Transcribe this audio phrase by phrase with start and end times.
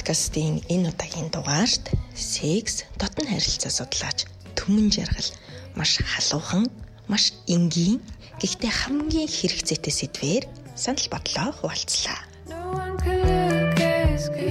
[0.00, 4.24] подкастын энэ удаагийн дугаарт секс, дотн харилцаа судлаач
[4.56, 5.28] Түмэн Жаргал
[5.76, 6.72] маш халуухан,
[7.04, 8.00] маш энгийн,
[8.40, 12.16] гэхдээ хамгийн хэрэгцээтэй сэдвээр санал бодлоо хуваалцлаа.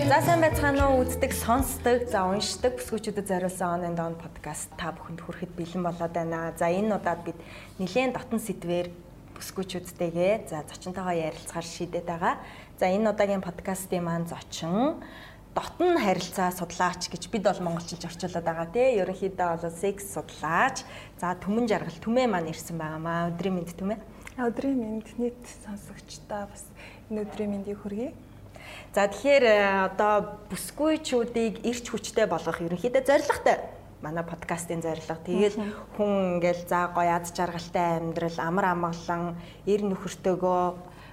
[0.06, 5.26] За сайн байцгаана уу үздэг, сонсдог, за уншдаг бүсгүүчүүдэд зориулсан and on podcast та бүхэнд
[5.26, 6.54] хүрэхэд бэлэн болоод байна.
[6.62, 7.42] За энэ удаад бид
[7.82, 8.94] нэлээд дотн сэдвээр
[9.34, 12.38] бүсгүүчүүдтэйгээ за зочинтойгоо ярилцахаар шийдээд байгаа.
[12.78, 15.00] За энэ удаагийн подкастын маань зочин
[15.60, 18.96] дотн харилцаа судлаач гэж бид бол монголчилж орчуулад байгаа тий.
[19.04, 20.88] Ерөнхийдөө бол секс судлаач.
[21.20, 23.36] За түмэн жаргал түмээ маань ирсэн байгаамаа.
[23.36, 24.00] Өдрийн мэнд түмээ.
[24.40, 26.64] Өдрийн мэнд нийт сонсогчдаа бас
[27.12, 28.16] энэ өдрийн мэндийг хүргэе.
[28.96, 29.60] За тэгэхээр э,
[29.92, 33.58] одоо бүсгүйчүүдийг ирч хүчтэй болгох ерөнхийдөө зорилготой
[34.00, 35.20] манай подкастын зорилго.
[35.28, 35.60] Тэгэл
[36.00, 39.36] хүн ингээл за гоё аз жаргалтай амьдрал, амар амгалан,
[39.68, 40.64] эр нөхөртөөгөө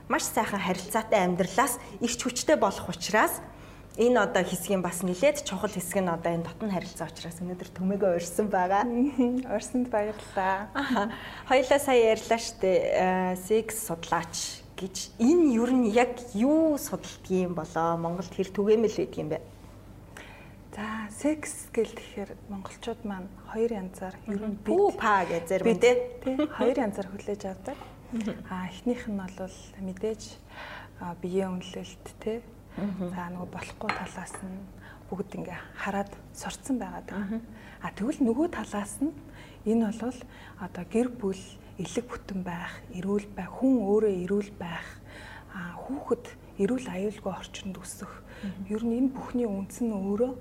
[0.07, 3.43] маш сайхан харилцаатай амьдралаас ирч хүчтэй болох учраас
[3.97, 8.13] энэ одоо хэсгийн бас нилээд чухал хэсэг нь одоо энэ дотн харилцаа учраас өнөөдөр төмөөгөө
[8.21, 8.85] урьсан байгаа.
[9.57, 10.69] Урьсанд баярлалаа.
[11.49, 17.97] Хоёлаа сая ярьлаа штэ э, секс судлаач гэж энэ юу нь яг юу судалдгийм болоо
[17.97, 19.41] Монголд хэр түгээмэл байдаг юм бэ?
[20.77, 25.81] За секс гэл тэгэхээр монголчууд маань хоёр янзаар ер нь бүү па гэж зэрэг үү
[25.81, 25.97] тий
[26.53, 27.81] хоёр янзаар хүлээж авдаг.
[28.53, 30.23] А эхнийх нь бол мэдээж
[31.25, 32.45] биеийн үнэлэлт тий
[32.77, 34.61] За нөгөө болохгүй талаас нь
[35.09, 37.09] бүгд ингээ хараад сурцсан байгаад.
[37.81, 39.17] А тэгвэл нөгөө талаас нь
[39.65, 40.19] энэ бол
[40.61, 41.41] одоо гэр бүл
[41.81, 44.89] элэг бүтэн байх, эрүүл байх, хүн өөрөө эрүүл байх,
[45.57, 46.25] хүүхэд
[46.61, 48.13] эрүүл аюулгүй орчинд өсөх.
[48.69, 50.33] Ер нь энэ бүхний үндэс нь өөрөө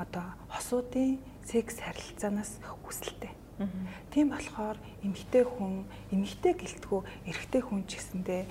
[0.00, 2.56] одоо хосуудын секс харилцаанаас
[2.88, 3.32] үүсэлтэй.
[4.10, 8.42] Тийм болохоор эмэгтэй хүн, эмэгтэй гэлтгүү эрэгтэй хүн ч гэсэндээ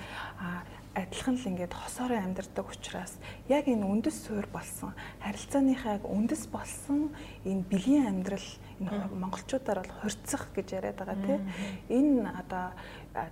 [0.92, 3.16] адилхан л ингээд хосоороо амьдардаг учраас
[3.48, 4.92] яг энэ үндэс суур болсон
[5.23, 7.16] харилцааныхаа яг үндэс болсон
[7.48, 8.49] энэ бэлгийн амьдрал
[8.83, 11.42] энэ монголчуудаар бол хорцох гэж яриад байгаа тийм
[11.88, 12.76] энэ одоо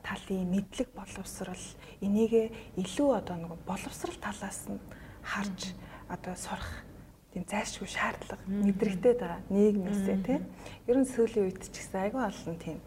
[0.07, 1.65] талын мэдлэг боловсрал
[1.99, 4.79] энийгээ илүү одоо нэг боловсрал талаас нь
[5.19, 5.75] харж
[6.07, 6.87] одоо сурах
[7.35, 10.41] тийм зайлшгүй шаардлага мэдрэгтэй байгаа нийгмээсээ тийм
[10.87, 12.79] ер нь сүүлийн үед ч гэсэн айгүй олон тийм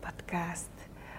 [0.00, 0.72] подкаст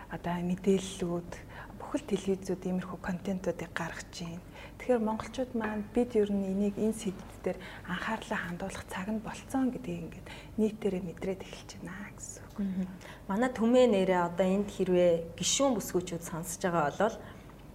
[0.09, 1.52] одоо мэдээллүүд
[1.93, 4.41] бүхэл телевизүүд иймэрхүү контентуудыг гаргаж байна.
[4.81, 9.69] Тэгэхээр монголчууд маань бид ер нь энийг энэ сэдвүүд дээр анхаарлаа хандуулах цаг нь болцсон
[9.69, 10.27] гэдгийг ингээд
[10.57, 12.89] нийтээрээ мэдрээд эхэлж байна гэсэн үг.
[13.29, 17.17] Манай төмөө нэрээ одоо энд хэрвээ гişүүн бүсгүүчүүд сонсож байгаа бол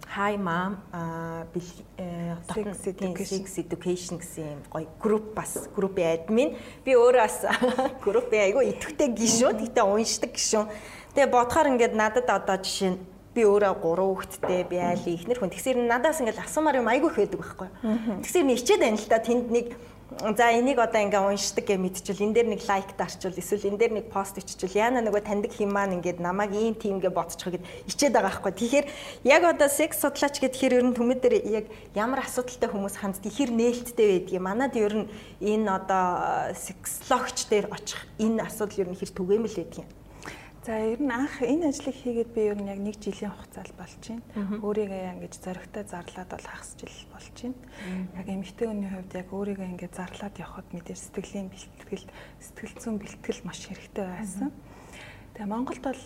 [0.09, 1.45] Hi mom а
[2.51, 7.45] sex education гэсэн гоё групп бас группийн админ би өөрөө бас
[8.03, 10.67] группийн айгүй идэвхтэй гişүүн гэхдээ уншдаг гişүүн
[11.13, 12.99] тэгээ бодохоор ингээд надад одоо жишээ нь
[13.39, 15.53] би өөрөө гурван хүүхэдтэй би айлын ихнэр хүн.
[15.55, 17.69] Тэгсэр надаас ингээл асуумаар юм айгүй их байдаг байхгүй.
[18.27, 19.67] Тэгсэр нь ичээд байна л та тэнд нэг
[20.09, 23.93] за энийг одоо ингээ уншдаг гэж мэдчихвэл энэ дээр нэг лайк дарчвал эсвэл энэ дээр
[23.93, 27.63] нэг пост иччихвэл яана нөгөө таньдаг хин маань ингээд намайг ийм тийм гэ бодчих гэд
[27.85, 28.53] ичээд байгаа байхгүй.
[28.57, 28.87] Тэгэхээр
[29.29, 33.53] яг одоо секс судлаач гэхээр ер нь төмөд дээр яг ямар асуудалтай хүмүүс хандд ихэр
[33.53, 34.43] нээлттэй байдаг юм.
[34.49, 35.09] Манад ер нь
[35.45, 39.89] энэ одоо сексологч дээр очих энэ асуудал ер нь хэр түгээмэл байдаг юм.
[40.65, 43.95] За ер нь анх энэ ажлыг хийгээд би ер нь яг нэг жилийн хугацаанд болж
[44.03, 44.59] байна.
[44.59, 47.55] Өөрийгөө ингэж зөрөгтэй зарлаад бол хагас жил болж байна.
[48.19, 52.11] Яг эмэгтэй хүний хувьд яг өөрийгөө ингэж зарлаад явхад мэдээж сэтгэлийн бэлтгэл,
[52.43, 54.51] сэтгэл зүйн бэлтгэл маш хэрэгтэй байсан.
[55.39, 56.03] Тэгээ Монголд бол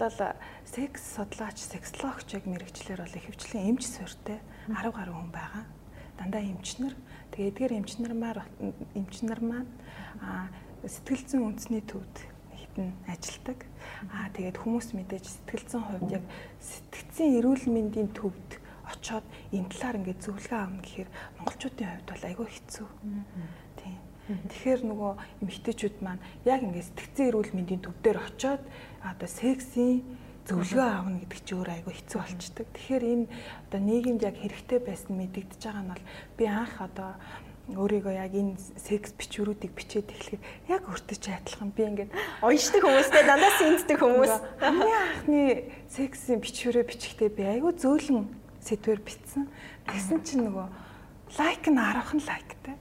[0.70, 4.38] секс судлаач, сексологч яг мэрэгчлэр бол ихэвчлэн эмч суурьтай
[4.70, 5.66] 10 гаруй хүн байгаа.
[6.22, 6.94] Дандаа эмчнэр.
[7.34, 8.46] Тэгээ эдгээр эмчнэр маань
[8.94, 9.70] эмчнэр маань
[10.86, 12.33] сэтгэл зүйн үндэсний төвд
[12.80, 13.60] нь ажилдаг.
[14.14, 16.26] Аа тэгээд хүмүүс мэдээж сэтгэл зүйн хувьд яг
[16.60, 18.50] сэтгцийн эрүүл мэндийн төвд
[18.88, 19.26] очоод
[19.56, 22.88] энэ талаар ингээд зөвлөгөө авна гэхээр монголчуудын хувьд бол айгүй хэцүү.
[23.80, 23.98] Тийм.
[24.24, 25.12] Тэгэхээр нөгөө
[25.44, 28.64] эмэгтэйчүүд маань яг ингээд сэтгцийн эрүүл мэндийн төв дээр очоод
[29.04, 30.04] одоо сексийн
[30.48, 32.68] зөвлөгөө аавна гэдэг чинь өөр айгүй хэцүү болчдөг.
[32.76, 33.26] Тэгэхээр энэ
[33.68, 36.06] одоо нийгэмд яг хэрэгтэй байсан мэдэгдэж байгаа нь бол
[36.36, 37.12] би анх одоо
[37.72, 42.12] өөрийгөө яг энэ секс бичвэрүүдийг бичээд эхлэхэд яг өөртөө ч адилхан би ингээд
[42.44, 45.42] уншдаг хүмүүстэй дандаа синддэг хүмүүс хамгийн анхны
[45.88, 48.28] сексийн бичвэрээ бичихдээ би айгүй зөөлөн
[48.60, 49.48] сэдвэр бичсэн.
[49.88, 50.68] Тэгсэн чинь нөгөө
[51.40, 52.76] лайк нь 10хан лайктай.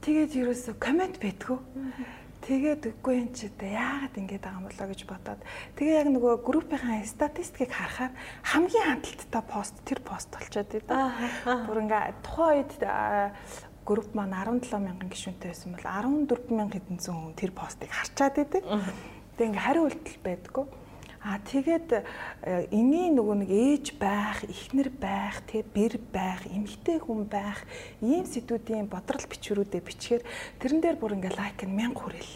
[0.00, 1.60] Тэгээд ерөөсө комент байдгүй.
[2.40, 5.40] Тэгээд үгүй юм чи тэ яагаад ингэж байгаа юм болоо гэж бодоод
[5.76, 8.16] тэгээ яг нөгөө группийн статистикийг харахаар
[8.48, 11.20] хамгийн хандлттай пост тэр пост болчиход байдаг.
[11.68, 12.72] Бүр ингээ тухайн үед
[13.90, 18.38] групп маань 17 мянган гишүүнтэй байсан бол 14 мянга хэдэн зуун хүн тэр постыг харчаад
[18.38, 18.62] байдаг.
[19.34, 20.66] Тэгээ ингээ хариу үйлдэл байдаггүй.
[21.20, 21.88] Аа тэгээд
[22.72, 27.60] энгийн нөгөө нэг ээж байх, ихнэр байх, тэгээ бэр байх, эмэгтэй хүн байх
[28.00, 30.22] ийм сэдвүүдийн бодрол бичвэрүүдээ бичгээр
[30.62, 32.32] тэрэн дээр бүр ингээ лайк нь 1000 хүрэл.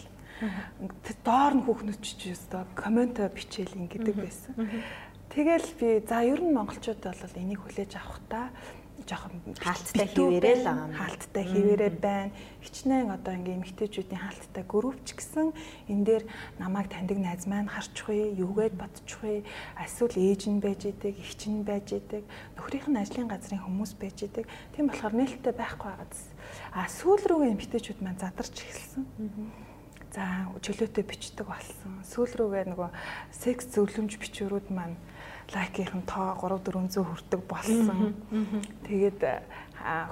[1.25, 4.53] Доор нь хүүхнүүд ч өстой комент бичээл ингэдэг байсан.
[5.33, 8.53] Тэгэл би за ер нь монголчууд бол энийг хүлээж авах та
[9.03, 10.95] жоохон хаалттай хിവэрээ л юм.
[10.95, 12.31] Хаалттай хിവэрээ байна.
[12.63, 15.51] Хичнээн одоо ингээм эмгтээчүүдийн хаалттай группч гэсэн
[15.91, 16.23] энэ дээр
[16.57, 19.43] намайг таньдаг найз маань харчихвээ, юугээд бодчихвээ.
[19.83, 22.23] Эсвэл ээж нь байж идэг, эгч нь байж идэг,
[22.55, 24.47] нөхрийнх нь ажлын газрын хүмүүс байж идэг.
[24.73, 26.21] Тийм болохоор нээлттэй байхгүй байгаадс.
[26.71, 29.03] А сүүл рүүгээ эмгтээчүүд маань задарч эхэлсэн.
[30.15, 31.99] За чөлөөтэй бичдэг болсон.
[32.07, 32.89] Сүүл рүүгээ нөгөө
[33.35, 34.95] секс зөвлөмж бичвэрүүд маань
[35.53, 38.15] лайкийн тоо 3 400 хүрдэг болсон.
[38.87, 39.21] Тэгээд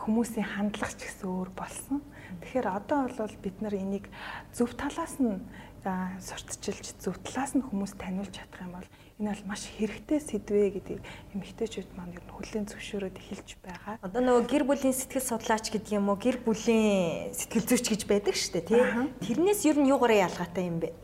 [0.06, 2.02] хүмүүсийн хандлага ч гэсэн өөр болсон.
[2.42, 4.06] Тэгэхээр одоо бол бид нар энийг
[4.54, 5.42] зөв талаас нь
[5.84, 8.90] сурталчилж зөв талаас нь хүмүүс таниулж чадах юм бол
[9.20, 11.02] энэ бол маш хэрэгтэй сэдвэ гэдгийг
[11.36, 13.96] эмэгтэйчүүд маань ер нь хүлээн зөвшөөрөөд эхэлж байгаа.
[14.00, 18.36] Одоо нөгөө гэр бүлийн сэтгэл судлаач гэдэг юм уу гэр бүлийн сэтгэл зүйч гэж байдаг
[18.40, 18.82] шүү дээ тий.
[19.28, 20.96] Тэрнээс ер нь юугаараа ялгаатай юм бэ?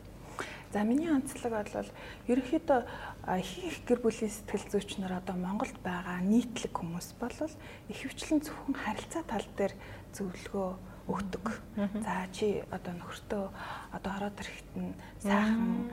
[0.72, 1.90] За миний онцлог бол
[2.30, 2.80] ерөнхийдөө
[3.38, 7.36] их гэр бүлийн сэтгэл зүйч нар одоо Монголд байгаа нийтлэг хүмүүс бол
[7.92, 9.74] ихэвчлэн зөвхөн харилцаа тал дээр
[10.16, 10.70] зөвлөгөө
[11.10, 11.46] өгдөг.
[12.04, 13.44] За чи одоо нөхөртөө
[13.92, 15.90] одоо ороод ирэхэд нь сайхан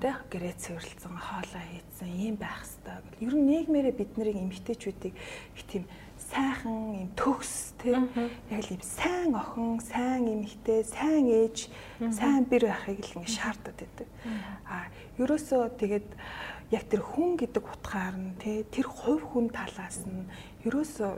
[0.00, 3.24] тэ гэрээ цэвэрлсэн, хоолоо хийсэн, ийм байх гэл.
[3.24, 5.14] Ер нь нийгмээрээ бид нарыг эмгтээчүүдийг
[5.56, 5.84] их тийм
[6.18, 8.12] сайхан юм төгс тийм
[8.50, 11.72] яг л юм сайн охин, сайн эмэгтэй, сайн ээж,
[12.12, 13.88] сайн бэр байхыг л ингэ шаарддаг.
[14.68, 16.08] А ерөөсөө тэгээд
[16.70, 20.28] яг тэр хүн гэдэг утгаар нь тэр хувь хүн талаас нь
[20.68, 21.12] ерөөсөө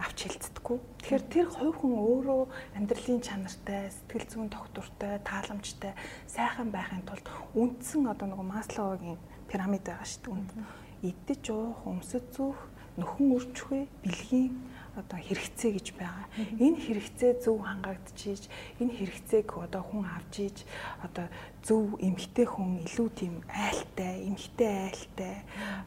[0.00, 0.78] авч хэлцдэггүй.
[1.04, 2.42] Тэгэхээр тэр хувь хүн өөрөө
[2.74, 5.94] амьдралын чанартай, сэтгэл зүйн доктортой, тааламжтай,
[6.26, 11.14] сайхан байхын тулд үндсэн одоо нэг Масловогийн пирамид байгаа шүү дээ.
[11.14, 12.58] Идэж уух, өмсөж зүүх,
[12.98, 14.50] нөхөн үржихүй, бэлгийн
[14.94, 16.26] одоо хэрэгцээ гэж байгаа.
[16.62, 18.46] Энэ хэрэгцээ зөв хангагдчихийж,
[18.78, 20.58] энэ хэрэгцээг одоо хүн авч ийж
[21.02, 21.26] одоо
[21.66, 25.34] зөв эмгтэй хүн илүү тийм айлтай, эмгтэй айлтай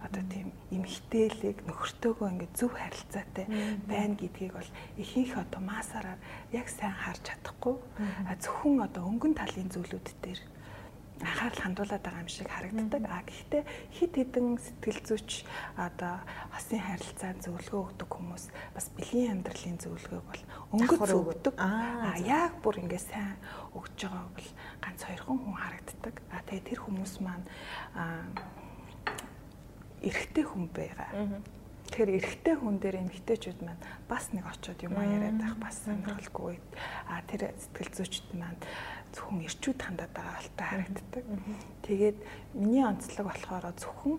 [0.04, 3.46] одоо тийм эмгтээлэг нөхөртөөгөө ингээд зөв харилцаатай
[3.88, 6.20] байна гэдгийг бол ихэнх одоо масаараар
[6.52, 7.76] яг сайн харж чадахгүй.
[8.44, 10.42] Зөвхөн одоо өнгөн талын зүйлүүд дээр
[11.22, 13.04] анхаарал хандуулаад байгаа юм шиг харагддаг.
[13.10, 15.30] А гэхдээ хит хитэн сэтгэл зүйч
[15.78, 16.22] одоо
[16.54, 18.44] хосын харилцаанд зөвлөгөө өгдөг хүмүүс
[18.76, 20.44] бас бэлгийн амьдралын зөвлөгөөг бол
[20.78, 21.56] өнгөц өгдөг.
[21.58, 23.38] А яг бүр ингээ сайн
[23.74, 24.50] өгж байгаа бол
[24.84, 26.16] ганц хоёрхан хүн харагддаг.
[26.30, 27.46] А тэгээ тэр хүмүүс маань
[30.06, 31.42] эрэгтэй хүн байгаа.
[31.88, 33.80] Тэгэхээр эрэгтэй хүн дээр эмэгтэйчүүд маань
[34.12, 36.60] бас нэг очиод юм яриад байх бас сонирхолгүй.
[37.08, 38.60] А тэр сэтгэл зүйчд маань
[39.16, 41.24] зөвхөн ирчүүд хандаад байгаа алтай харагддаг.
[41.86, 42.18] Тэгээд
[42.56, 44.18] миний онцлог болохоор зөвхөн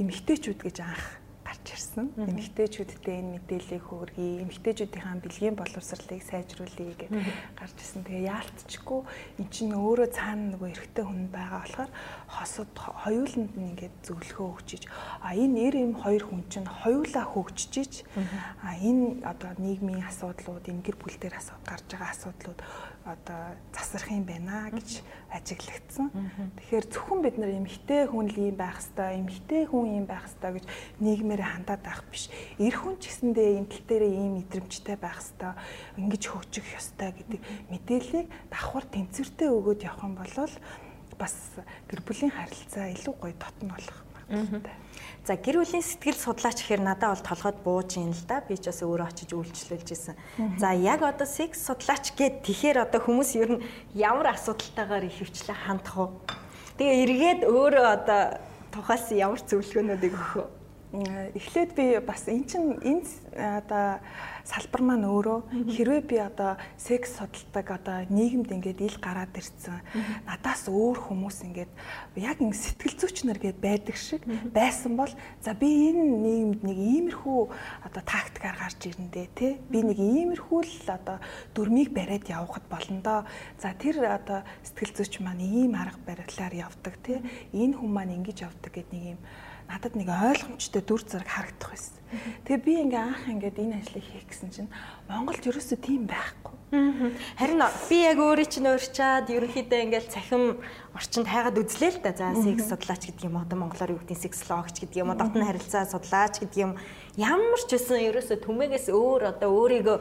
[0.00, 1.04] эмэгтэйчүүд гэж анх
[1.46, 2.10] гарч ирсэн.
[2.18, 7.10] Эмэгтэйчүүдтэй энэ мэдээллийг хөргий, эмэгтэйчүүдийн бэлгийн боловсролыг сайжруулъя гэж
[7.54, 8.02] гарч ирсэн.
[8.02, 9.00] Тэгээ яалтчгүй
[9.40, 11.90] эн чинь өөрөө цаана нөгөө эрэгтэй хүн байгаа болохоор
[12.26, 14.82] хосод хоёуланд нь ингээд зөвлөгөө өгчиж
[15.22, 17.92] а энэ нэр юм хоёр хүн чинь хоёулаа хөгжиж
[18.62, 22.58] а энэ одоо нийгмийн асуудлууд, энэ гэр бүл дээр асууд гарч байгаа асуудлууд
[23.06, 26.10] одоо засарх юм байна гэж ажиглагдсан.
[26.58, 30.54] Тэгэхээр зөвхөн бид нар эмэгтэй хүн л юм байх хэвээр, эмэгтэй хүн юм байх хэвээр
[30.58, 30.66] гэж
[30.98, 32.26] нийгмээр хандаад байх биш.
[32.58, 35.54] Эр хүн ч гэсэндээ энэ тал дээр ийм мэдрэмжтэй байх хэвээр,
[36.02, 40.34] ингэж хөгжих ёстой гэдэг мэдээллийг давхар тэнцвэртэй өгөөд явах юм бол
[41.16, 41.34] бас
[41.88, 44.74] гэр бүлийн харилцаа илүү гоё дотн болох багтай.
[45.26, 48.46] За гэр бүлийн сэтгэл судлаач гэхээр надад бол толгойд бууж юм л да.
[48.46, 50.14] Би ч бас өөрөө очиж үйлчлүүлж исэн.
[50.54, 53.64] За яг одоо секс судлаач гэд тэгэхээр одоо хүмүүс ер нь
[53.98, 56.06] ямар асуудалтайгаар ихэвчлэн хандах вэ?
[56.78, 58.22] Тэгээ эргээд өөрөө одоо
[58.70, 60.46] тухаас ямар зөвлөгөөнүүдийг өгөх вэ?
[61.34, 63.02] Эхлээд би бас эн чин энэ
[63.34, 63.98] одоо
[64.46, 65.38] салбар маань өөрөө
[65.74, 69.82] хэрвээ би одоо секс судалдаг одоо нийгэмд ингээд ил гараад ирсэн
[70.22, 71.72] надаас өөр хүмүүс ингээд
[72.14, 74.22] яг ин сэтгэл зүйч нар гээд байдаг шиг
[74.54, 75.10] байсан бол
[75.42, 77.40] за би энэ нийгэмд нэг иймэрхүү
[77.90, 81.18] одоо тактикаар гарч ирэндээ тий би нэг иймэрхүү л одоо
[81.50, 83.20] дөрмийг бариад явхад болно доо.
[83.58, 87.18] За тэр одоо сэтгэл зүйч маань ийм арга барилаар явдаг тий
[87.50, 89.20] энэ хүн маань ингэж явдаг гэдэг нэг юм
[89.68, 91.96] надад нэг ойлгомжтой дүр зураг харагдах байсан.
[92.46, 94.70] Тэгээ би ингээ анх ингээд энэ ажлыг хийх гэсэн чинь
[95.10, 96.54] Монголд ерөөсөө тийм байхгүй.
[97.34, 100.62] Харин би яг өөрөө чинь уурчаад ерөнхийдөө ингээл цахим
[100.94, 102.14] орчинд хайгаад үзлээ л да.
[102.14, 105.82] За секс судлаач гэдэг юм одоо монголоор юу гэдэг сексологч гэдэг юм одоо дотны харилцаа
[105.86, 106.72] судлаач гэдэг юм
[107.18, 109.96] ямар ч байсан ерөөсө түмэгээс өөр одоо өөрийгөө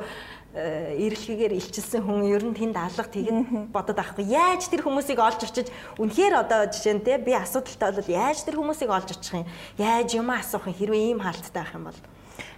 [0.56, 4.24] эрэлхийгээр илчилсэн хүн ер нь тэнд алга тэгэд бодод авахгүй.
[4.24, 5.68] Яаж тэр хүмүүсийг олж очиж
[6.00, 9.48] үнэхээр одоо жишээ нь те би асуудалтай бол яаж тэр хүмүүсийг олж очих юм?
[9.76, 10.80] Яаж юм асуух юм?
[10.80, 12.00] Хэрвээ ийм хаалттай байх юм бол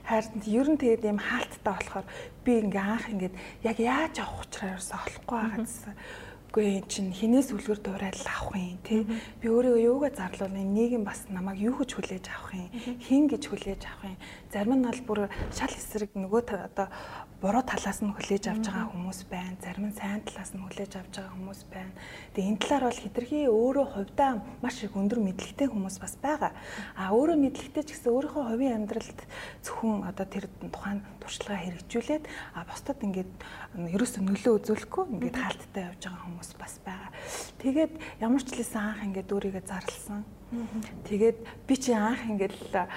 [0.08, 2.08] Харин ер нь тэгээд ийм хаалттай болохоор
[2.48, 3.36] би ингээ анх ингээд
[3.68, 5.94] яг яаж авах учрааерсаа олохгүй байгаа гэсэн.
[6.48, 9.04] Үгүй эн чинь хинээс үлгэр дуурайл авах юм тий.
[9.44, 12.72] Би өөрийгөө юугаа зарлуулна нийгэм бас намайг юу гэж хүлээж авах юм
[13.04, 14.18] хин гэж хүлээж авах юм.
[14.48, 15.20] Зарим нь бол бүр
[15.51, 16.88] шал эсрэг нөгөө одоо
[17.38, 19.62] буруу талаас нь хүлээж авч байгаа хүмүүс байна.
[19.62, 21.94] Зарим нь сайн талаас нь хүлээж авч байгаа хүмүүс байна.
[22.34, 24.32] Тэгээ энэ талаар бол хитрхи өөрөө хувьдаа
[24.65, 26.51] маш их өндөр мэдлэгтэй хүмүүс бас байгаа.
[26.98, 29.20] А өөрөө мэдлэгтэй ч гэсэн өөрийнхөө хувийн амьдралд
[29.62, 32.25] зөвхөн одоо тэр тухайн туршлагаа хэрэгжүүлээд
[32.58, 33.32] а бусдад ингээд
[33.94, 37.12] ерөөсөө нөлөө үзүүлэхгүй ингээд хаалттай явж байгаа хүмүүс бас байгаа.
[37.62, 42.88] Тэгээд ямар ч лсэн анх ингээд өөрийгөө зарлсан Тэгээд би чи анх ингээл за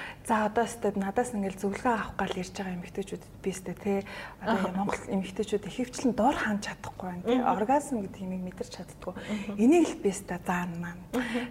[0.46, 3.94] одоо өстөд надаас ингээл зөвлөгөө авах гал ирж байгаа эмэгтэйчүүдэд би өстө те
[4.38, 9.14] одоо Монгол эмэгтэйчүүд ихэвчлэн дор хаан чадахгүй байна те оргазм гэдэг юмыг мэдэрч чаддгүй.
[9.58, 11.02] Энийг л би өстө заана маань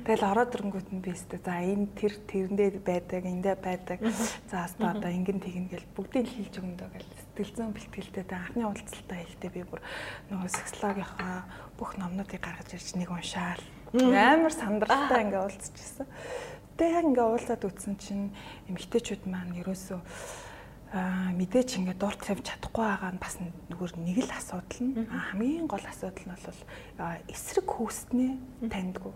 [0.08, 4.00] тэгэл ороод ирэнгүүт нь би өстө за энэ тэр тэрэндээ байдаг эндээ байдаг.
[4.48, 7.12] За өстө одоо ингэн тэгнэ гэл бүгдийг хэлж өгнө гэл.
[7.36, 9.84] Сэтгэл зүйн бэлтгэлтэй анхны уулзалтаа хийхдээ би бүр
[10.32, 11.44] нөгөө сексологийнхаа
[11.76, 13.60] бүх номнуудыг гаргаж ирж нэг уншаал
[13.94, 16.08] Амар сандралтай ингээ уулзчихсан.
[16.78, 18.30] Тэгээ яг ингээ уулзаад үтсэн чинь
[18.70, 20.00] эмгтээчүүд маань ерөөсөө
[20.94, 24.94] аа мэдээч ингээ дурд тавьж чадахгүй байгаа нь бас нөгөө нэг л асуудал нь.
[25.10, 26.62] Хамгийн гол асуудал нь бол
[27.34, 28.32] эсрэг хүүснээ
[28.70, 29.14] таньдгүй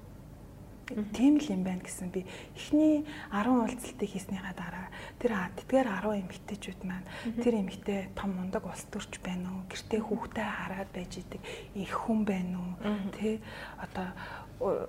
[1.14, 2.26] тийм л юм байна гэсэн би.
[2.56, 4.88] Эхний 10 уулзалтыг хийснийхаа дараа
[5.20, 7.08] тэр тэдгээр 10 эмэгтэйчүүд маань
[7.40, 9.64] тэр эмэгтэй том мундаг улс төрч байна уу?
[9.72, 11.42] Гэртээ хүүхдээ хараад байж идэг
[11.74, 12.74] их хүн байна уу?
[13.16, 13.40] Тэ
[13.80, 14.12] одоо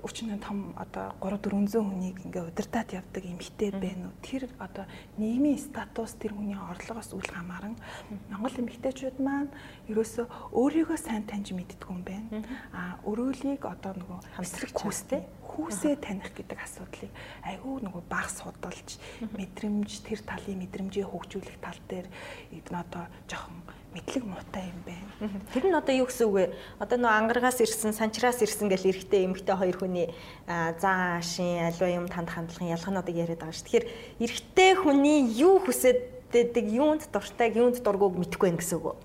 [0.07, 4.17] өчнөө том одоо 3 400 хүнийг ингээ удирдах явдаг эмэгтэй байна уу?
[4.23, 4.87] Тэр одоо
[5.19, 7.75] нийгмийн статус тэр хүний орлогоос үл хамааран
[8.31, 9.51] Монгол эмэгтэйчүүд маань
[9.91, 12.45] ерөөсөө өөрийгөө сайн таньж мэддэг юм байна.
[12.71, 15.23] А өрөөлийг одоо нөгөө хамсрах хүүстэй
[15.55, 17.13] хүүсээ таних гэдэг асуудлыг
[17.47, 18.99] айгүй нөгөө баг судалж
[19.39, 22.07] мэдрэмж тэр талын мэдрэмжээ хөгжүүлэх тал дээр
[22.75, 23.63] одоо жоохон
[23.95, 25.31] мэдлэг муутай юм байна.
[25.55, 26.47] Тэр нь одоо юу гэсэн үг вэ?
[26.83, 30.11] Одоо нөө ангаргаас ирсэн, санчраас ирсэн гэл эрэхтэй эмэгтэй хоёр хүний
[30.45, 33.67] зан шин аливаа юм танд хандлагын ялгаануудыг яриад байгаа шүү.
[33.71, 33.87] Тэгэхээр
[34.19, 35.97] эрэхтэй хүний юу хүсэж
[36.35, 38.99] байдаг, юунд дуртай, юунд дургууг мэдэхгүй байх гэсэн үг?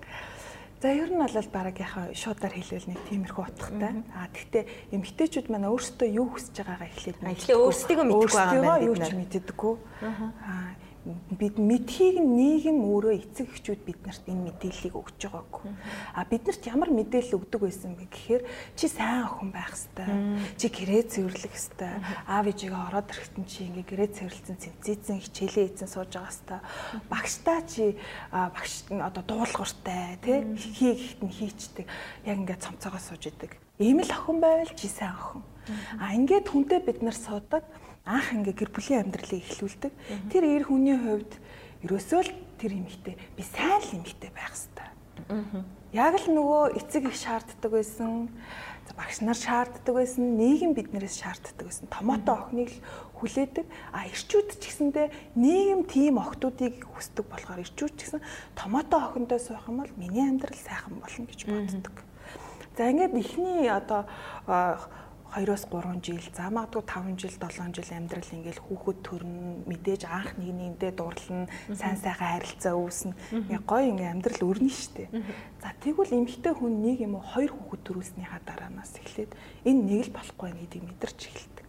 [0.80, 4.00] За ер нь бол баг яхаа шуудаар хэлвэл нэг тиймэрхүү утгатай.
[4.16, 4.64] А тэгвэл
[4.96, 8.88] эмгтээчүүд маань өөрсдөө юу хүсэж байгаагаа эхлээд эхлээ өөрсдийгөө мэдэх байгаа юм байна.
[8.88, 9.74] Юу ч мэддэггүй.
[10.00, 10.72] Аа
[11.04, 15.72] бид мэдхийг нийгэм өөрөө эцэг эхчүүд биднэрт энэ мэдээллийг өгч байгаагүй.
[16.12, 18.42] А биднэрт ямар мэдээлэл өгдөг байсан бэ гэхээр
[18.76, 20.60] чи сайн охин байх хэвээр.
[20.60, 22.04] Чи гэрээ цэвэрлэх хэвээр.
[22.28, 27.08] Аав ээжигээ ороод ирэхтэн чи ингээ гэрээ цэвэрлсэн цэвцээсэн хичээлээ эзэн сууж байгаа хэвээр.
[27.08, 27.84] Багштаа чи
[28.28, 31.86] багш одоо дуулууртай тий хий гэхт нь хийчдэг.
[32.28, 33.56] Яг ингээ цомцоогоо сууж идэг.
[33.80, 35.40] Ийм л охин байвал чи сайн охин.
[35.96, 37.64] А ингээд хүнтэй бид нар суудаг
[38.04, 39.92] анх ингээ гэр бүлийн амьдралыг эхлүүлдэг.
[40.32, 41.32] Тэр эр хүний хувьд
[41.84, 45.64] ерөөсөө л тэр эмэгтэй би сайн л эмэгтэй байх хэвээр.
[45.90, 48.30] Яг л нөгөө эцэг их шаарддаг байсан,
[48.94, 51.90] багш нар шаарддаг байсан, нийгэм биднээс шаарддаг байсан.
[51.90, 52.78] Томоотой охиныг л
[53.18, 53.66] хүлээдэг.
[53.90, 58.22] А эрчүүд ч гэсэндээ нийгэм тийм охтуудыг хүсдэг болохоор эрчүүд ч гэсэн
[58.54, 61.94] томоотой охиндоо суух юм бол миний амьдрал сайхан болно гэж боддог.
[62.78, 64.06] За ингээд ихний одоо
[65.30, 69.34] 2-оос 3 жил, за магадгүй 5 жил, 7 жил амьдрал ингээл хүүхэд төрн
[69.70, 73.14] мэдээж анх нэг нэгдээ дурлна, сайн сайхан харилцаа үүснэ.
[73.30, 75.08] Ингээ гоё ингээ амьдрал өрнө штэ.
[75.62, 79.32] За тэгвэл эмэгтэй хүн нэг юм уу хоёр хүүхэд төрүүлснийхаа дараанаас эхлээд
[79.64, 81.68] энэ нэг л болохгүй гэдгийг мэдэрч эхэлдэг.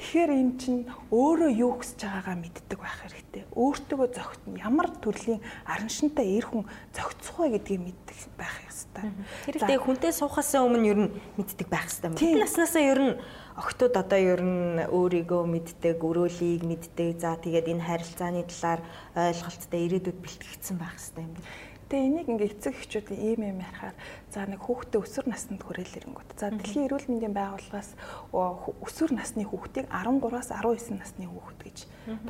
[0.00, 0.80] Тэгэхээр эн чинь
[1.12, 3.44] өөрөө юу хүсэж байгаагаа мэддэг байх хэрэгтэй.
[3.52, 6.64] Өөртөө зөгтөн ямар төрлийн араншинтай эр хүн
[6.96, 9.12] зөгцөх вэ гэдгийг мэддэг байх ёстой.
[9.44, 12.16] Тэр ихтэй хүнтэй суухаас өмнө ер нь мэддэг байх ёстой.
[12.16, 13.14] Бид наснаасаа ер нь
[13.60, 17.20] охтууд одоо ер нь өөрийгөө мэддэг, өрөөлийг мэддэг.
[17.20, 18.80] За тэгээд энэ харилцааны талаар
[19.12, 21.69] ойлголттой ирээдүйд бэлтгэгдсэн байх ёстой юм байна.
[21.90, 23.98] Тэгээ энийг ингээ эцэг эхчүүд ийм юм ярихаар
[24.30, 26.38] за нэг хүүхдээ өсвөр наснд хүрээлэрэнгүүт.
[26.38, 27.98] За дэлхийн эрүүл мэндийн байгууллагаас
[28.30, 31.78] өсвөр насны хүүхдийг 13-аас 19 насны хүүхэд гэж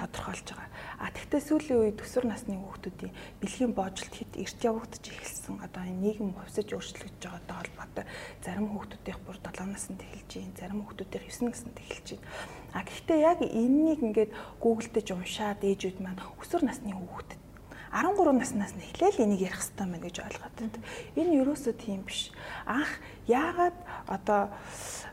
[0.00, 0.72] тодорхойлж байгаа.
[0.96, 3.12] А тэгвэл сүүлийн үед өсвөр насны хүүхдүүдийн
[3.44, 5.60] бэлгийн боожилт хэд эрт явагдаж эхэлсэн.
[5.60, 8.04] Одоо энэ нийгэм хувьсаж өөрчлөгдөж байгаатай холбоотой
[8.40, 12.24] зарим хүүхдүүдийнх бүр 7 наснд эхэлж байна, зарим хүүхдүүдийнх 9 наснд эхэлж байна.
[12.72, 17.49] А гэхдээ яг энэнийг ингээд Google-дэж уншаад ээжүүд маань өсвөр насны хүүхдэд
[17.90, 20.82] 13 наснаас нь эхлээл энийг ярих хэрэгтэй мэн гэж ойлгоод байдаг.
[21.18, 22.30] Энэ ерөөсөө тийм биш.
[22.66, 23.74] Анх яагаад
[24.06, 24.54] одоо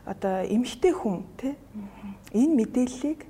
[0.06, 1.54] одоо эмэгтэй хүн тий
[2.32, 3.26] энэ мэдээллийг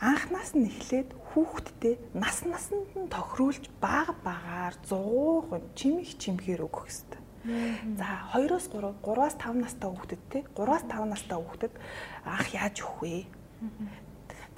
[0.00, 7.20] анхнаас нь эхлээд хүүхдтэй нас насанд нь тохируулж бага багаар 100 чимэх чимхээр өгөх хэрэгтэй.
[7.96, 11.72] За 2-оос 3, 3-аас 5 настай хүүхдэд те 3-аас 5 настай хүүхдэд
[12.26, 13.24] анх яаж өгөх вэ?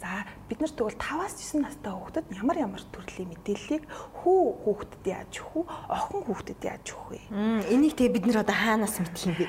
[0.02, 3.86] За бид нар тэгвэл 5-аас 9 настай хүүхдэд ямар ямар төрлийн мэдээллийг
[4.18, 5.94] хүү хүүхдэд яаж өгөх вэ?
[5.94, 7.70] Охин хүүхдэд яаж өгөх вэ?
[7.70, 9.46] Энийг тэгээ бид нар одоо хаанаас мэдэх юм бэ?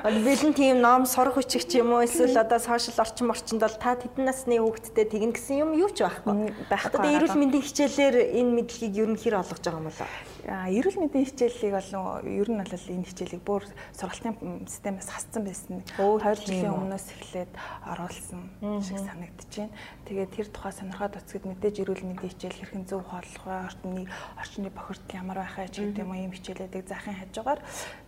[0.00, 3.76] Одоо бэлэн тийм ном сурах хүчиг ч юм уу эсвэл одоо сошиал орчин орчинд бол
[3.76, 6.56] та тэдэн насны хүүхдэд тэгнэ гэсэн юм юу ч байхгүй.
[6.72, 6.96] байхгүй.
[6.96, 10.08] Одоо эрүүл мэндийн хичээлээр энэ мэдлэгийг ер нь хэр олгож байгаа юм болоо?
[10.46, 13.66] Эрүүл мэндийн хичээллийг бол ер нь бол энэ хичээлийг бүр
[13.98, 15.82] сургалтын системээс хассан байсан.
[15.98, 18.42] 2 жилийн өмнөөс эхлээд оруулсан
[18.78, 19.74] шиг санагдаж байна.
[20.06, 23.66] Тэгээд тэр тухай сонирхоод оцгод мэдээж эрүүл мэндийн хичээл хэрхэн зөв хооллох вэ?
[23.66, 24.06] Орчны
[24.38, 27.60] орчны бохирдол ямар байхаа ч гэдэг юм ийм хичээлүүдийг заахын хажуугаар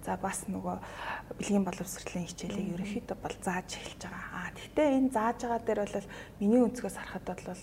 [0.07, 0.77] за бас нөгөө
[1.43, 4.31] бэлгийн боловсролын хичээлийг ерөнхийдөө бол зааж эхэлж байгаа.
[4.31, 6.07] Аа тэгтээ энэ зааж байгаа дээр бол
[6.39, 7.63] миний өнцгөөс харахад бол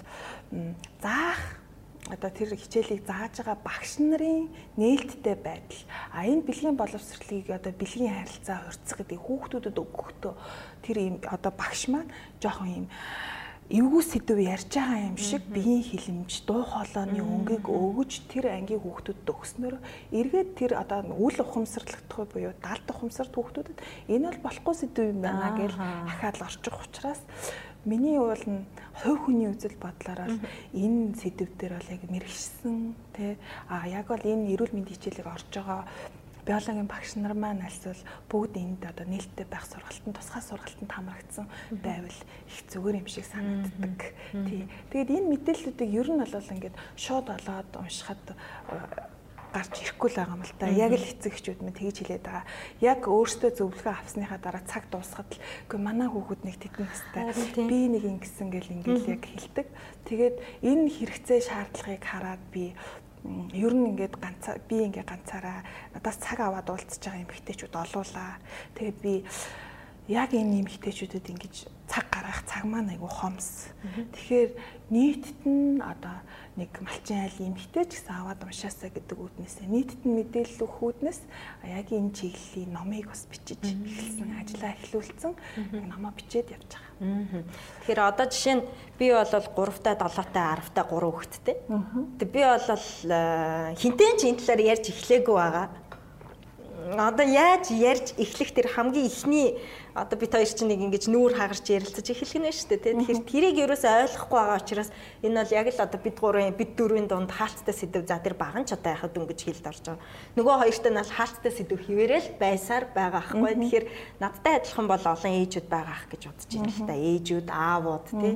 [0.99, 1.63] заах
[2.05, 5.81] одоо тэр хичээлийг зааж байгаа багш нарын нээлттэй байдал.
[6.13, 10.33] А энэ бэлгийн боловсролыг одоо бэлгийн харилцаа хурцах гэдэг хүүхдүүдэд өгөхдөө
[10.85, 12.85] тэр ийм одоо багш маань жоохон ийм
[13.65, 19.25] эвгүй сэдв ярьж байгаа юм шиг биеийн хилэмж, дуу хоолойны өнгийг өгөж тэр ангийн хүүхдүүдэд
[19.25, 19.75] өгснөөр
[20.13, 23.81] эргээд тэр одоо үл ухамсарлагдах буюу далд ухамсарт хүүхдүүдэд
[24.13, 27.21] энэ бол болохгүй сэдв юм байна гэж ахаад л орчих учраас
[27.85, 28.65] Миний уул нь
[28.97, 30.39] хувь хүний үзэл бодлоор бол
[30.73, 33.37] энэ сэдв дээр бол яг мэрэгсэн тий
[33.69, 35.85] а яг бол энэ эрүүл мэндийн хичээлийг орж байгаа
[36.45, 41.45] биологийн багш нар маань альсвал бүгд энд одоо нээлттэй байх сургалтанд тусгай сургалтанд хамрагдсан
[41.81, 43.97] байвал их зүгээр юм шиг санагддаг.
[44.45, 44.69] Тий.
[44.93, 48.21] Тэгээд энэ мэдээллүүдийг ер нь бол ингээд шууд олоод уншихад
[49.55, 50.67] гарч ирэхгүй л байгаа юм л та.
[50.67, 52.45] Яг л эцэг эхчүүд минь тэгж хэлээд байгаа.
[52.83, 55.39] Яг өөртөө зөвлөгөө авсныхаа дараа цаг дуусахад л
[55.71, 57.23] үгүй манай хүүхэд нэг тэдэн настай.
[57.63, 59.67] Би нэг ингэсэн гэл ингээл яг хэлдэг.
[60.03, 62.75] Тэгээд энэ хэрэгцээ шаардлагыг хараад би
[63.55, 65.63] ер нь ингээд ганцаа би ингээ ганцаараа
[65.95, 68.37] надаас цаг аваад уулзж байгаа эмэгтэйчүүд олуулаа.
[68.75, 69.13] Тэгээд би
[70.11, 71.55] яг энэ эмэгтэйчүүдэд ингэж
[71.87, 73.69] цаг гаргах цаг маань айгу хомс.
[74.13, 74.51] Тэгэхээр
[74.89, 76.21] нийтд нь одоо
[76.55, 81.21] нэг малчин айл эмхтэй ч гэсэн аваад уншаасаа гэдэг үүднээс нийтэд нь мэдээлэл өгөх үүднээс
[81.67, 85.33] яг энэ чиглэлийн номыг бас бичиж эхэлсэн ажиллаа эхлүүлсэн
[85.91, 87.43] номоо бичээд явж байгаа.
[87.83, 88.63] Тэгэхээр одоо жишээ нь
[88.95, 91.55] би бол 3-та 7-та 10-та 3 хүүхэдтэй.
[92.23, 95.67] Тэг би бол э, хинтэн ч энэ талаар ярьж эхлэегүй байгаа.
[96.85, 99.57] Одоо яаж ярьж эхлэх тэр хамгийн ихний
[99.97, 102.93] одоо бид хоёр чинь нэг ингэж нүүр хагарч ярилцаж эхлэх нь шүү дээ тий.
[102.93, 104.89] Тэгэхээр тэрийг ерөөсөө ойлгохгүй байгаа учраас
[105.25, 108.69] энэ бол яг л одоо бид гурван бид дөрвийн дунд хаалттай сэдв за тэр баган
[108.69, 110.05] ч одоо яхад дөнгөж хэлд орж байгаа.
[110.37, 113.53] Нөгөө хоёртай нь бол хаалттай сэдв хിവэрэл байсаар байгаа хгүй.
[113.55, 113.85] Тэгэхээр
[114.21, 116.93] надтай адилхан бол олон ээжүүд байгаа ах гэж бодож байна л та.
[116.93, 118.33] Ээжүүд, аавууд тий.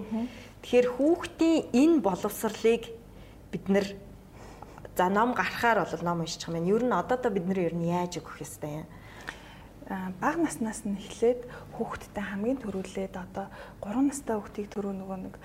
[0.66, 2.84] Тэгэхээр хүүхдийн энэ боловсрлыг
[3.54, 4.09] бид нэр
[5.00, 6.76] за ном гарахаар бол ном уншиж байгаа юм.
[6.76, 8.88] Ер нь одоо та бид нар ер нь яаж өгөх ёстой юм?
[10.22, 13.50] бага наснаас нь эхлээд хүүхдтэй хамгийн төрүүлээд одоо
[13.82, 15.36] 3 настай хүүхдийг төрөө нөгөө нэг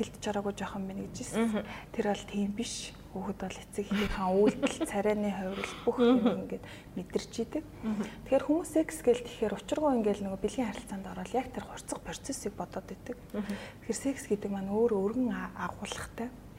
[0.00, 1.66] хилдэж араагүй жоохон байна гэж хэлсэн.
[1.92, 2.96] Тэр бол тийм биш.
[3.10, 7.64] Хүүхэд бол эцэг эхийнхээ үйлдэл, царайны хувирал бүх юм ингээд мэдэрч идэг.
[8.22, 12.54] Тэгэхээр хүмүүс секс гээл тэгэхээр учиргүй ингээд нөгөө бэлгийн харилцаанд ороод яг тэр хурцх процессыг
[12.54, 13.18] бодоод идэг.
[13.34, 16.30] Тэгэхээр секс гэдэг маань өөр өргөн агуулгатай.
[16.30, 16.49] Бид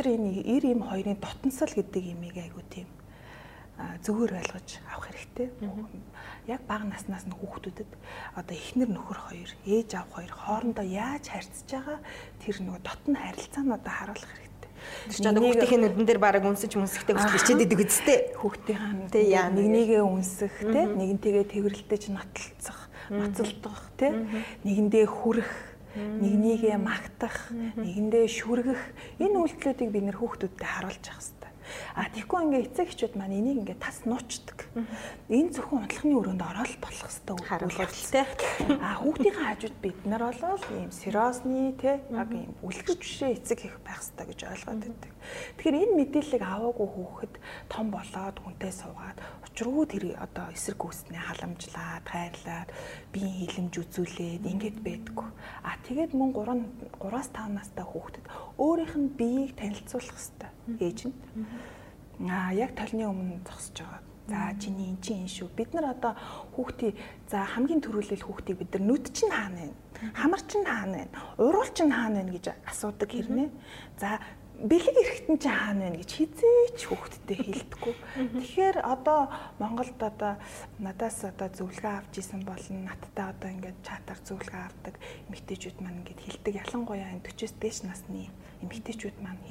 [0.00, 2.88] нар энэ эр им хоёрын дотносол гэдэг имийг айгу тийм
[4.00, 5.52] зөвөр ойлгож авах хэрэгтэй.
[6.48, 7.90] Яг бага наснаас нь хүүхдүүдэд
[8.32, 11.98] одоо эхнэр нөхөр хоёр, ээж аав хоёр хоорондоо яаж харьцаж байгаа
[12.40, 14.70] тэр нөгөө дотн харилцаануудаа харуулах хэрэгтэй.
[14.80, 18.18] Тэр чинь одоо хүүхдийн нүдэн дээр бараг үнсэж мүнсгтэй хүртэл хичээд идэг үстэй.
[18.40, 24.12] Хүүхдийн тий яа нэг нэгээ үнсэх тий нэгнтэйгээ тэрвэрлэлтэй ч нотлцох, ноцолдох тий
[24.64, 28.82] нэгэндээ хүрэх нэгнийгээ магтах, нэгэндээ шүргэх.
[29.18, 31.39] Энэ үйлдэлүүдийг бид нэр хүүхдүүдэд харуулж явах.
[31.94, 34.70] А тэгэхгүй ингээ эцэг эхчүүд маань энийг ингээ тас нуучдаг.
[35.28, 38.26] Энэ зөвхөн унтлахны өрөөнд ороод болох хэвээр харуулгалтай.
[38.80, 43.76] А хүүхдийн хажууд бид нар болол ийм сериосны те яг ийм үлгэр жишээ эцэг их
[43.82, 45.12] байх хэвээр гэж ойлгоод байдаг.
[45.58, 47.34] Тэгэхээр энэ мэдээллийг аваагүй хүүхэд
[47.68, 52.68] том болоод хүнтэй суугаад учруу тэр одоо эсрэг гүйснээ халамжлаад, хайрлаад,
[53.12, 55.28] биеийн хилэмж үзүүлээд ингэж байдаггүй.
[55.66, 61.14] А тэгээд мөн 3 3-аас 5 настай хүүхдэд өөрийнх нь биеийг танилцуулах хэрэгтэй ээж нь.
[62.30, 64.02] Аа яг толны өмнө зогсож байгаа.
[64.30, 65.48] За чиний эн чинь энэ шүү.
[65.58, 66.14] Бид нар одоо
[66.54, 66.94] хүүхдийн
[67.26, 69.74] за хамгийн түрүүлэл хүүхдийг бид нар нүд чинь хаана вэ?
[70.14, 71.10] Хамар чинь хаана вэ?
[71.42, 73.50] Уруул чинь хаана вэ гэж асуудаг хэрнээ.
[73.98, 74.22] За
[74.60, 77.94] бэлэг эрэхтэн чи хаана байна гэж хизээч хүүхдтэй хэлдэггүй.
[78.38, 80.36] Тэгэхээр одоо Монголд одоо
[80.76, 84.94] надаас одоо зөвлөгөө авч исэн болон надтай одоо ингээд чатаар зөвлөгөө авдаг
[85.32, 88.28] эмэгтэйчүүд маань ингээд хэлдэг ялангуяа энэ 40-с дээш насны
[88.62, 89.42] эмэгтэйчүүд маань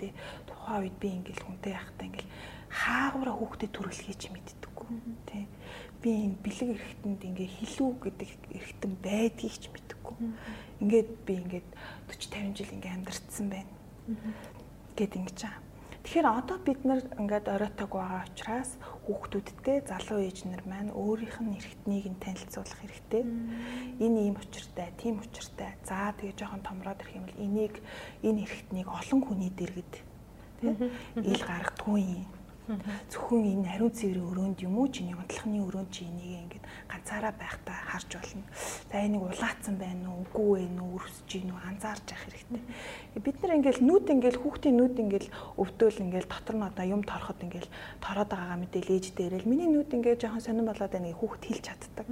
[0.00, 0.12] дээ.
[0.48, 2.28] Тухайн үед би ингээд хүнтэй яхахтаа ингээд
[2.68, 4.88] хаагуура хүүхдэд төрөлхий чи мэддэггүй.
[5.28, 5.48] Тэ.
[6.04, 10.16] Би энэ бэлэг эрэхтэнд ингээ хилүү гэдэг эрэхтэн байдгийг ч мэддэггүй.
[10.84, 11.68] Ингээд би ингээд
[12.12, 13.72] 40 50 жил ингээ амьдарцсан байна.
[14.96, 15.67] Гэт ингэж байгаа.
[16.08, 21.52] Тэгэхээр одоо бид нар ингээд оройтойг байгаа учраас хүүхдүүдтэй залуу ээж нар маань өөрийнх нь
[21.60, 23.28] эргэтнийг нь танилцуулах хэрэгтэй.
[24.00, 25.76] Энэ ийм учиртай, тийм учиртай.
[25.84, 27.74] За тэгээ жоохон томроод ирэх юм бол энийг
[28.24, 29.92] энэ эргэтнийг олон хүний дэргэд
[30.64, 30.76] тийм
[31.28, 32.24] ил гаргадгүй юм
[33.08, 37.78] Зөвхөн энэ ариун цэврийн өрөөнд юм уу чиний унтлахны өрөөнд чи энийг ингээд ганцаараа байхдаа
[37.92, 38.44] харж болно.
[38.90, 42.62] За энийг улаацсан байна уу, үгүй вэ нүү, өрсөж гин үү анзаарч явах хэрэгтэй.
[43.20, 45.26] Бид нар ингээд нүд ингээд хүүхдийн нүд ингээд
[45.60, 47.68] өвдөөл ингээд дотор нь одоо юм тороход ингээд
[48.00, 51.64] тороод байгаагаа мэдээл ээж дээрэл миний нүд ингээд жоохон сонирн болоод байна гэж хүүхд хэлж
[51.68, 52.06] чаддаг.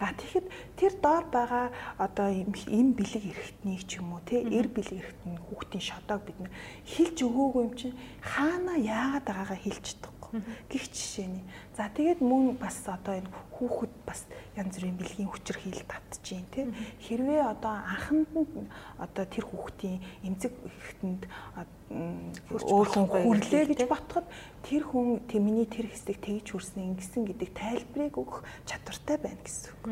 [0.00, 0.46] А тэгэхэд
[0.80, 1.66] тэр доор байгаа
[2.00, 6.52] одоо им бэлэг эрэхтнийг ч юм уу те эр бэлэг эрэхтэн хүүхдийн шодоог бид нар
[6.88, 9.86] хэлж өгөөгүй юм чинь хаана яагаад байгаагаа хэлж
[10.68, 11.44] гих жишээний.
[11.76, 16.66] За тэгээд мөн бас одоо энэ хүүхэд бас янз бүрийн бэлгийн хил татчихээн тий.
[17.04, 18.68] Хэрвээ одоо анханд нь
[18.98, 21.22] одоо тэр хүүхдийн эмзэг ихэтэнд
[21.92, 24.24] өөр хүн хүрлээ гэж ботход
[24.64, 29.84] тэр хүн тэмний тэр хэсэг тэгж хүрсэн ингэсэн гэдэг тайлбарыг өгөх чадвартай байна гэсэн үг.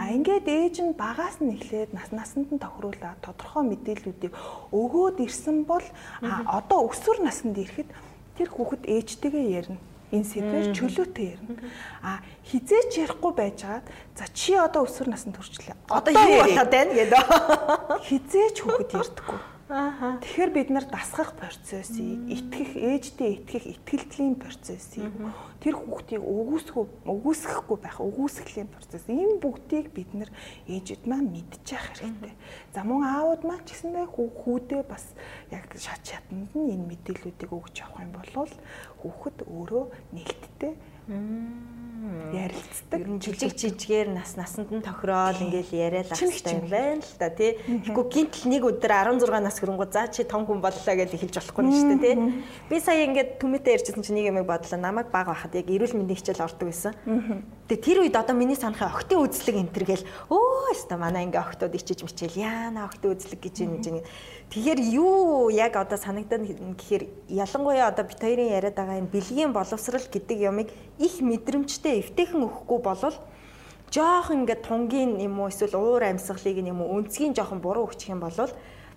[0.00, 4.32] А ингээд ээж нь багаас нь эхлээд нас насанд нь тохируулаад тодорхой мэдээллүүдийг
[4.72, 5.84] өгөөд ирсэн бол
[6.24, 7.90] одоо өсвөр наснд ирэхэд
[8.38, 9.80] тэр хүүхэд ээжтэйгээ ярина
[10.12, 11.56] энэ сэдвэр чөлөөтэй ярина.
[12.04, 15.72] А хизээч ярихгүй байжгаад за чи одоо өсвөр наснд хүрчлээ.
[15.88, 17.24] Одоо юу болоод байна гэдэг.
[18.12, 19.40] Хизээч хүүхэд ярьдаггүй.
[19.72, 25.08] Тэгэхээр бид нар дасгах процессыг, итгэх, ээждээ итгэх итгэлтлийн процессыг
[25.64, 29.08] тэр хүүхдийг өгөөсгөө өгөөсгөхгүй байх өгөөсгөлийн процесс.
[29.08, 30.28] Энэ бүгдийг бид нар
[30.68, 32.36] ээжэд маань мэдчих хэрэгтэй.
[32.76, 35.16] За мөн аауд маань ч гэсэндээ хүүдээ бас
[35.48, 38.52] яг шат шатанд нь энэ мэдээллүүдийг өгч явах юм бол
[39.00, 40.72] хүүхэд өөрөө нээлттэй
[42.32, 42.98] ярилцдаг.
[43.00, 47.14] Ер нь жижиг жижигээр нас насанд нь тохироод ингээл яриад ах хэрэгтэй юм байна л
[47.18, 47.56] да тий.
[47.62, 51.62] Тэгэхгүй гинтл нэг өдөр 16 нас хөрөнгө за чи том хүн боллоо гэж хэлж болохгүй
[51.62, 52.16] нь шүү дээ тий.
[52.66, 56.18] Би сая ингээд түмэтэ ярьжсэн чинь нэг юм бодлоо намайг баг байхад яг эрүүл мэндийн
[56.18, 56.94] хичээл ордог байсан.
[57.70, 61.40] Тэгээ тэр үед одоо миний санахын охтын үзлэг энэ төр гэл өө өстө манай ингээ
[61.40, 63.78] охтууд ичиж мичээл яана охтын үзлэг гэж юм
[64.52, 66.44] Тэгэхээр юу яг одоо санагдана
[66.76, 70.68] гэхээр ялангуяа одоо бит хоёрын яриад байгаа энэ бэлгийн боловсрал гэдэг ямыг
[71.00, 73.16] их мэдрэмжтэй эвтэйхэн өгөхгүй болвол
[73.88, 78.20] жоохон ингээд тунгийн юм уу эсвэл уур амьсгалыг юм уу өнцгийн жоохон буруу өгчих юм
[78.20, 78.52] бол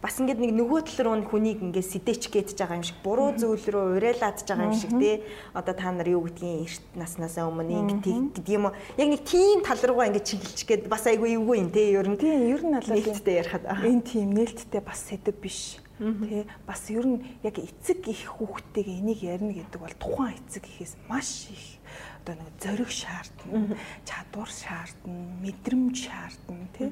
[0.06, 3.66] бас ингээд нэг нөгөө тал руу хүнийг ингээд сэдэж гээд байгаа юм шиг буруу зүйл
[3.66, 5.26] рүү уриалаад байгаа юм шиг тий
[5.58, 8.06] одоо та нар юу гэдгийг эрт наснасаа өмнө ингээд
[8.38, 8.78] гэдэг юм уу?
[9.02, 12.22] Яг нэг тийм тал руугаа ингээд чиглэж гээд бас айгүй эвгүй юм тий ер нь.
[12.22, 13.66] Тий ер нь алаа нээлттэй ярихад.
[13.66, 15.82] энэ тийм нээлттэй бас сэдв биш.
[15.98, 21.02] Тий бас ер нь яг эцэг их хүүхдтэйг энийг ярина гэдэг бол тухайн эцэг ихээс
[21.10, 21.82] маш их
[22.22, 26.90] одоо нэг зориг шаардна чадвар шаардна мэдрэмж шаардна тий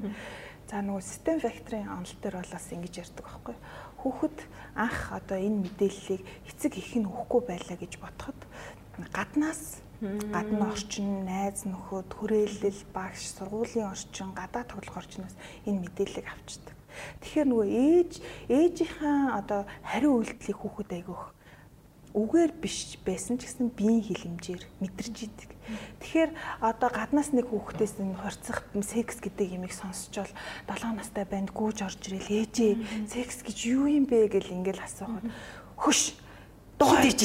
[0.70, 3.56] За нөгөө систем факторын онол дээр бол бас ингэж ярьдаг байхгүй.
[4.00, 4.38] Хүүхэд
[4.74, 8.38] анх одоо энэ мэдээллийг эцэг их нь өгөхгүй байлаа гэж ботход
[9.12, 16.76] гаднаас гадны орчин, найз нөхөд, хүрээлэл, багш, сургуулийн орчин, гадаад тоглох орчноос энэ мэдээллийг авчдаг.
[17.22, 18.12] Тэгэхээр нөгөө ээж
[18.48, 21.33] ээжийнхаа одоо хариу үйлдэлийг хүүхэд айгүйх
[22.14, 25.50] үгээр биш байсан ч гэсэн биеийн хилэмжээр мэдэрч идэг.
[25.98, 26.30] Тэгэхээр
[26.62, 30.30] одоо гаднаас нэг хүүхдээс энэ хорцох секс гэдэг юмыг сонсчвол
[30.70, 32.72] 7 настай банд гүүж орж ирэл ээжээ
[33.10, 34.30] секс гэж юу юм бэ?
[34.30, 35.26] гэл ингээл асуухад
[35.74, 36.14] хөш
[36.78, 37.22] дууд ич.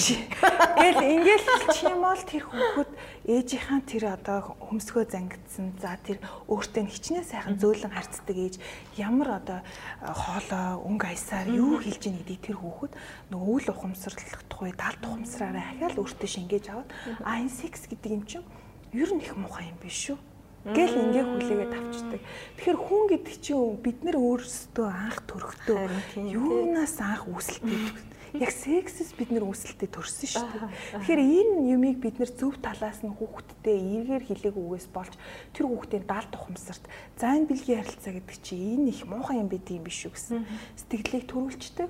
[0.78, 2.92] Гэл ингээл хэлчих юм бол тэр хүүхэд
[3.26, 5.74] ээжийнхаа тэр одоо хөмсгөө зангидсан.
[5.82, 8.56] За тэр өөртөө хичнээн сайхан зөөлөн харцдаг ээж
[9.02, 9.60] ямар одоо
[10.06, 12.94] хоолоо өнгө аясаар юу хэлж ийн гэдгийг тэр хүүхэд
[13.34, 16.90] нөгөө үл ухамсарлах тухай талд ухамсараараа ахиал өөртөө шингээж аваад
[17.26, 18.46] а энэ секс гэдэг юм чинь
[18.94, 20.18] ер нь их муухай юм биш шүү
[20.68, 22.22] гэл ингээ хүлээгээд авчдаг.
[22.60, 25.80] Тэгэхээр хүн гэдэг чинь бид нар өөрсдөө анх төрөхдөө
[26.28, 31.02] юунаас анх үүсэлтэй яг сексэс бид нэр үүсэлтэд төрсөн шүү дээ.
[31.02, 35.14] Тэгэхээр энэ юмыг бид нэр зөв талаас нь хүүхдтэй эргээр хилээгүйгээс болж
[35.58, 36.86] тэр хүүхдийн даал тухамсарт
[37.18, 40.46] за энэ бэлгийн харилцаа гэдэг чинь энэ их муухай юм байдığım биш үү гэсэн
[40.78, 41.90] сэтгэлийг төрүүлчдэг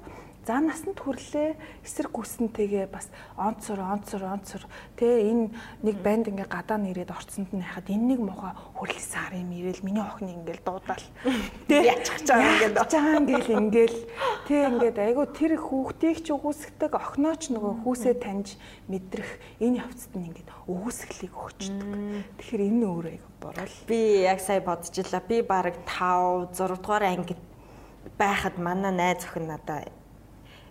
[0.49, 1.53] за насанд хүрлээ
[1.85, 4.65] эсрэг гүсэнтэйгээ бас онцор онцор онцор.
[4.97, 5.53] Тэ энэ
[5.85, 9.85] нэг банд ингээ гадаа нэрэд орцсонд нь хахад энэ нэг муухай хүрлсэн хар юм ирээл
[9.85, 11.05] миний охин ингээл дуудаал
[11.69, 13.99] тэ ячих чам ингээд чам ингээл ингээл.
[14.49, 18.57] Тий ингээд айгу тэр хүүхдийг ч өгөөсгдөг охиноо ч нөгөө хүүсээ таньж
[18.89, 19.29] мэдрэх
[19.61, 21.89] энэ явцад нь ингээд өгөөсгөлийг өгчдөг.
[22.41, 23.75] Тэгэхээр энэ өөр айгу борол.
[23.85, 25.21] Би яг сая бодож илаа.
[25.21, 27.37] Би баг 5 6 дугаар ангид
[28.17, 29.45] байхад манай найз охин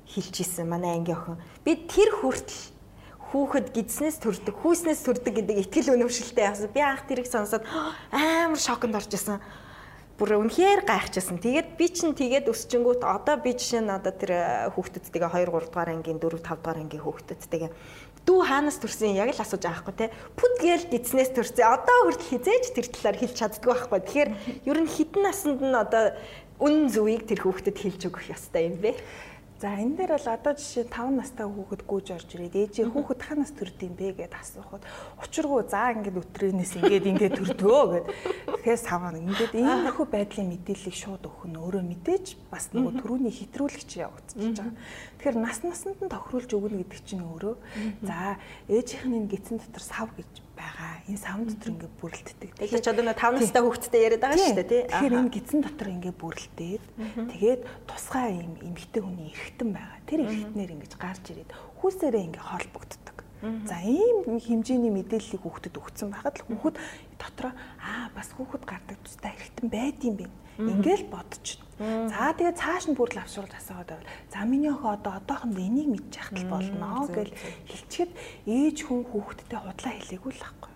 [0.08, 0.68] надад хэлчихсэн.
[0.68, 1.36] Манай анги охин.
[1.64, 2.72] Би тэр хүртэл
[3.32, 6.72] хүүхэд гидснээс төрдөг, хүүснээс төрдөг гэдэг итгэл үнэмшилтэй явсан.
[6.72, 7.64] Би анх тэрийг сонсоод
[8.12, 9.40] амар шоконд орж исэн.
[10.18, 11.38] Бүр үнэхээр гайхчихсан.
[11.38, 14.42] Тэгээд би чинь тэгээд өсчингүүт одоо би жишээ нь одоо тэр э,
[14.74, 17.70] хүүхдүүдтэйгээ 2 3 дугаар ангийн 4 5 дугаар ангийн хүүхдүүдтэйгээ
[18.26, 20.10] дүү хаанаас төрсөн яг л асууж байгаа хгүй те.
[20.34, 21.70] Пүд гээл гидснээс төрсөн.
[21.70, 24.00] Одоо хүртэл хизээж тэр талаар хэлж чаддгүй байхгүй.
[24.04, 24.30] Тэгэхээр
[24.66, 26.18] ер нь хідэн насанд нь одоо
[26.58, 28.98] үн зүвийг тэр хүүхдэд хэлж өгөх ёстой юм бэ?
[29.58, 33.50] За энэ дээр бол одоо жишээ 5 настай хүүхэд гүйж орж ирээд ээжээ хүүхэд ханаас
[33.58, 34.86] төрд юм бэ гэд асуухад
[35.18, 38.06] учиргүй за ингээд өтрөнөөс ингээд ингээд төрдгөө гэд.
[38.54, 43.34] Тэгэхээр саваа ингээд ийм нөхөө байдлын мэдээллийг шууд өгөх нь өөрөө мэдээж бас нөгөө төрөүний
[43.34, 44.78] хэтрүүлэгч явагдчихж байгаа.
[45.18, 47.54] Тэгэхээр нас насанд нь тохируулж өгнө гэдэг чинь өөрөө
[48.06, 48.38] за
[48.70, 51.02] ээжийнх нь гидсэн дотор сав гэж байгаа.
[51.10, 52.50] Энэ савн дотор ингээд бүрэлддэг.
[52.54, 54.82] Тэгэхээр ч одоо нэг 5 настай хүүхэдтэй яриад байгаа шүү дээ тий.
[54.86, 56.84] Тэгэхээр энэ гидсэн дотор ингээд бүрэлдээд
[57.34, 59.98] тэгээд тусгай юм эмэгтэй хүний эргэтэн байгаа.
[60.06, 61.50] Тэр эргэтнэр ингэж гарч ирээд
[61.82, 63.16] хүүсээрээ ингээд холбогддог.
[63.66, 66.76] За ийм хэмжээний мэдээллийг хүүхдэд өгсөн байхад л хүүхэд
[67.18, 67.52] дотроо
[67.82, 70.26] аа бас хүүхэд гардаг тустай эргэтэн байд юм бэ.
[70.58, 71.62] Ингээл бодчих.
[71.78, 76.34] За тэгээ цааш нь бүрл авшруулж асуугаад байвал за миний охин одоо одоохондоо энийг мэдчих
[76.34, 77.30] хэл болно гэж
[77.70, 78.12] хэлчихэд
[78.50, 80.72] ээж хүн хүүхдтэй худлаа хэлээгүй л ахгүй.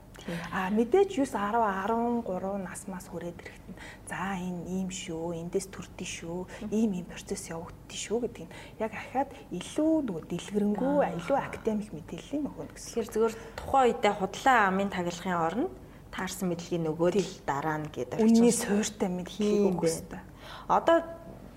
[0.54, 3.74] А мэдээж 9 10 13 насмаас хүрээд ирэхэд
[4.06, 6.38] за энэ ийм шүү, эндээс төрдөө шүү,
[6.70, 12.46] ийм ийм процесс явагддээ шүү гэдэг нь яг ахаад илүү нөгөө дэлгэрэнгүй, илүү академик мэдээллийн
[12.46, 12.86] өгнө гэсэн.
[13.02, 15.70] Тэгэхээр зөвхөн тухайн үедээ худлаа амын тагилахын оронд
[16.12, 17.16] таарсан мэдлэгийн нөгөөд
[17.48, 18.20] дараа нь гэдэг.
[18.20, 20.22] Үнний суурьтай мэдлэгийг өгөх хэрэгтэй.
[20.68, 21.02] Одоо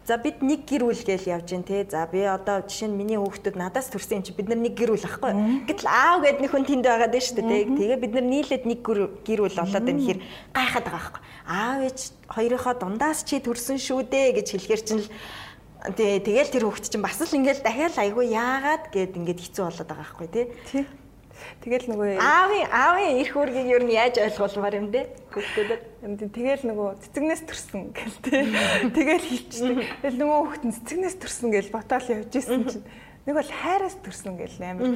[0.06, 1.82] За бид нэг гэр бүл гээл явж гин те.
[1.89, 4.94] За би одоо жишээ нь миний хүүхдүүд надаас төрсэн юм чи бид нар нэг гэр
[4.94, 5.34] бүл ахгүй.
[5.65, 7.74] Гэтэл аав гэд нэг хүн тэнд байгаад байна шүү дээ.
[7.74, 10.20] Тэгээ бид нар нийлээд нэг гэр бүл болоод байна хэр
[10.54, 11.24] гайхаад байгаа хгүй.
[11.50, 15.10] Аав ээж хоёрынхоо дундаас чи төрсэн шүү дээ гэж хэлэхэр чинь л
[15.89, 19.89] тэгээ тэгэл тэр хүүхд чинь бас л ингээл дахиад айгүй яагаад гэд ингээд хэцүү болоод
[19.89, 20.46] байгаа хгүй тий.
[21.63, 25.02] Тэгэл нөгөө аавын аавын эрх үүргийг юу нь яаж ойлгуулмаар юм бэ?
[25.34, 25.82] Хүүхдүүдэд.
[26.32, 28.43] Тэгэл нөгөө цэцэгнээс төрсөн гэл тээ.
[28.95, 29.78] Тэгэл хэлчихдэг.
[30.06, 32.86] Тэгэл нөгөө хүүхд нь цэцэгнээс төрсөн гэл батал явж исэн чинь
[33.26, 34.93] нэг бол хайраас төрсөн гэл амар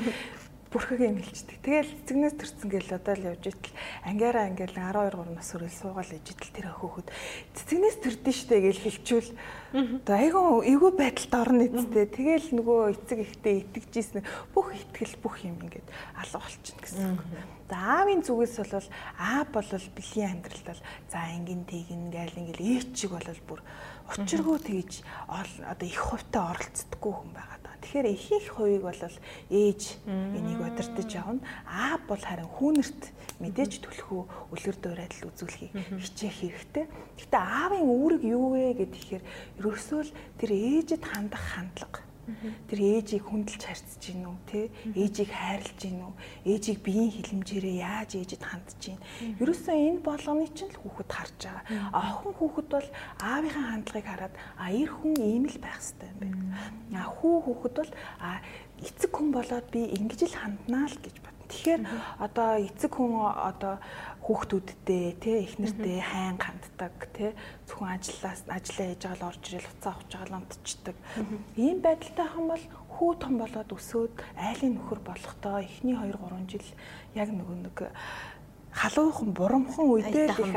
[0.69, 1.57] бүрхэг юм хэлчихдэг.
[1.65, 3.73] Тэгэл цэцэгнээс төрсэн гэл одоо л явж итэл
[4.05, 7.07] ангиараа ингээл 12 3 нас хүрэл суугаал иж итэл тэр хөхөд
[7.57, 9.31] цэцэгнээс төрдөн штэ гэл хэлчихвэл
[10.05, 12.05] одоо айгүй эвгүй байдалд орно эцтэй.
[12.05, 14.21] Тэгэл нөгөө эцэг ихтэй итгэжсэн
[14.53, 15.89] бүх итгэл бүх юм ингээд
[16.21, 17.21] алга болчихно гэсэн үг.
[17.69, 22.93] За аавын зүгээс бол аа болол бэлгийн амьдрал бол за ангин тэгин гээл ингээл ээч
[22.93, 23.61] шиг болол бүр
[24.09, 29.01] учиргүй тэгж одоо их хувьтай оролцдоггүй хүн байгаа Тэгэхээр ихэнх хувийг бол
[29.49, 31.41] ээж энийг удирдах явна.
[31.63, 33.01] Аа бол харин хүүнэрт
[33.39, 35.71] мэдээж төлөхөө үлгэр дуурайдал үзүүлэхийг
[36.03, 36.85] хичээх хэрэгтэй.
[37.15, 39.23] Гэтэ аавын үүрэг юу вэ гэхээр
[39.63, 42.08] ерөөсөө л тэр ээжэд хандах хандлага
[42.69, 44.61] Тэр ээжийг хүндэлж харьцаж гин үү те?
[44.95, 46.13] Ээжийг хайрлаж гин үү?
[46.49, 48.99] Ээжийг биеийн хилэмжээрээ яаж ээжэд хандж гин?
[49.41, 51.63] Ерөөсөө энэ болгоны чинь л хүүхэд харж байгаа.
[51.93, 52.87] Охин хүүхэд бол
[53.19, 57.75] аавынхаа хандлагыг хараад а эр хүн ийм л байх хэрэгтэй юм байна а хүү хүүхэд
[57.77, 58.41] бол а
[58.81, 61.35] эцэг хүн болоод би ингэж л ханднаа л гэж бод.
[61.49, 61.81] Тэгэхээр
[62.21, 63.77] одоо эцэг хүн одоо
[64.29, 67.33] хүүхдүүдтэй тий эхнэртэй хайн ханддаг тий
[67.65, 70.97] зөвхөн ажиллаас ажиллаа хийж байгаа л орж ирэл уцаа авч байгаа л унтчихдаг.
[71.57, 76.67] Ийм байдалтай хан бол хүү том болоод өсөөд айлын нөхөр болохдоо эхний 2 3 жил
[77.17, 77.77] яг нөгөө нэг
[78.69, 80.53] халуухан бурамхан үедээ байгаа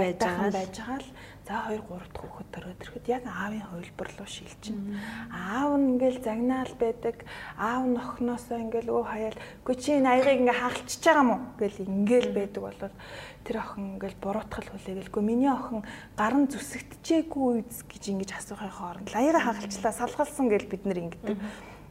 [0.52, 1.08] байж байгаа л
[1.52, 4.96] за 2 3 дахь хүүхэд төрөөд ирэхэд яг аавын хувилбар руу шилжин.
[5.28, 7.16] Аав нь ингээл загнаал байдаг.
[7.60, 11.84] Аав нь охноосоо ингээл өө хаяал үгүй чи энэ аягыг ингээ хаалтчихж байгаа мó гэл
[11.84, 12.94] ингээл байдаг болол
[13.44, 15.84] тэр охин ингээл буруутгал хүлээгээл миний охин
[16.16, 21.36] гарын зүсэгтчээгүй үз гэж ингэж асуухын хооронд аяга хагалчлаа салгалсан гэл бид нэр ингэдэг.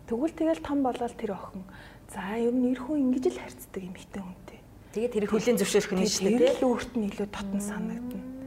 [0.10, 1.62] Тэгвэл тэгэл том болол тэр охин
[2.10, 4.60] за ер нь эр хүн ингэж л харьцдаг юм хитэн хүнтэй.
[4.98, 6.40] Тэгээд тэр хөлийн зөвшөөрөх нь шүү дээ.
[6.50, 8.41] Тэр л өөрт нь илүү дотн санагдана.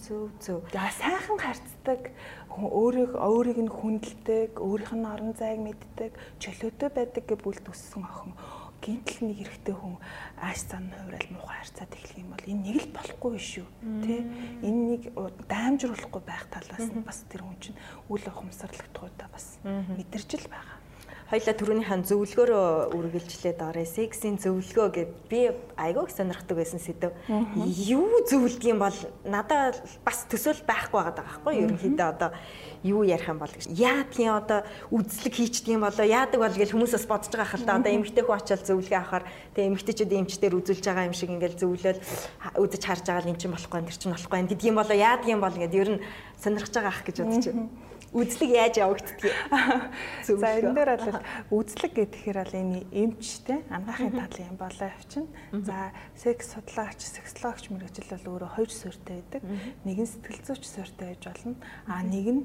[0.00, 0.60] Зөв зөв.
[0.72, 2.10] За сайхан харьцдаг,
[2.48, 8.32] өөрийг өөрийг нь хүндэлдэг, өөрийнх нь орон зайг мэддэг, чөлөөтэй байдаг гэж бүл төссөн охин.
[8.84, 9.96] Гинтл нэг эрэгтэй хүн
[10.40, 13.66] ааш цан хувирал муухай харьцаад эхлэх юм бол энэ нэг л болохгүй шүү
[14.04, 14.20] тий
[14.60, 15.02] энэ нэг
[15.48, 17.80] даамжруулахгүй байх талаас нь бас тэр хүн чинь
[18.12, 20.76] үл ухамсарлагдах удаа бас мэдэрч л байгаа
[21.30, 23.84] хоёлаа түрүүнийхэн зөвлөгөөрөө үргэлжлээд орё.
[23.88, 25.40] Сексийн зөвлөгөө гэд би
[25.74, 27.10] айгүй сонирхдаг байсан сэдв.
[27.88, 31.64] Юу зөвлөдөг юм бол надад бас төсөөл байхгүй байгаа байхгүй юу?
[31.72, 32.30] Ерөнхийдөө одоо
[32.84, 33.72] юу ярих юм бол гэж.
[33.72, 37.90] Яадгийн одоо үзлэг хийчдэг юм болоо яадаг бол гэж хүмүүсээс бодож байгаа хэл та одоо
[37.90, 39.24] эмэгтэй хүн очиад зөвлөгөө авахаар
[39.56, 42.00] тэгээ эмэгтэйчүүд эмчдэр үзүүлж байгаа юм шиг ингээл зөвлөөл
[42.60, 45.40] үзэж харж байгаа л эн чинь болохгүй энэ чинь болохгүй гэдэг юм болоо яадаг юм
[45.40, 46.04] бол гэдэг ер нь
[46.36, 47.72] сонирхож байгаа ах гэж байна
[48.14, 49.34] үзлэг яаж явагддгийг.
[50.26, 51.18] За энэ дээр бол
[51.50, 55.26] үзлэг гэхээр бол энэ эмчтэй анагаахын талын болоо явчин.
[55.50, 59.42] За секс судлаач, сексологч мэрэгжил бол өөрөө хоёр суурьтай байдаг.
[59.82, 61.58] Нэг нь сэтгэл зүйч суурьтай байж болно.
[61.90, 62.42] А нэг нь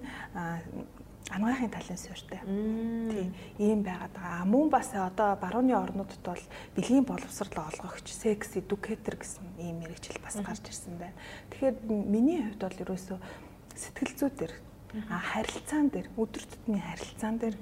[1.29, 2.41] анагаахын талын суурьтай.
[2.41, 3.29] Тийм
[3.61, 4.45] ийм байгаад байгаа.
[4.49, 10.41] Мөн бас одоо барууны орнуудад бол бэлгийн боловсрол олгогч секс educator гэсэн ийм мэрэгжил бас
[10.41, 11.13] гарч ирсэн байна.
[11.53, 13.17] Тэгэхээр миний хувьд бол ерөөсөө
[13.77, 14.53] сэтгэл зүй дээр
[15.09, 17.55] а харилцаан дээр өдөр тутмын харилцаан дээр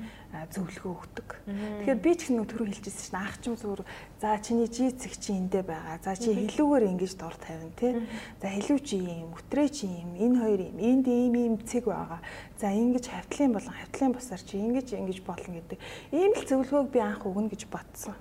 [0.55, 1.29] зөвлөгөө өгдөг.
[1.43, 3.83] Тэгэхээр би ч нэг түрүү хэлчихсэн шин ах чим зүгээр
[4.19, 5.99] за чиний жи цэг чи эндэ байгаа.
[6.03, 8.07] За чи хэлүүгээр ингэж дур тавина тий.
[8.39, 12.23] За хэлүү чи юм, өтрээ чи юм, энэ хоёр юм, энд ийм ийм цэг байгаа.
[12.59, 15.79] За ингэж хавтлын болон хавтлын бусаар чи ингэж ингэж болно гэдэг.
[16.15, 18.15] Ийм л зөвлөгөөг би анх өгнө гэж бодсон.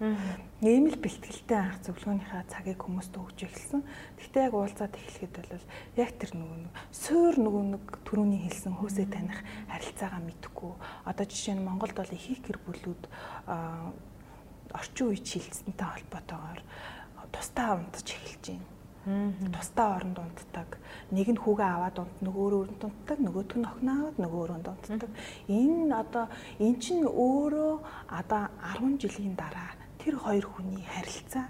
[0.62, 3.82] Ийм л бэлтгэлтэй анх зөвлөгөөнийхөө цагийг хүмүүст өгч эхэлсэн.
[4.26, 5.64] Гэхдээ яг уулзаад эхлэхэд бол
[6.02, 9.38] яг тэр нөгөө нэг суур нөгөө нэг түрүүний хэлсэн хөөсөө таних
[9.70, 10.72] харилцаагаа мэдхгүй.
[11.06, 13.02] Одоо жишээ нь Монголд бол их их гэр бүлүүд
[14.74, 16.60] орчин үед шилжсэнтэй холбоотойгоор
[17.30, 18.74] тусдаа унтаж эхэлж байна
[19.54, 20.82] тусдаа оронд унтдаг.
[21.14, 25.10] Нэг нь хүүгээ аваад унт нөгөө өрөөнд унтдаг, нөгөөх нь охин аваад нөгөө өрөөнд унтдаг.
[25.46, 26.26] Энэ одоо
[26.58, 27.74] эн чинь өөрөө
[28.10, 31.46] одоо 10 жилийн дараа тэр хоёр хүний харилцаа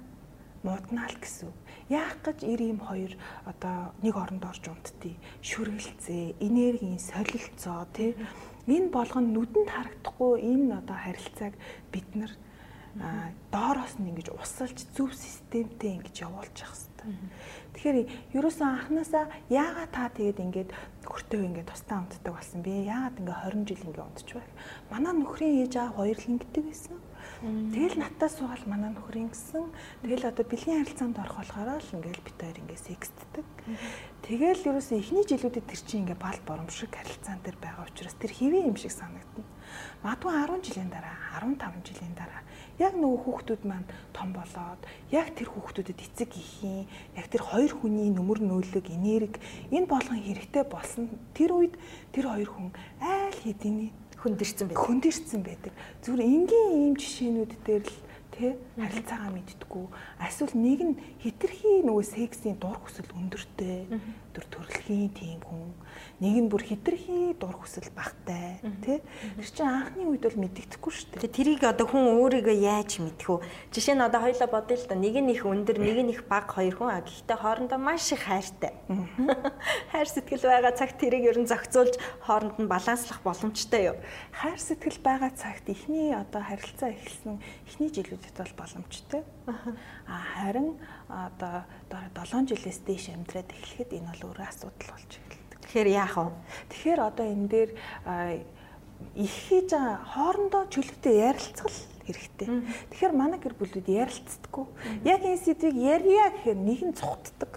[0.61, 1.49] мууднаа л гэсэн.
[1.88, 3.12] Яах гэж ир ийм хоёр
[3.46, 8.18] одоо нэг оронд орж унтдгийг шүргэлцээ, энергийн солилцоо тий
[8.66, 11.55] энэ болгоно нүдэнд харагдахгүй энэ одоо харилцааг
[11.94, 12.33] бид нар
[13.55, 17.99] доороос нь ингэж усалж зөв системтэй ингэж явуулж явах Тэгэхээр
[18.35, 20.70] ерөөсөн анханасаа яагаад та тэгээд ингээд
[21.07, 22.88] нөхөртөө ингээд тусдаа унтдаг болсон бэ?
[22.88, 24.51] Яагаад ингээд 20 жил ингээд унтж байв?
[24.90, 26.96] Манай нөхрийн ээж аав хоёр л ингэдэг байсан.
[27.44, 29.68] Тэгэл надаас суугаал манай нөхөр ингэсэн.
[30.01, 33.46] Тэгэл одоо бэлгийн харилцаанд орох болохоор л ингээд бит хоёр ингээд секстдэг.
[34.25, 38.64] Тэгэл ерөөсөн эхний жилүүдэд тэр чинь ингээд бал боромшиг харилцаан дээр байгаа учраас тэр хэвээ
[38.64, 39.44] юм шиг санагдана.
[40.01, 42.40] Магадгүй 10 жилийн дараа, 15 жилийн дараа
[42.81, 44.81] яг нөгөө хүүхдүүд маань том болоод
[45.12, 46.85] яг тэр хүүхдүүдэд эцэг ихийн
[47.16, 49.40] яг тэр хоёр хүний нүмер нөөлөг энерги
[49.72, 51.75] энэ болгон хэрэгтэй болсон тэр үед
[52.12, 52.68] тэр хоёр хүн
[53.01, 53.92] айл хэдийн
[54.27, 54.83] хөндөрсөн байдаг.
[54.83, 55.73] Хөндөрсөн байдаг.
[56.03, 57.99] Зүгээр энгийн ийм жишээнүүд дээр л
[58.37, 59.87] тий харилцаагаа мэдтгүү.
[60.21, 63.87] Эсвэл нэг нь хитрхи нөгөө сексийн дур хүсэл өндөртэй
[64.37, 65.72] төр төрөлхийн тийм хүн
[66.20, 69.01] нэг нь бүр хитрхи дур хүсэл багтай тий
[69.37, 71.33] Тэр чинь анхны үед бол мэддэхгүй шүү дээ.
[71.33, 73.44] Тэрийг одоо хүн өөрийгөө яаж мэдэх вэ?
[73.72, 76.53] Жишээ нь одоо хоёлаа бодъё л да нэг нь их өндөр нэг нь их бага
[76.53, 78.77] хоёр хүн а гэхдээ хоорондоо маш их хайртай.
[79.92, 83.96] Хайр сэтгэл байгаа цагт тэрийг ер нь зохицуулж хооронд нь баланслах боломжтой юу?
[84.37, 89.22] Хайр сэтгэл байгаа цагт эхний одоо харилцаа эхэлсэн эхний жилүүдэд бол боломжтой.
[89.46, 90.77] А харин
[91.09, 95.47] одоо 7 жилээс дээш амьдраад эхлэхэд энэ бол өөрөө асуудал болж эхэлнэ.
[95.62, 96.31] Тэгэхээр яах вэ?
[96.71, 97.71] Тэгэхээр одоо энэ дээр
[99.14, 102.49] их хийж байгаа хоорондоо чөлөөтэй ярилцгал хэрэгтэй.
[102.90, 104.66] Тэгэхээр манай гэр бүлүүд ярилцдаггүй.
[105.05, 107.53] Яг энэ сэдвийг ярья гэхээр нэг нь цухтдаг.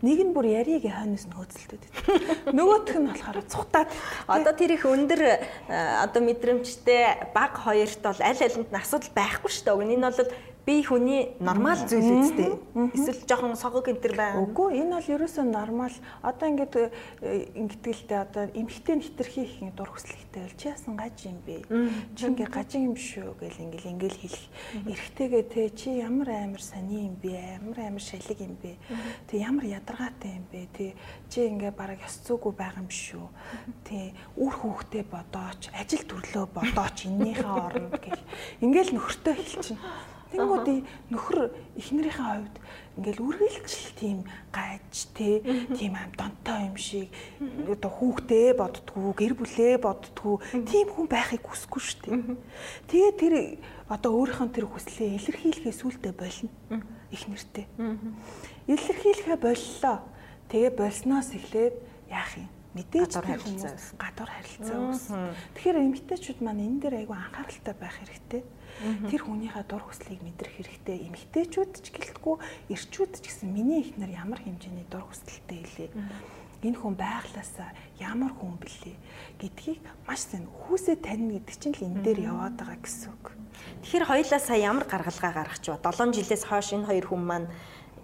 [0.00, 1.82] Нэг нь бүр ярийг хойноос нь хөөцөлдөд.
[2.56, 3.88] Нөгөөх нь болохоор цухтаад.
[4.26, 5.20] Одоо тэр их өндөр
[5.68, 9.92] одоо мэдрэмжтэй баг хоёрт бол аль алинд нь асуудал байхгүй шүү дээ.
[9.92, 10.30] Энэ бол
[10.64, 12.54] би хүний нормал зүйл үстэй.
[12.94, 14.46] Эсвэл жоохон согог энтер байна.
[14.46, 15.96] Үгүй энэ бол ерөөсөө нормал.
[16.22, 21.42] Одоо ингээд э, ингэдгэлтэй одоо эмхтэй хитрхи их дур хүслэгтэй бол чи яасан гаж юм
[21.42, 21.66] бэ?
[22.14, 24.46] Чи ингээд гажин юм шүү гэл ингээл ингээл хэлэх.
[24.86, 27.58] Эрэгтэйгээ те чи ямар амар сони юм бэ?
[27.58, 28.78] Ямар амар шалиг юм бэ?
[29.26, 30.70] Тэг ямар ядаргаатай юм бэ?
[30.70, 30.94] Тэг
[31.26, 33.26] чи ингээд бараг ёс зүйгүй байгаа юм шүү.
[33.82, 38.22] Тэг үр хүүхдээ бодооч, ажил төрлөө бодооч эннийхээ оронд гэл.
[38.62, 40.80] Ингээл нөхөртөө хэлчихнэ Тэнгүүдий
[41.12, 42.56] нөхөр эхнэрийнхээ хувьд
[42.96, 44.18] ингээл үргэлжл тийм
[44.48, 45.44] гаж те
[45.76, 47.12] тийм ам донтой юм шиг
[47.68, 52.16] одоо хүүхдээ боддгоо гэр бүлээ боддгоо тийм хүн байхыг хүсэхгүй шүү дээ.
[52.88, 53.34] Тэгээ тэр
[53.88, 56.50] одоо өөрийнхөө тэр хүслээ илэрхийлэхээ сүултээ болно
[57.12, 57.66] эхнэртэй.
[58.68, 59.96] Илэрхийлэхээ боллоо.
[60.48, 61.76] Тэгээ болсноос эхлээд
[62.12, 62.48] яах юм?
[62.72, 63.12] мэдээж
[64.00, 65.36] гадуур харилцаа үүснэ.
[65.60, 68.42] Тэгэхээр эмэгтэйчүүд маань энэ дээр айгүй анхааралтай байх хэрэгтэй.
[68.80, 71.06] Тэр хүнийхээ дур хүслийг мэдрэх хэрэгтэй.
[71.06, 72.36] Эмэгтэйчүүд ч гэлтгүй,
[72.72, 75.90] эрчүүд ч гэсэн миний ихнэр ямар хэмжээний дур хүсэлтэй илээ.
[76.62, 78.94] энэ хүн байглаасаа ямар хүн блэ
[79.42, 83.34] гэдгийг маш сайн хүүсээ таньна гэдэг чинь л энэ дээр яваад байгаа гэсэн үг.
[83.82, 85.82] Тэгэхээр хоёлаа сая ямар гаргалгаа гаргach вэ?
[85.82, 87.48] 7 жилээс хойш энэ хоёр хүн маань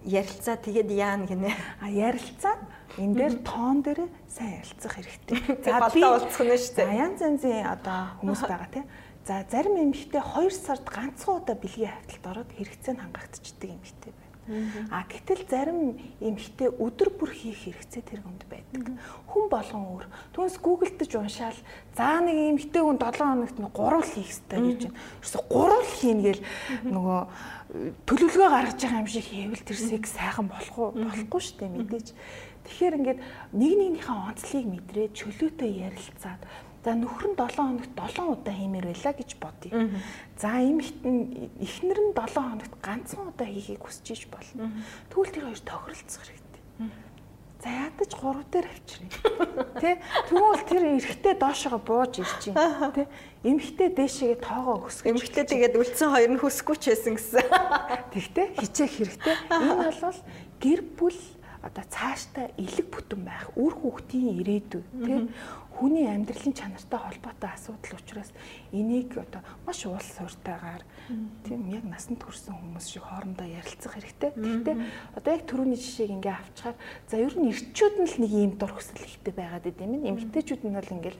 [0.03, 1.55] ярилцаа тэгээд яана гинэ.
[1.79, 2.55] А ярилцаа
[2.99, 5.39] энэ дээр тоон дээр сайн ярилцах хэрэгтэй.
[5.63, 6.99] За би уулзах нь шүү дээ.
[6.99, 8.87] Янз янзын одоо хүмүүс байгаа тийм.
[9.29, 14.29] За зарим эмэгтэй 2 сард ганцхан удаа бэлгийн хавталд ороод хэрэгцээ нь хангагдчихдаг эмэгтэй байна.
[14.89, 18.97] А гэтэл зарим эмхтэй өдөр бүр хийх хэрэгцээ тэр хүнд байдаг.
[19.29, 20.05] Хүн болгон өөр.
[20.33, 21.59] Түүнээс гуглдж уншаал
[21.93, 24.97] за нэг эмхтэй хүн 7 хоногт нэг гурвал хийх хэрэгтэй гэж байна.
[24.97, 26.41] Ерөөсө гурвал хийнэ гэл
[26.89, 27.19] нөгөө
[28.09, 30.89] төлөвлөгөө гаргаж байгаа юм шиг хийвэл тэр секс сайхан болох уу?
[30.97, 32.07] Болохгүй шүү дээ мэдээж.
[32.65, 33.19] Тэгэхээр ингээд
[33.53, 36.41] нэг нэгнийхээ онцлогийг мэдрээд чөлөөтэй ярилцаад
[36.83, 39.91] За нөхөр нь 7 хоногт 7 удаа хиймээр байлаа гэж бодъё.
[40.39, 44.71] За им ихнэр нь 7 хоногт ганцхан удаа хийхийг хүсэж иж болно.
[45.11, 46.63] Тэгвэл тэр хоёр тохиролцох хэрэгтэй.
[47.59, 49.11] За ядаж 3 дээр авчирна.
[49.83, 49.99] Тэ?
[50.31, 52.55] Тэгвэл тэр эрэгтэй доошоо бууж ирж чинь.
[52.95, 53.11] Тэ?
[53.43, 55.11] Эмэгтэй дээшээгээ тоогоо өсгөх.
[55.11, 57.43] Эмэгтэй тэгээд үлдсэн хоёр нь хүсэхгүй ч байсан гэсэн.
[58.15, 59.35] Тэгтээ хичээх хэрэгтэй.
[59.51, 60.19] Энэ бол
[60.63, 61.19] гэр бүл
[61.61, 65.29] одоо цаашдаа элэг бүтэн байх үр хүүхдийн ирээдүй тийм
[65.75, 68.31] хүний амьдралын чанартай холбоотой асуудал учраас
[68.71, 70.83] энийг одоо маш уул сууртайгаар
[71.43, 74.31] тийм яг насанд хүрсэн хүмүүс шиг хоорондоо ярилцах хэрэгтэй.
[74.35, 74.75] Гэхдээ
[75.15, 76.75] одоо яг түрүүний жишээг ингээ авчаар
[77.07, 80.07] за ер нь эрчүүд нь л нэг ийм дур хүсэл ихтэй байгаад идэм юм.
[80.15, 81.19] Эмэгтэйчүүд нь бол ингээл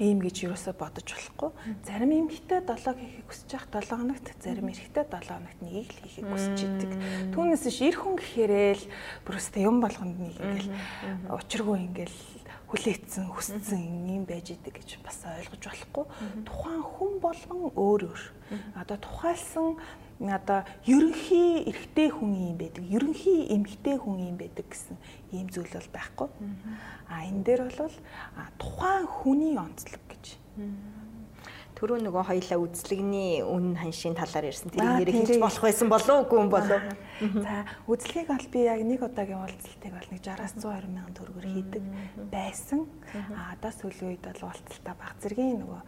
[0.00, 1.50] ийм гэж юусоо бодож болохгүй.
[1.84, 6.26] Зарим эмэгтэй 7 хийхийг хүсэж явах 7 хоногт, зарим эрэгтэй 7 хоногт нэгийг л хийхийг
[6.32, 6.92] хүсэж идэг.
[7.36, 8.84] Түүнээс ш эр хүн гэхээрээ л
[9.28, 10.72] бүрөөсөө юм болгонд нэг ингээл
[11.36, 12.18] учиргүй ингээл
[12.72, 16.04] хүлээцсэн, хүссэн юм байж идэг гэж бас ойлгож болохгүй.
[16.48, 18.22] Тухайн хүн болгон өөр өөр.
[18.78, 19.76] Одоо тухайлсан
[20.28, 24.96] одоо ерөнхий эрэгтэй хүн юм байдаг, ерөнхий эмэгтэй хүн юм байдаг гэсэн
[25.32, 26.28] ийм зүйл бол байхгүй.
[27.08, 27.96] А энэ дээр бол
[28.60, 30.36] тухайн хүний онцлог гэж.
[31.80, 34.68] Төрөө нөгөө хоёлаа үзлэгний үн ханшийн талаар ярьсан.
[34.68, 36.82] Тэр нэр хэлж болох байсан болов уу, үгүй юм болов?
[37.40, 41.84] За үзлэгийг бол би яг нэг удаагийн уулзалтыг бол нэг 60-аас 120 мянган төгрөгөөр хийдэг
[42.28, 42.84] байсан.
[43.32, 45.80] А одоо сүүлийн үед бол уулзалтаа баг зэргийн нөгөө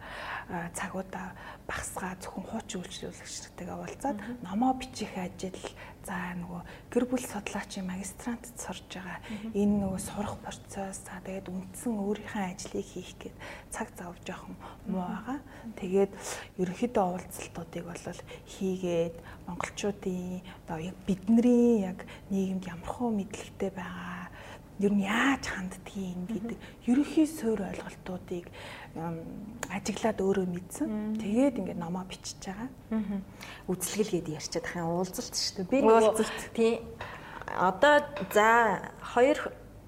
[0.73, 1.27] цагуудаа
[1.69, 5.61] багсгаа зөвхөн хуучин үйлчлүүлэгчтэйгээ уулзаад номоо бичих ажил
[6.03, 9.19] за нөгөө гэр бүл судлаачийн магистрант сурж байгаа.
[9.55, 13.37] Энэ нөгөө сурах процесс за тэгээд үндсэн өөрийнхөө ажлыг хийх гээд
[13.71, 14.55] цаг зав жоохон
[14.87, 15.39] муу байгаа.
[15.79, 16.11] Тэгээд
[16.59, 18.19] ерөнхийдөө уулзалтуудыг бол
[18.51, 19.15] хийгээд
[19.47, 21.99] монголчуудын одоо яг бидний яг
[22.29, 24.27] нийгэмд ямархуу мэдлэгтэй байгаа.
[24.81, 28.49] Ер нь яаж ханддгийг гэдэг ерөнхий суурь ойлголтуудыг
[28.93, 31.17] ажиглаад өөрөө мэдсэн.
[31.17, 32.69] Тэгээд ингээд номоо бичиж байгаа.
[33.65, 35.71] Үзлэгэл гээд ярьчаад хаа уулзалт шүү дээ.
[35.73, 36.73] Би уулзалт тий.
[37.57, 39.37] Одоо за хоёр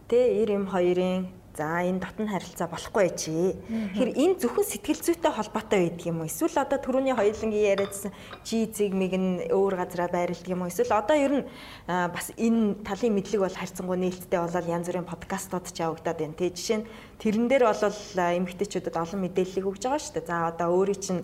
[0.10, 3.56] тий 92-ын За энэ дотн харилцаа болохгүй чи.
[3.96, 6.28] Тэгэхээр энэ зөвхөн сэтгэл зүйтэй холбоотой байдаг юм уу?
[6.28, 8.12] Эсвэл одоо түрүүний хоёулангийн яриадсан
[8.44, 10.72] чи зэг мэг нь өөр газараа байрладаг юм уу?
[10.72, 11.48] Эсвэл одоо ер нь
[11.88, 16.36] бас энэ талын мэдлэг бол харьцангуй нээлттэй болоод янз бүрийн подкастууд ч явагдаад байна.
[16.36, 16.88] Тэ жишээ нь
[17.24, 17.80] тэрэн дээр бол
[18.20, 20.28] эмэгтэйчүүдэд олон мэдээллийг өгж байгаа шүү дээ.
[20.28, 21.24] За одоо өөрийн чинь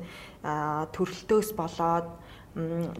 [0.96, 2.08] төрөлтөөс болоод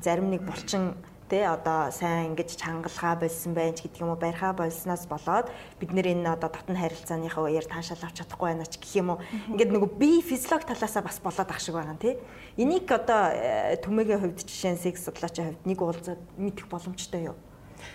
[0.04, 1.00] зарим нэг булчин
[1.32, 1.48] те.
[1.48, 5.48] Одоо сайн ингэж чангалгаа болсон байж гэдэг юм уу барьхаа болсноос болоод
[5.80, 9.24] бид нэр энэ одоо дотн харилцааныхаа үеэр таашаал авч чадахгүй байна ч гэх юм уу.
[9.56, 12.20] Ингээд нөгөө би физиолог талаасаа бас болоод ах шиг байгаа юм те.
[12.60, 17.40] Энийг одоо э, төмөгийн хувьд жишээ нь секс судлаачийн хувьд нэг уулзаад мэдэх боломжтой юу?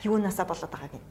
[0.03, 1.05] Юунаасаа болоод байгааг нь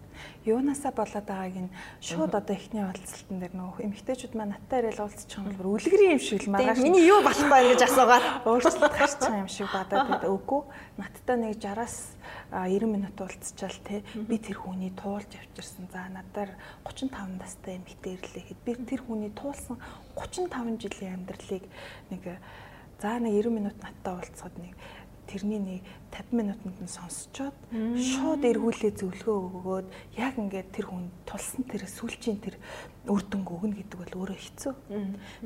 [0.45, 1.73] юунаасаа болоод байгааг нь
[2.05, 6.21] шууд одоо эхний уулзалтан дээр нөх эмгтээчүүд маань наттай ирэл уулзчих юм бол үлгэрийн юм
[6.21, 8.25] шиг л маргааш миний юу болох вэ гэж асуугаад?
[8.45, 10.21] Өөрчлөлт гарч байгаа юм шиг байдаг.
[10.21, 10.61] Үгүй.
[11.01, 11.95] Наттай нэг 60-аас
[12.53, 14.05] 90 минут уулзчаал те.
[14.13, 15.89] Би тэр хүний туулж авчирсан.
[15.89, 16.53] За надаар
[16.85, 19.81] 35 настай эмгтээ ирлээ хэд би тэр хүний туулсан
[20.13, 21.65] 35 жилийн амьдралыг
[22.13, 22.23] нэг
[23.01, 24.77] за нэг 90 минут надтай уулзахад нэг
[25.27, 25.81] тэрний нэг
[26.13, 27.55] 50 минутанд нь сонсцоод
[27.97, 32.55] шууд эргүүлээ зөвлөгөө өгөөд яг ингээд тэр хүн тулсан тэр сүлжийн тэр
[33.09, 34.73] үр дүнг өгнө гэдэг бол өөрөө хэцүү.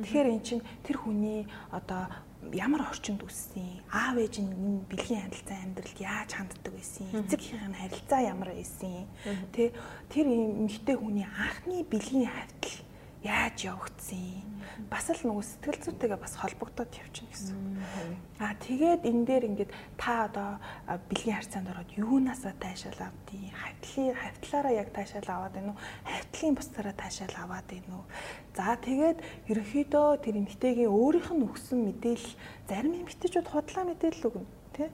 [0.04, 2.08] Тэгэхээр эн чинь тэр хүний одоо
[2.54, 8.22] ямар орчинд үссэн аав ээж нь бэлгийн харилцаа амьдралд яаж ханддаг байсан эцэг эхийн харилцаа
[8.24, 9.12] ямар байсан
[9.52, 9.76] тэ
[10.08, 12.89] тэр эмэгтэй хүний анхны бэлгийн хавтал
[13.24, 14.50] яаж явагдсан
[14.88, 17.58] бас л нөгөө сэтгэл зүйтэйгээ бас холбогдоод явчихна гэсэн.
[18.40, 20.50] Аа тэгээд энэ дээр ингээд та одоо
[21.12, 25.82] бэлгийн харьцаанд ороод юунаасаа таашаал авдیں۔ Хавтлын хавтлаараа яг таашаал аваад байна уу?
[26.08, 28.06] Хавтлын бусдаараа таашаал аваад байна уу?
[28.56, 29.18] За тэгээд
[29.52, 32.34] ерөнхийдөө тэр эмэгтэйгийн өөрийнх нь өгсөн мэдээлэл
[32.72, 34.48] зарим эмэгтэйчүүд худлаа мэдээлэл өгнө
[34.80, 34.88] тий.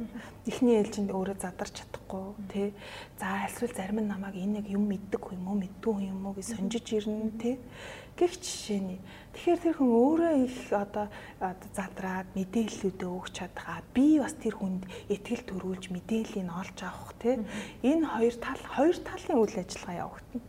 [0.50, 2.68] Эхний ээлжинд өөрөө задарч чадахгүй тий.
[3.22, 6.58] За альсвал зарим нь намайг энэ нэг юм мэддэг юм уу мэддэг юм уу гэж
[6.58, 7.56] сонжиж ирнэ тий.
[8.16, 9.04] Гэх жишээний.
[9.36, 11.12] Тэгэхээр тэр хүн өөрөө их одоо
[11.76, 17.44] задраад мэдээллүүдээ өгч чадхаа би бас тэр хүнд итгэл төрүүлж мэдээллийг олж авах тий.
[17.84, 20.48] Энэ хоёр тал хоёр талын үйл ажиллагаа явагдана.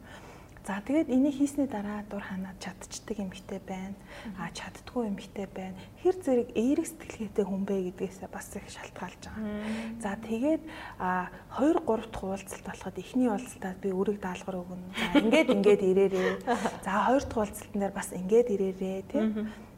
[0.66, 3.94] За тэгээд энийг хийсний дараа дур ханаад чадчихдаг эмэгтэй байна.
[4.34, 5.78] А чаддгүй эмэгтэй байна.
[6.02, 9.62] Хэр зэрэг эерэг сэтгэлгээтэй хүн бэ гэдгээс бас их шалтгаалж байгаа.
[10.02, 10.62] За тэгээд
[10.98, 14.90] а 2 3 дахь уулзалт болоход эхний уулзалтад би өрийг даалгавар өгнө.
[14.90, 16.34] За ингээд ингээд ирээрээ.
[16.82, 19.22] За хоёр дахь уулзалтан дээр бас ингээд ирээрээ тий.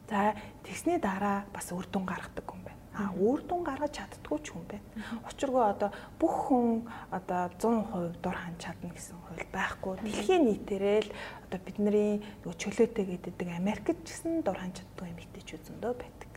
[0.09, 0.33] За
[0.65, 2.68] тэгсний дараа бас үр дүн гаргадаг байна
[2.99, 5.23] а үр дүн гаргаж чаддгүй ч хүн байна.
[5.31, 5.89] Учиргүй одоо
[6.19, 6.83] бүх хүн
[7.15, 10.03] одоо 100% дур хань чадна гэсэн хууль байхгүй.
[10.03, 11.11] Дэлхийн нийтээрээ л
[11.47, 16.29] одоо бидний нөгөө чөлөөтэй гэдэг Америкт ч гэсэн дур хань чаддгүй эмэгтэйчүүд зөндөө байдаг.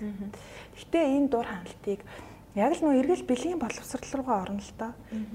[0.79, 2.01] Гэхдээ энэ дур ханалтыг
[2.55, 4.93] яг л нөө эргэл бэлгийн боловсрал руугаа орно л доо.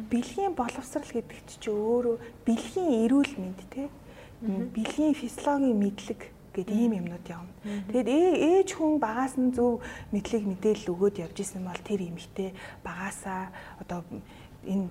[0.07, 2.15] Бэлгийн боловсрал гэдэг чинь өөрөө
[2.47, 3.91] бэлгийн эрүүл мэнд те.
[4.39, 7.53] Бэлгийн физиологийн мэдлэг гэд ийм юмнууд явна.
[7.93, 13.53] Тэгэд ээж хүн багаас нь зөв мэдлэг мэдээлэл өгөөд явж исэн бол тэр эмэгтэй багаасаа
[13.77, 14.01] одоо
[14.65, 14.89] энэ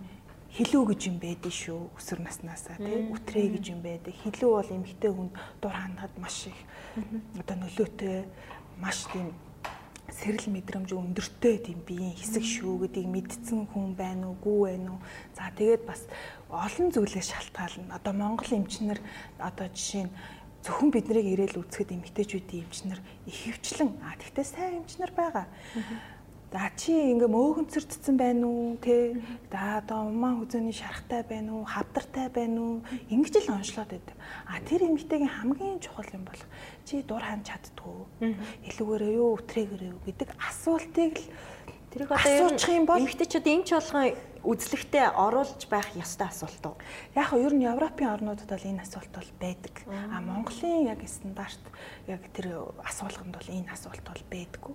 [0.55, 4.15] хилүү гэж юм байдэн шүү өсвөр наснаасаа тий үтрээ гэж юм байдаг.
[4.25, 6.59] Хилүү бол эмэгтэй хүнд дур хандахад маш их
[7.37, 8.25] одоо нөлөөтэй
[8.81, 9.35] маш тийм
[10.09, 15.01] сэрэл мэдрэмж өндөртэй тийм биеийн хэсэг шүү гэдгийг мэдсэн хүн байна уугүй байна уу.
[15.35, 16.07] За тэгээд бас
[16.49, 17.99] олон зүйлээс шалтгаална.
[17.99, 19.03] Одоо Монгол эмчнэр
[19.43, 20.13] одоо жишээ нь
[20.67, 23.01] зөвхөн биднийг ирээл үзэхэд эмгтээчүүдийн эмчнэр
[23.31, 25.47] их хөвчлэн а тэгтээ сайн эмчнэр байгаа.
[26.51, 29.15] За чи ингээ мөөгөнцөрдсөн байна уу те
[29.51, 32.75] за одоо умаа хүзэний шарахтай байна уу хавдартай байна уу
[33.15, 34.17] ингэж л онцлоод байдаг.
[34.51, 36.43] А тэр эмгтэйгийн хамгийн чухал юм бол
[36.83, 38.35] чи дур хань чаддгүй
[38.67, 41.27] илүүгээрээ юу өтрэгээрээ юу гэдэг асуултыг л
[41.97, 44.13] тэрийг одоо асуучих юм бол эмгтэйчүүд эмч болгон
[44.45, 46.77] үзлэгтээ оруулж байх ёстой асуулт уу?
[47.17, 49.75] Яг нь ер нь Европын орнуудад бол энэ асуулт бол байдаг.
[49.89, 51.65] А Монголын яг стандарт
[52.07, 54.75] яг тэр асуулганд бол энэ асуулт бол байдаггүй.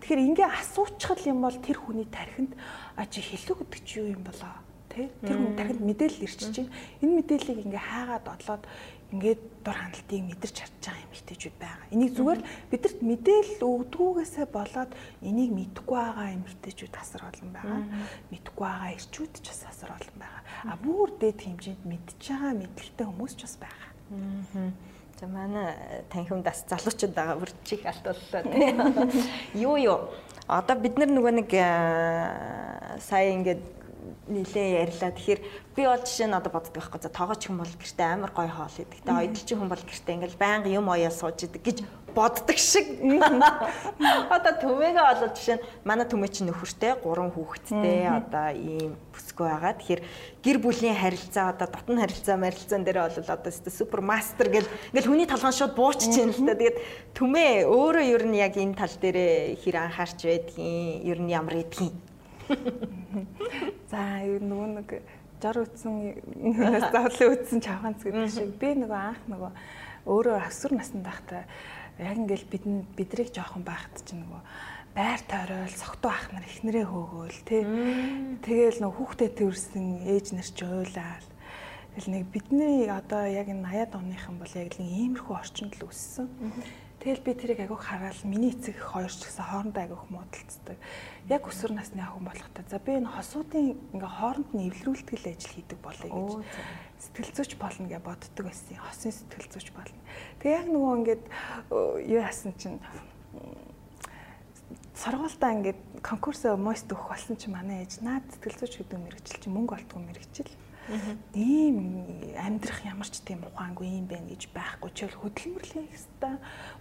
[0.00, 2.56] Тэгэхээр ингээ асуучихл юм бол тэр хүний тархинд
[2.96, 4.56] а чи хэлүү гэдэг чи юу юм болоо?
[4.90, 5.12] Тэ?
[5.22, 6.74] Тэр хүн тархинд мэдээлэл ирчихэж байна.
[7.04, 8.64] Энэ мэдээллийг ингээ хаагаад одлоод
[9.12, 11.86] ингээд дур ханалтыг мэдэрч чадж байгаа эмэгтэйчүүд байгаа.
[11.92, 12.40] Энийг зүгээр
[12.72, 14.90] бидэрт мэдээлэл өгдгүүгээсээ болоод
[15.20, 17.80] энийг мэдхгүй байгаа эмэгтэйчүүд асар олон байгаа.
[18.32, 20.42] Мэдхгүй байгаа ирчүүд ч бас асар олон байгаа.
[20.66, 23.90] А бүр дээд хэмжээнд мэдж байгаа мэдлэгтэй хүмүүс ч бас байгаа.
[25.20, 25.68] За манай
[26.10, 28.76] танхимд бас залуучууд байгаа бүр чих алтууллаа тийм.
[29.68, 30.10] Юу юу.
[30.48, 31.50] Одоо бид нар нөгөө нэг
[32.98, 33.62] сая ингээд
[34.28, 35.10] нилээ ярьлаа.
[35.14, 35.40] Тэгэхээр
[35.76, 37.00] би бол жишээ нь одоо боддог байхгүй.
[37.02, 39.02] За тоогооч хүн бол гэртээ амар гоё хоол идэг.
[39.06, 41.78] Тэ ойдолчин хүн бол гэртээ ингээл байнга юм оёо сууж идэг гэж
[42.14, 42.86] боддог шиг.
[44.36, 49.72] Одоо төмөөгөө олоод жишээ нь манай төмөө чинь нөхөртэй гурван хүүхэдтэй одоо ийм бүсгүй байгаа.
[49.80, 50.02] Тэгэхээр
[50.44, 55.28] гэр бүлийн харилцаа одоо дотн харилцаа марилцаан дээр бол одоо супер мастер гэл ингээл хүний
[55.30, 56.58] толгойн шууд буучж чинь л та.
[56.58, 56.78] Тэгээд
[57.16, 61.96] төмөө өөрөө ер нь яг энэ тал дээр хэр анхаарч байдгийг ер нь ямар идгийг
[63.92, 64.88] За нөгөө нэг
[65.42, 65.94] жар үтсэн
[66.92, 69.50] зовлон үтсэн чавганц гэдэг шиг би нөгөө анх нөгөө
[70.06, 71.44] өөрөө асур наснд байхдаа
[71.98, 72.64] яг ингээл бид
[72.96, 74.42] бидрийг жоохон байхад чинь нөгөө
[74.94, 77.62] байр тойрол согтуу ах нар ихнэрээ хөөгөөл тий.
[78.44, 81.28] Тэгээл нөгөө хүүхдээ төрсэн ээж нар ч уйлаал.
[81.96, 86.28] Тэгэл нэг бидний одоо яг энэ 80-аад оныхан бол яг л иймэрхүү орчинд л өссөн.
[87.02, 90.78] Тэгэл би тэрийг агиух хараал миний эцэг хоёр ч гэсэн хоорондоо агиух муудалцдаг.
[91.26, 92.62] Яг өсвөр насны охин болохтой.
[92.70, 96.46] За би энэ хосуудын ингээ хооронд нь эвлэрүүлтгэл ажил хийдэг болъё гэж
[97.02, 98.78] сэтгэл зүйч болно гэж боддог байсан.
[98.78, 99.98] Хосын сэтгэл зүйч болно.
[100.38, 101.24] Тэгээ яг нөгөө ингээд
[102.06, 102.78] юу яасан чинь
[104.94, 109.56] сургуультаа ингээд конкурсоо мост өгөх болсон чинь манай ээж наад сэтгэл зүйч гэдэг мэрэгчил чинь
[109.58, 110.50] мөнгө олдгоо мэрэгчил
[111.34, 111.76] ийм
[112.36, 114.90] амьдрах ямар ч тийм ухаангүй юм байна гэж байхгүй.
[114.92, 116.36] Ч л хөдөлмөрлөх хэвээр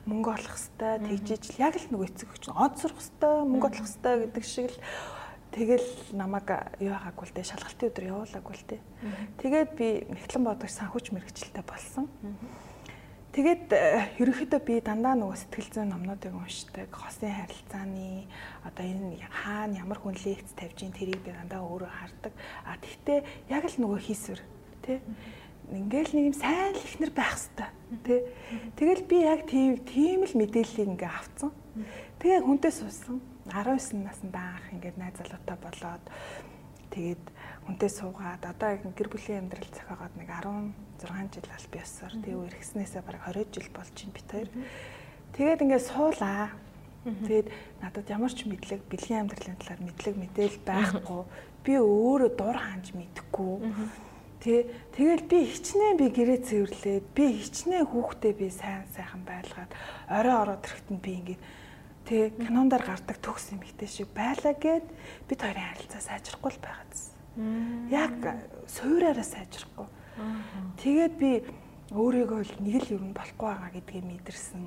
[0.08, 3.88] мөнгө олох хэвээр тэгжиж л яг л нөгөө эцэг өгч од сурах хэвээр мөнгө олох
[3.88, 4.80] хэвээр гэдэг шиг л
[5.52, 6.48] тэгэл намайг
[6.80, 8.82] юу хаагүй л дээ шалгалтын өдөр явуулаагүй л дээ.
[9.40, 12.08] Тэгээд би Нэгтлэн бодогч санхүүч мэрэгчлээ болсон.
[13.32, 16.92] Тэгээд э, ерөнхийдөө би дандаа нөгөө сэтгэл зүйн номнуудыг уншдаг.
[16.92, 18.28] Хосын харилцааны
[18.68, 22.34] одоо энэ хаана ямар хүн лекц тавьж ийн тэрийг би дандаа өөрөө хардаг.
[22.68, 24.42] А тэгтээ яг л нөгөө хийсвэр
[24.84, 25.00] тий
[25.72, 27.72] ингээл нэг юм сайн л ихнэр байх хэвээр
[28.04, 28.20] тий.
[28.76, 31.52] Тэгэл би яг тийм тийм л мэдээллийг ингээ авцсан.
[32.20, 33.24] Тэгээ хүнтэй суусан.
[33.48, 36.04] 19 наснда анх ингээд найз залуутай болоод
[36.92, 37.24] тэгээд
[37.66, 43.24] хүнтэй суугаад одоо гэр бүлийн амьдрал зохиогоод нэг 16 жил аль биесээр тэгээ үерхснээсээ бараг
[43.30, 44.50] 20 жил болж байна бит хоёр.
[45.34, 46.50] Тэгээд ингээд суулаа.
[47.02, 47.48] Тэгээд
[47.82, 51.22] надад ямар ч мэдлэг, бэлгийн амьдралын талаар мэдлэг мэдээл байхгүй.
[51.66, 53.58] Би өөрөө дур хаанж мэдэхгүй.
[54.42, 59.72] Тэ тэгэл би хичнээн би гэрээ цэвэрлээд би хичнээн хүүхдээ би сайн сайхан байлгаад
[60.10, 61.42] орой ороод ирэхэд би ингээд
[62.06, 64.86] Тэ кинондор гардаг төгс эмэгтэй шиг байлаа гэд
[65.30, 67.11] бид хоёрын харилцаа сайжрахгүй л байгаадсэн.
[67.92, 68.16] Яг
[68.68, 69.88] суураараа сайжрахгүй.
[70.84, 71.32] Тэгээд би
[71.96, 74.64] өөрийгөө л нэг л юм болохгүй байгаа гэдгийг мэдэрсэн.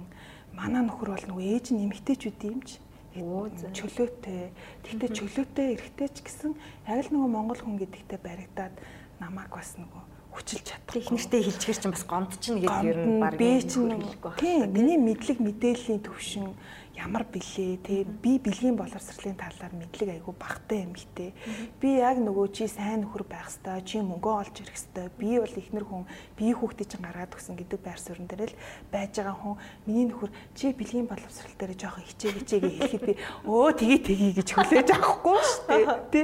[0.57, 2.81] Манай нөхөр бол нөгөө ээж нь эмэгтэйчүүд юм ч
[3.15, 4.51] чөлөөтэй.
[4.83, 6.53] Тэгтээ чөлөөтэй эрэгтэй ч гэсэн
[6.89, 8.75] яг л нөгөө монгол хүн гэдэгтээ баригдаад
[9.21, 10.03] намайг бас нөгөө
[10.35, 10.99] хүчилж чадахгүй.
[10.99, 14.03] Ихнэртэй хэлчихэр чинь бас гомдчихно гэдэг ер нь баг би чинь
[14.35, 16.59] тийм миний мэдлэг мэдээллийн төвшин
[17.05, 21.37] ямар билээ те би бэлгийн боловсролын талаар мэдлэг айгүй багтай юм ихтэй
[21.77, 25.61] би яг нөгөө чи сайн нөхөр байх хэвээр чи мөнгөө олж ирэх хэвээр би бол
[25.61, 29.61] ихнэр хүн би хүүхдээ чинь гаргаад өгсөн гэдэг байр суурин дээр л байж байгаа хүн
[29.85, 33.15] миний нөхөр чи бэлгийн боловсрол дээр жоохон хичээ хичээгээ хэлэхэд би
[33.53, 36.21] өө тгий тгий гэж хүлээж авахгүй шүү дээ те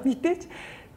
[0.00, 0.42] мэдээч.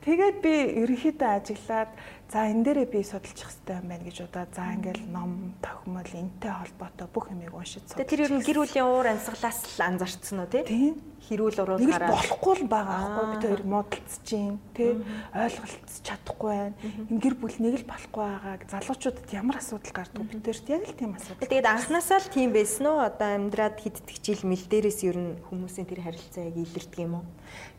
[0.05, 0.53] Тэгээд би
[0.85, 1.89] ерөнхийдөө ажиглаад
[2.25, 4.49] За энэ дээрээ би судалчих хэрэгтэй юм байна гэж удаа.
[4.49, 8.09] За ингээл ном, тохимол энтэй холбоотой бүх юмыг уншиж судалж.
[8.09, 10.97] Тэр ер нь гэр бүлийн уур амьсгалаас л анзаарцсан уу тий?
[11.25, 12.09] Хэрүүл уруулахаараа.
[12.09, 14.93] Нэг болохгүй л байгаа аахгүй бид хоёр муудалцж чинь тий
[15.33, 16.77] ойлголцож чадахгүй байна.
[17.09, 20.97] Энэ гэр бүл нэг л болохгүй байгааг залуучуудад ямар асуудал гардаг бид хоёрт яг л
[20.97, 21.49] тийм асуудал.
[21.49, 23.01] Тэгээд анханасаа л тийм байсан уу?
[23.05, 27.25] Одоо амьдраад хиддэг жил мэл дээрээс ер нь хүмүүсийн тэр харилцаа яг илэрдэг юм уу?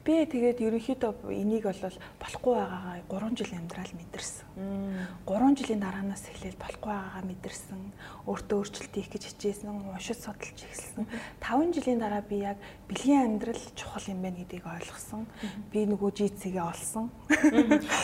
[0.03, 4.36] Би тэгээд ерөнхийдөө энийг бол болохгүй байгаагаа 3 жил амьдрал мэдэрсэн.
[4.57, 7.81] 3 жилийн дараанаас эхлээл болохгүй байгаагаа мэдэрсэн.
[8.25, 11.05] Өөртөө өөрчлөлт хийх гэж хичээсэн, уншиж судалж эхэлсэн.
[11.41, 12.59] 5 жилийн дараа би яг
[12.89, 15.27] бэлгийн амьдрал чухал юм байна гэдгийг ойлгосон.
[15.71, 17.13] Би нөгөө жийцэгээ олсон.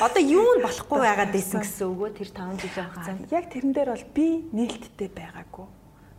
[0.04, 3.32] Одоо юу нь болохгүй байгаад байсан гэсэн үг үү тэр 5 жилийн хугацаанд?
[3.32, 5.66] Яг тэрэн дээр бол би нээлттэй байгаагүй.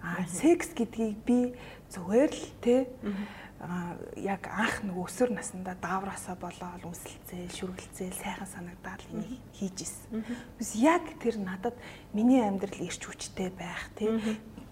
[0.03, 1.55] Аа секс гэдгийг би
[1.93, 2.75] зүгээр л те
[4.19, 10.25] яг анх нэг өсвөр наснда даавраасаа болоод үсэлцээл, шүргэлцээл сайхан санагдаад энийг хийж исэн.
[10.59, 11.75] Бис яг тэр надад
[12.11, 14.11] миний амьдрал ирч хүчтэй байх тий.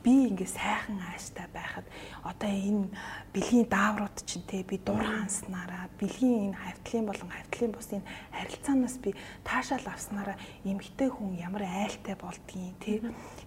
[0.03, 1.85] Би ингээ сайхан ааштай байхад
[2.25, 2.89] одоо энэ
[3.31, 8.97] бэлгийн дааврууд чинь те би дур ханснараа бэлгийн энэ хавтлын болон хавтлын бус энэ харилцаанаас
[8.97, 9.13] би
[9.45, 12.97] таашаал авснараа эмгтэй хүн ямар айлтай болдгийг те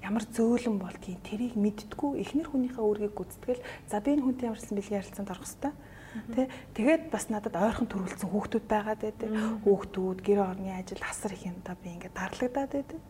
[0.05, 2.20] ямар зөөлөн болдгийг тэрийг мэдтгүү.
[2.20, 5.74] Эхнэр хүнийхээ үүргийг гүйцэтгэл за би энэ хүнтэй ямарсан бэлгийн харилцаанд орох хэвээр
[6.14, 6.46] Тэ
[6.78, 9.30] тэгээд бас надад ойрхон төрүүлсэн хүүхдүүд байгаад байдаг.
[9.66, 13.00] Хүүхдүүд, гэр орны ажил, асар их юмдаа би ингээд дарлагдаад байдаг.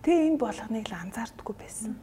[0.00, 2.00] Тэгээ энэ болгоныг л анзаардаггүй байсан.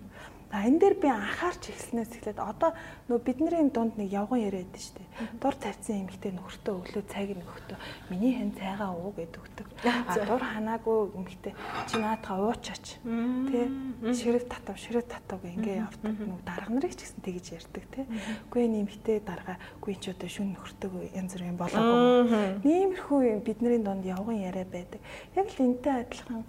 [0.54, 2.78] А энэ дээр би анхаарч эхэлснээс эхлээд одоо
[3.10, 5.42] нөө бидний дунд нэг явган яриад шүү дээ.
[5.42, 7.78] Дур тавьсан эмэгтэй нөхөртөө өглөө цайг нөхөртөө
[8.14, 9.68] миний хэн цайгаа уу гэдэг өгдөг.
[9.82, 11.54] А дур ханаагүй эмэгтэй
[11.90, 13.02] чи наадхаа уучаач.
[13.02, 16.22] Тэ ширэв татав ширэв татав гэ ингээ явдаг.
[16.22, 18.06] Нүг дарга нарыг ч гэсэн тэгэж ярьдаг тэ.
[18.54, 22.62] Үгүй энэ эмэгтэй дарга үгүй чи одоо шүн нөхөртөө янз бүрийн болоогүй.
[22.62, 25.02] Ниймэрхүү бидний дунд явган яриа байдаг.
[25.34, 26.46] Яг л энтэй адилхан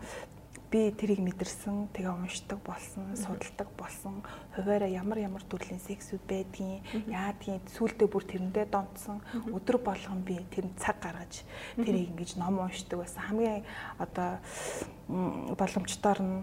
[0.74, 4.26] би тэрийг мэдэрсэн, тэгээ уншдаг болсон, судалдаг болсон.
[4.58, 9.22] Хуваараа ямар ямар төрлийн сексүүд байдгийг, яадгийг сүултээ бүр тэрэндээ донтсон.
[9.54, 11.46] Өдөр болгон би тэр цаг гаргаж
[11.78, 13.22] тэрийг ингэж ном уншдаг байсан.
[13.22, 13.62] Хамгийн
[14.02, 14.42] одоо
[15.54, 16.42] боломжтойр нь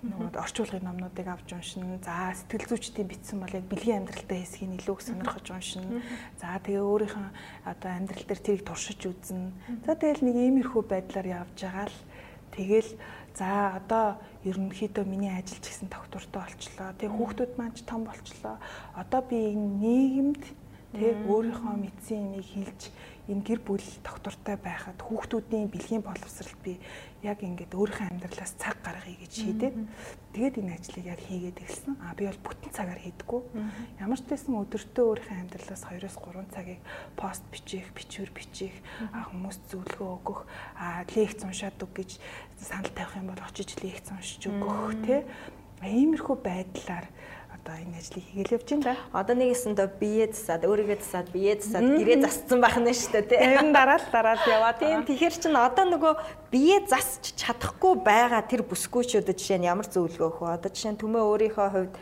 [0.00, 2.00] нөгөө орчуулгын номнуудыг авч уншина.
[2.00, 6.00] За сэтгэл зүйчдийн бичсэн бол яг бэлгийн амьдралтай хэсгийг илүү их сонирхож уншина.
[6.40, 7.28] За тэгээ өөрийнхөө
[7.68, 9.52] одоо амьдрал дээр тэрийг туршиж үзнэ.
[9.84, 11.98] За тэгэл нэг иймэрхүү байдлаар явж байгаа л
[12.56, 12.90] тэгэл
[13.40, 16.92] За одоо ерөнхийдөө миний ажиллаж гисэн доктортой болчлоо.
[17.00, 18.60] Тэгээ хүүхдүүд маань ч том болчлоо.
[18.92, 20.44] Одоо би энэ нийгэмд
[20.92, 22.82] тэг өөрийнхөө мэдсэн юмыг хэлж
[23.32, 26.76] энэ гэр бүл доктортой байхад хүүхдүүдийн бэлгийн боловсрал би
[27.22, 29.76] яг ингээд өөрийнхөө амьдралаас цаг гаргая гэж шийдээд
[30.32, 31.94] тэгээд энэ ажлыг яг хийгээд эхэлсэн.
[32.00, 33.40] А би бол бүтэн цагаар хийдэггүй.
[34.00, 36.80] Ямар ч байсан өдөртөө өөрийнхөө амьдралаас 2-оос 3 цагийг
[37.20, 38.74] пост бичих, бичвэр бичих,
[39.12, 40.40] хүмүүст зөвлөгөө өгөх,
[41.12, 42.10] лекц уншаад өг гэж
[42.56, 45.20] санал тавих юм бол очиж лекц уншиж өгөх тий.
[45.80, 47.08] Иймэрхүү байдлаар
[47.60, 48.96] одоо энэ ажлыг хийгээл явж байна да.
[49.20, 53.38] Одоо нэгэсэндээ бие засаад өөрийгөө засаад бие засаад гэрээ засцсан байх нь шүү дээ тий.
[53.38, 54.80] Тэр нь дараал дараал яваад.
[54.80, 56.14] Тийм тэгэхээр чин одоо нөгөө
[56.48, 60.56] бие засч чадахгүй байгаа тэр бүсгүйчүүдэд жишээ нь ямар зөвлөгөө өгөх вэ?
[60.56, 61.94] Одоо жишээ нь түмээ өөрийнхөө хувьд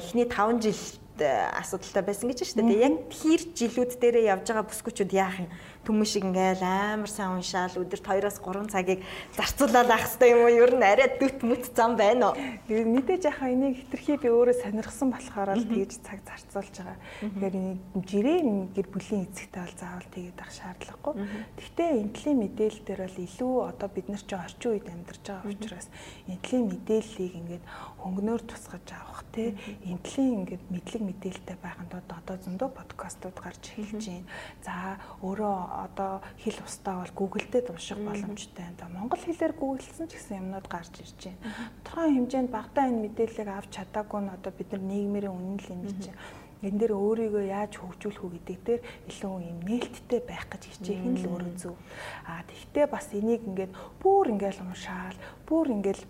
[0.00, 0.80] эхний 5 жил
[1.16, 2.84] асуудалтай байсан гэж байна шүү дээ.
[2.84, 5.48] Яг тэр жилүүд дээрээ явж байгаа бүсгүүчүүд яах юм?
[5.86, 9.00] Түмэн шиг ингээл амар сайн уншаал өдөрт 2-оос 3 цагийг
[9.38, 10.50] зарцуулаад авах хэрэгтэй юм уу?
[10.50, 12.38] Ер нь арай дүт мүт зам байна уу?
[12.66, 16.98] Мэдээж яхаа энийг хитрхи би өөрөө сонирхсан болохоор л тэгж цаг зарцуулж байгаа.
[17.22, 21.14] Тэгэхээр энийг жирийн гэр бүлийн эцэгтэй бол заавал тэгээд ах шаардлагагүй.
[21.54, 25.86] Гэхдээ энтлийн мэдээлэл дээр бол илүү одоо бид нар чинь орчин үед амьдарч байгаа учраас
[26.26, 27.64] энтлийн мэдээллийг ингээд
[28.02, 29.54] хөнгөнөөр тусгаж авах те
[29.86, 34.30] энтлийн ингээд мэдлэг мэдээлэлтэй байханд одоо зөндөө подкастууд гарч эхэлж байна.
[34.64, 34.74] За
[35.20, 38.64] өөрөө одоо хэл устаа бол Google дээр унших боломжтой.
[38.72, 41.42] Одоо монгол хэлээр гуглдсан ч гэсэн юмнууд гарч ирж байна.
[41.84, 45.82] Тодорхой хэмжээнд багтаа энэ мэдээллийг авч чадаагүй нь одоо бид нар нийгмийн үнэн л юм
[46.00, 46.16] чинь
[46.64, 51.20] энэ дээр өөрийгөө яаж хөгжүүлэх үү гэдэг дээр илүү юм нээлттэй байх гэж хичээх нь
[51.20, 51.76] л өөрөө зөв.
[52.24, 56.00] Аа тэгтээ бас энийг ингээд бүр ингээд уншаал, бүр ингээд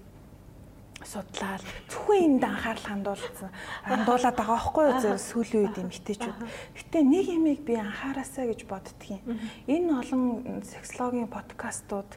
[1.07, 3.51] судлаад зөвхөн энд анхаарал хандуулсан.
[3.87, 6.39] Хандуулаад байгаа байхгүй юу зөв сүүлийн үед юм хтэйчүүд.
[6.75, 9.23] Гэтэ нэг ямиг би анхаараасаа гэж боддгийн.
[9.71, 10.23] Энэ олон
[10.67, 12.11] сексологийн подкастууд,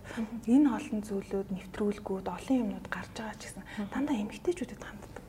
[0.50, 3.64] энэ олон зүйлүүд, нэвтрүүлгүүд, олон юмнууд гарч байгаа ч гэсэн
[3.94, 5.28] дандаа эмгтээчүүдэд ханддаг.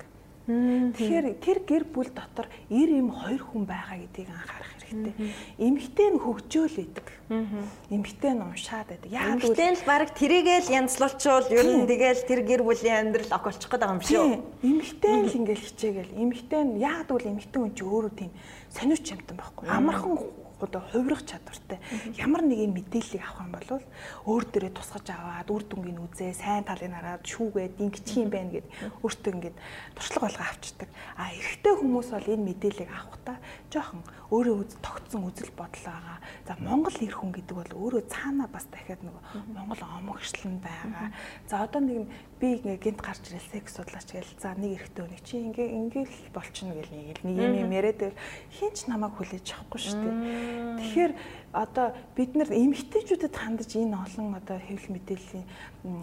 [0.50, 5.14] Тэгэхээр тэр гэр бүл дотор 90 юм хоёр хүн байгаа гэдгийг анхаарах хэрэгтэй.
[5.62, 7.06] Эмэгтэй нь хөгжөөл идэг.
[7.88, 9.10] Эмэгтэй нь уншаад байдаг.
[9.10, 13.82] Яа эмэгтэй л баг тэрийгээл янзлуулчвал ер нь тэгэл тэр гэр бүлийн амьдрал околчих гээд
[13.86, 14.26] байгаа юм шүү.
[14.66, 16.18] Эмэгтэй л ингээл хичээгээл.
[16.18, 18.30] Эмэгтэй нь яад бол эмэгтэй хүн чи өөрөө тийм
[18.74, 19.66] сониуч юмтан байхгүй.
[19.70, 20.18] Амархан
[20.62, 21.78] одоо хувирах чадвартай
[22.16, 23.70] ямар нэг юм мэдээллийг авах юм бол
[24.28, 28.66] өөр дөрөө тусгаж аваад үр дүнгийн үзээ сайн талыг хараад шүүгээд ингэчих юм байна гэд
[29.02, 29.56] өөртөө ингээд
[29.96, 30.88] туршлага болгоо авчдаг.
[31.16, 33.36] А эрэгтэй хүмүүс бол энэ мэдээллийг авахдаа
[33.72, 36.18] жоохон өөрөө үз тогтсон үзэл бодол байгаа.
[36.46, 39.22] За Монгол эр хүн гэдэг бол өөрөө цаанаа бас дахиад нөгөө
[39.54, 41.10] Монгол омогшлон байгаа.
[41.50, 42.06] За одоо нэг
[42.40, 46.16] би ингээ гинт гарч ирэл секс судлаач гээл за нэг эрэгтэй өнийг чи ингээ ингээл
[46.32, 48.18] болчихно гэл нэг нэг юм юм яриад байвал
[48.48, 50.16] хин ч намайг хүлээж авахгүй шүү дээ.
[50.80, 51.12] Тэгэхээр
[51.52, 51.86] одоо
[52.16, 55.46] бид нар эмгтээчүүдэд хандаж энэ олон одоо хэвлэл мэдээллийн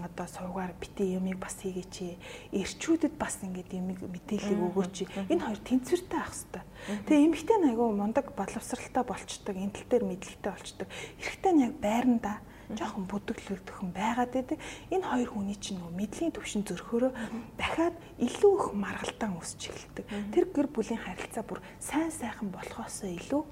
[0.05, 2.53] одоо сувгаар бити юмыг бас хийгээч.
[2.53, 4.95] Эрчүүдэд бас ингээд юмыг мэдээллийг өгөөч.
[5.33, 6.63] Энэ хоёр тэнцвэртэй авах хэрэгтэй.
[7.09, 10.87] Тэгээ эмгтээ айгу мундаг бодловсралтай болчдөг, энэ тал дээр мэдлэгтэй болчдөг.
[11.17, 12.37] Эрэгтэй нь яг байрандаа
[12.75, 14.59] жоохон бүдгэлэгдэх байгаад байдаг.
[14.91, 17.11] Энэ хоёр хүний чинь нөгөө мэдлийн төвшин зөрхөөрөө
[17.55, 20.05] дахиад илүү их маргалтаан өсч эхэлдэг.
[20.35, 23.43] Тэр гэр бүлийн харилцаа бүр сайн сайхан болохоосоо илүү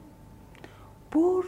[1.16, 1.46] бүр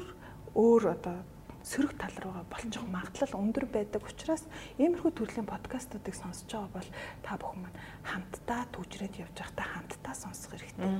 [0.56, 1.20] өөр одоо
[1.68, 4.48] сөрөг тал руугаа болчих магадлал өндөр байдаг учраас
[4.80, 6.90] иймэрхүү төрлийн подкастуудыг сонсож байгаа бол
[7.28, 10.92] та бүхэн маань хамтдаа түүжрээд явж байхдаа хамтдаа сонсох хэрэгтэй.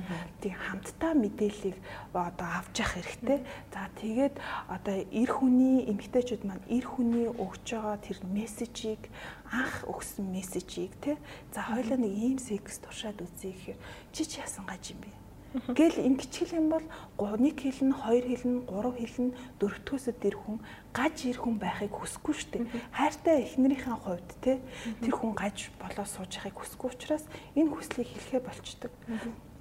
[0.44, 1.76] Тэг хамтдаа мэдээллийг
[2.12, 3.38] одоо авч явах хэрэгтэй.
[3.72, 4.34] За тэгээд
[4.68, 9.08] одоо эр хүний эмгтээчүүд маань эр хүний өгч байгаа тэр мессежийг
[9.48, 11.16] анх өгсөн мессежийг те
[11.56, 13.78] за хоёлаа нэг ийм секс туршаад үзье гэхээр
[14.12, 15.17] чи чи ясан гаж юм бэ?
[15.48, 16.84] Гэл ингэчил юм бол
[17.16, 20.60] 1 хил нь 2 хил нь 3 хил нь дөрөвдөхөөсөө тэр хүн
[20.92, 22.64] гаж ир хүн байхыг хүсэхгүй шүү дээ.
[22.92, 24.60] Хайртай эхнэрийнхээ хувьд те
[25.00, 27.24] тэр хүн гаж болоо сууж байхыг хүсэхгүй учраас
[27.56, 28.92] энэ хүслийг хэлэхэ болчдөг.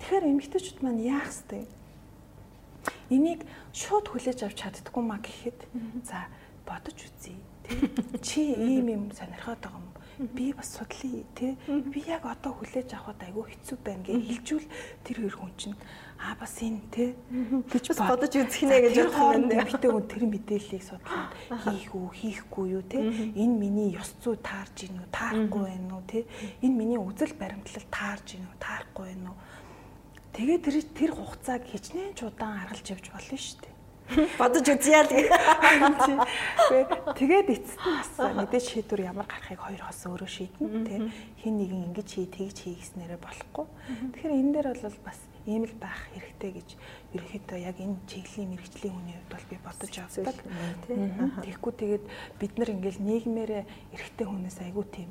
[0.03, 1.63] Тэгэхээр эмэгтэйчүүд маань яах вэ?
[3.07, 5.71] Энийг шууд хүлээж авч чаддгүй маа гэхэд
[6.03, 6.27] за
[6.67, 7.39] бодож үзье.
[8.27, 11.57] Чи ийм юм сонирхоод байгаа юм би бас судлаа тий.
[11.67, 14.67] Би яг одоо хүлээж авахд айгүй хэцүү байна гэж хэлжүүл
[15.05, 15.77] тэр хоёр хүн чинь.
[16.17, 17.09] Аа бас энэ тий.
[17.69, 19.45] Гэж бодож үзэх нэ гэж бодох юм.
[19.53, 21.31] Битээ хүн тэр мэдээллийг судлаад
[21.69, 23.03] хийх үү хийхгүй юу тий.
[23.37, 26.25] Энэ миний ёс зүй таарж гин үү таарахгүй байна уу тий.
[26.65, 29.39] Энэ миний үзэл баримтлал таарж гин үү таарахгүй байна уу.
[30.33, 33.76] Тэгээ тэр тэр хугацааг хичнээн ч удаан аргалж явж болно шүү дээ
[34.39, 35.29] бодож үзье л гэх.
[37.17, 40.99] Тэгээд эцэст нь бас мэдээж шийдвэр ямар гарахыг хоёр хос өөрөө шийднэ тий.
[41.43, 43.65] Хин нэгэн ингэж хий тэгж хий гэснээрээ болохгүй.
[44.15, 46.69] Тэгэхээр энэ дээр бол бас ийм л байх хэрэгтэй гэж
[47.15, 50.37] ерөнхийдөө яг энэ чиглэлийн мэрэгчлийн хүний хувьд бол би бодож авдаг.
[51.43, 52.05] Тэгэхгүй тэгээд
[52.35, 53.63] бид нар ингээл нийгмээрээ
[53.95, 55.09] эрэгтэй хүнээс айгүй тийм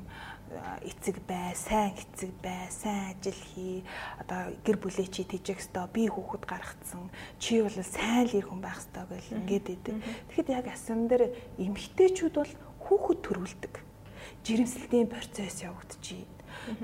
[0.81, 3.83] эцэг бай, сайн эцэг бай, сайн ажил хий.
[4.19, 7.11] Одоо гэр бүлээ чи тэжээх ёстой, би хүүхэд гаргацсан.
[7.39, 9.95] Чи бол сайн л ир хүн байх ёстой гэл ингээд идэв.
[10.31, 12.53] Тэгэхэд яг асам дээр эмгтээчүүд бол
[12.87, 13.73] хүүхэд төрүүлдэг.
[14.47, 16.35] Жирэмслэлтийн процесс явагдаж байна.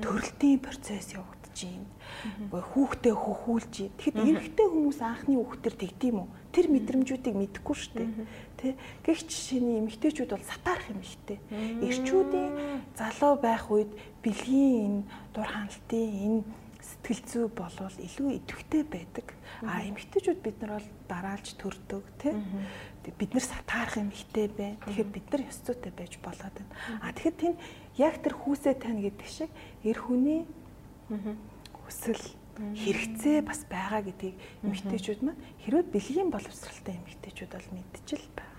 [0.03, 1.87] Төрөлтийн процесс явагдаж байна.
[2.51, 3.73] Хүүхдээ хөхүүлж.
[3.99, 6.29] Тэгэхэд эрэгтэй хүмүүс анхны хүүхдэр тэгдэм үү?
[6.53, 8.09] Тэр мэдрэмжүүдийг мэдэхгүй шүү дээ
[8.61, 8.73] тий.
[9.03, 11.37] Гэгч жишээний эмэгтэйчүүд бол сатаарах эмэгтэй.
[11.81, 12.51] Ирчүүдийн
[12.95, 13.91] залуу байх үед
[14.21, 15.01] бэлгийн энэ
[15.33, 16.41] дур ханалтын энэ
[16.83, 19.27] сэтгэл зүй болвол илүү идэвхтэй байдаг.
[19.63, 22.35] А эмэгтэйчүүд бид нар бол дараалж төрдөг тий.
[23.17, 24.79] Бид нар сатаарах эмэгтэй байна.
[24.87, 26.71] Тэгэхээр бид нар ёс зүйтэй байж болоод байна.
[27.01, 27.57] А тэгэхээр тэнд
[27.99, 29.49] яг тэр хүүсээ тань гэдэг шиг
[29.83, 30.43] эр хүний
[31.83, 32.19] хүсэл
[32.57, 38.53] хэрэгцээ бас байгаа гэдгийг эмэгтэйчүүд маань хэрвээ бэлгийн боловсралтай эмэгтэйчүүд бол мэдчихэл байна.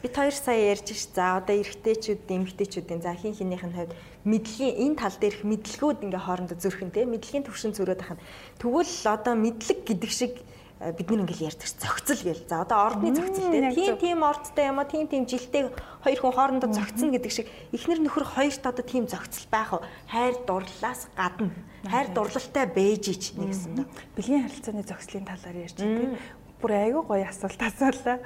[0.00, 1.12] Бид хоёр сая ярьж ш.
[1.12, 3.92] За одоо эрэгтэйчүүд, эмэгтэйчүүдийн за хин хинийх нь хувьд
[4.24, 8.24] мэдлэгийн энэ тал дээрх мэдлгүүд ингээ хоорондоо зөрхөн те мэдлэгийн төвшин зөрөөд ахна.
[8.60, 10.32] Тэгвэл одоо мэдлэг гэдэг шиг
[10.80, 12.44] бид нар ингээл ярьдаг зохицол гээл.
[12.50, 13.70] За одоо ордны зохицол те.
[13.72, 15.70] Тийм тийм ордтой юм а тийм тийм жилтэй
[16.02, 19.82] хоёр хүн хоорондоо зохицно гэдэг шиг эхнэр нөхөр хоёрт одоо тийм зохицол байх уу?
[20.10, 21.54] Хайр дурлалаас гадна
[21.86, 23.86] хайр дурлалтай бэж ич нэгсэн доо.
[24.18, 26.18] Бэлгийн харилцааны зохицлын талаар ярьж байна.
[26.60, 28.18] Бүр айгүй гоё асуулт асуулаа.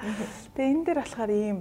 [0.57, 1.59] Тэгээ энэ дээр болохоор ийм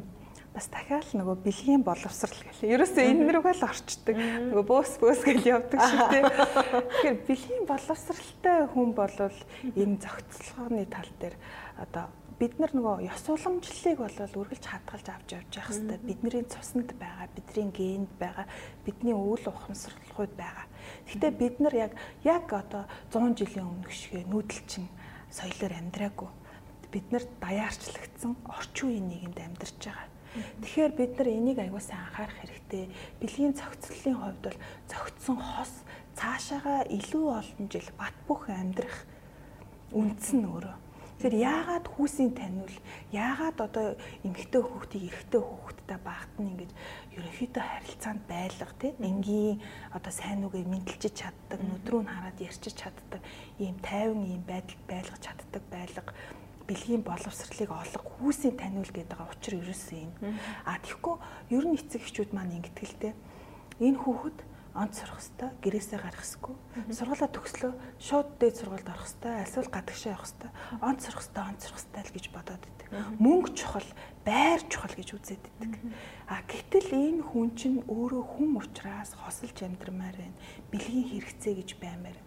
[0.58, 2.74] бас дахиад нөгөө бэлгийн боловсрал гэлээ.
[2.74, 4.18] Ерөөсөө энэ рүүгээ л орчдөг.
[4.50, 6.26] Нөгөө бөөс бөөс гэж явдаг шиг тийм.
[6.34, 9.38] Тэгэхээр бэлгийн боловсралтай хүн болвол
[9.78, 11.38] энэ зохицолгооны тал дээр
[11.78, 12.10] одоо
[12.42, 16.00] бид нар нөгөө ёс уламжлалыг болол үргэлж хадгалж авч явж явах хэрэгтэй.
[16.10, 18.46] Бидний цуснд байгаа, бидний генд байгаа,
[18.82, 20.66] бидний үйл ухамсарлахуйд байгаа.
[21.06, 21.94] Гэхдээ бид нар яг
[22.26, 24.90] яг одоо 100 жилийн өмнөх шигэ нүүдэлчин
[25.30, 26.30] соёлоор амьдраагүй.
[26.90, 32.38] Бид нар даяарчлагдсан орчин үеийн нийгэмд амьдарч байгаа Тэгэхээр бид нар энийг аягүй сайн анхаарах
[32.42, 32.92] хэрэгтэй.
[33.22, 34.60] Бэлгийн цогцлолын хувьд бол
[34.92, 35.74] цогцсон хос
[36.18, 39.08] цаашаага илүү олон жил бат бөх амьдрах
[39.94, 40.76] үндэс нь өөрөө.
[41.18, 42.78] Тэгэхээр яагаад хүүсийн таниул,
[43.10, 43.88] яагаад одоо
[44.22, 46.72] эмэгтэй хүүхдийг эрэгтэй хүүхдтэй багт нь ингэж
[47.18, 49.58] ерөнхийдөө харилцаанд байлга тий энгийн
[49.98, 53.22] одоо сайн үгээ мэдлжиж чаддаг, нүдрүү нь хараад ярьчиж чаддаг,
[53.58, 56.14] ийм тайван ийм байдал байлгаж чаддаг байлга
[56.68, 60.14] бэлгийн боловсролыг олох хүүсийн таниул гэдэг байгаа учир ерөөсөө юм.
[60.68, 61.16] А тэгэхгүй
[61.56, 63.14] ер нь эцэг эхчүүд маань ингэтгэлтэй
[63.80, 64.38] энэ хүүхэд
[64.78, 66.56] онц сурах хэвээр гэрээсээ гарах хэвгүй.
[66.94, 70.54] Сургуулаа төгслөө шууд дээд сургуульд орох хэвээр альсвал гадагшаа явах хэвээр
[70.86, 72.88] онц сурах хэвээр онц сурах хэвээр л гэж бодоод идэг.
[73.18, 73.90] Мөнгө чухал,
[74.22, 75.74] байр чухал гэж үзээд идэг.
[76.30, 80.38] А гэтэл энэ хүн чинь өөрөө хүм учраас хосолж амьдрмаар байна.
[80.70, 82.18] Бэлгийн хэрэгцээ гэж баймаар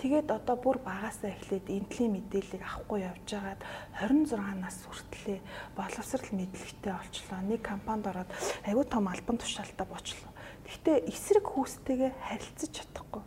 [0.00, 3.60] Тэгээд одоо бүр багасаа эхлээд энтлийн мэдээллийг авахгүй явж байгаад
[4.00, 5.38] 26 нас хүртлээ
[5.76, 7.40] боловсрал мэдлэгтэй олчлоо.
[7.44, 8.32] Нэг компанид ороод
[8.64, 10.32] аягүй том албан тушаалтаа бочлоо.
[10.64, 13.22] Гэхдээ эсрэг хүүстэйгээ харилцаж чадахгүй.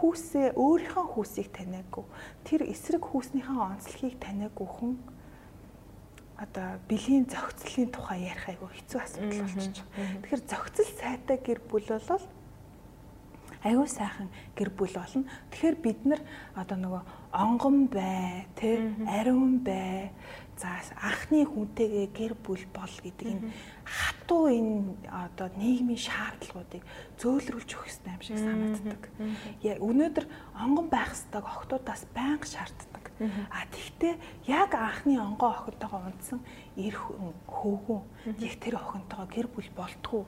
[0.00, 2.08] Хүүсээ өөрийнхөө хүүсийг таниагүй.
[2.48, 4.96] Тэр эсрэг хүүснийхээ онцлогийг таниагүй хүн
[6.40, 9.76] одоо бэлгийн зохицлын тухай ярих айгүй хэцүү асуудал байгаа.
[10.24, 12.24] Тэгэхээр зохицол сайтай гэр бүл бол
[13.64, 15.24] аюу сайхан гэр бүл болно.
[15.50, 16.20] Тэгэхээр бид нар
[16.54, 17.02] одоо нөгөө
[17.32, 20.10] онгон бай, тэ ариун бай.
[20.60, 20.68] За
[21.00, 23.50] анхны хүнтэйгээ гэр бүл бол гэдэг энэ
[23.88, 26.84] хатуу энэ одоо нийгмийн шаардлагуудыг
[27.18, 29.02] зөөлрүүлж өгөх хэрэгтэй юм шиг санагддаг.
[29.64, 30.26] Яг өнөөдөр
[30.60, 33.04] онгон байх ёстойг охтуудаас байнга шаарддаг.
[33.50, 34.14] А тэгтээ
[34.46, 36.40] яг анхны онгоо охинтойгоо унтсан
[36.76, 36.94] эр
[37.48, 38.02] хөөгөн
[38.44, 40.24] яг тэр охинтойгоо гэр бүл болтгоо.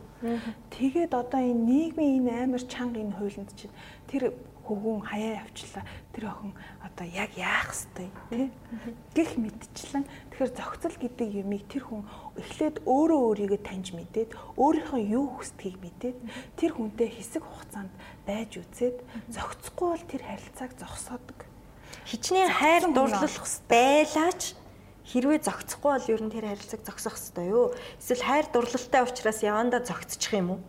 [0.72, 3.74] Тэгээд одоо энэ нийгмийн энэ амар чанга энэ хуйланд чинь
[4.08, 4.34] тэр
[4.64, 5.84] хөвгүн хаяа явчлаа.
[6.16, 8.48] Тэр охин одоо яг яах ёстой тий?
[9.12, 10.08] Гэх мэдчлэн.
[10.32, 12.02] Тэгэхээр зохицол гэдэг юмыг тэр хүн
[12.40, 16.18] эхлээд өөрөө өөрийгөө таньж мэдээд өөрийнхөө юу хүсдгийг мэдээд
[16.56, 17.92] тэр хүнтэй хэсэг хугацаанд
[18.24, 18.96] байж үзээд
[19.28, 21.38] зохицохгүй бол тэр харилцааг зогсоодог.
[22.08, 24.56] Хичнээн хайр дурлах байлаач
[25.04, 27.76] хэрвээ зогцохгүй бол ер нь тэр харилцааг зогсоох хэрэгтэй юу?
[28.00, 30.60] Эсвэл хайр дурлалтай учраас явандаа зогцчих юм уу?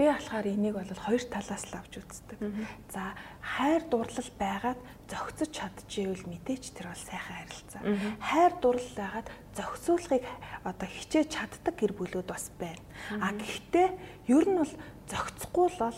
[0.00, 2.40] Би болохоор энийг бол хоёр талаас л авч үздэг.
[2.88, 3.12] За
[3.44, 4.80] хайр дурлал байгаад
[5.12, 7.82] зохицож чадчихвэл мэдээч тэр бол сайхан харилцаа.
[8.16, 10.24] Хайр дурлал байгаад зохицуулахыг
[10.64, 12.80] одоо хичээж чаддаг гэр бүлүүд бас байна.
[13.20, 13.88] А гэхдээ
[14.32, 14.74] ер нь бол
[15.04, 15.92] зохицохгүй л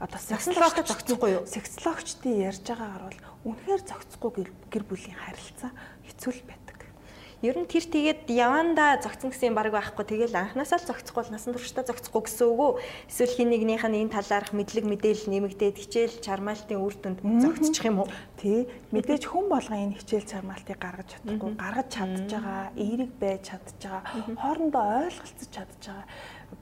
[0.00, 1.44] одоо сексологч зохицохгүй юу?
[1.44, 4.32] Сексологчдын ярьж байгаагаар бол үнэхээр зохицохгүй
[4.72, 5.68] гэр бүлийн харилцаа
[6.08, 6.63] хэцүү л байдаг.
[7.44, 10.00] Ер нь тэр тэгээд явандаа зогцсон гэсэн баг байхгүй.
[10.00, 12.72] Тэгэл анханасаа л зогцохгүй насан туршдаа зогцохгүй гэсэн үг үү?
[13.12, 18.00] Эсвэл хин нэгнийх нь энэ талаарх мэдлэг мэдээлэл нэмэгдээд хичээл чармаалтын үр дүнд зогцчих юм
[18.00, 18.08] уу?
[18.40, 18.64] Тий.
[18.96, 24.02] Мэдээж хүн болгон энэ хичээл чармаалтыг гаргаж чадахгүй, гаргаж чадж байгаа, эерэг байж чадж байгаа,
[24.40, 26.08] хоорондоо ойлголцож чадж байгаа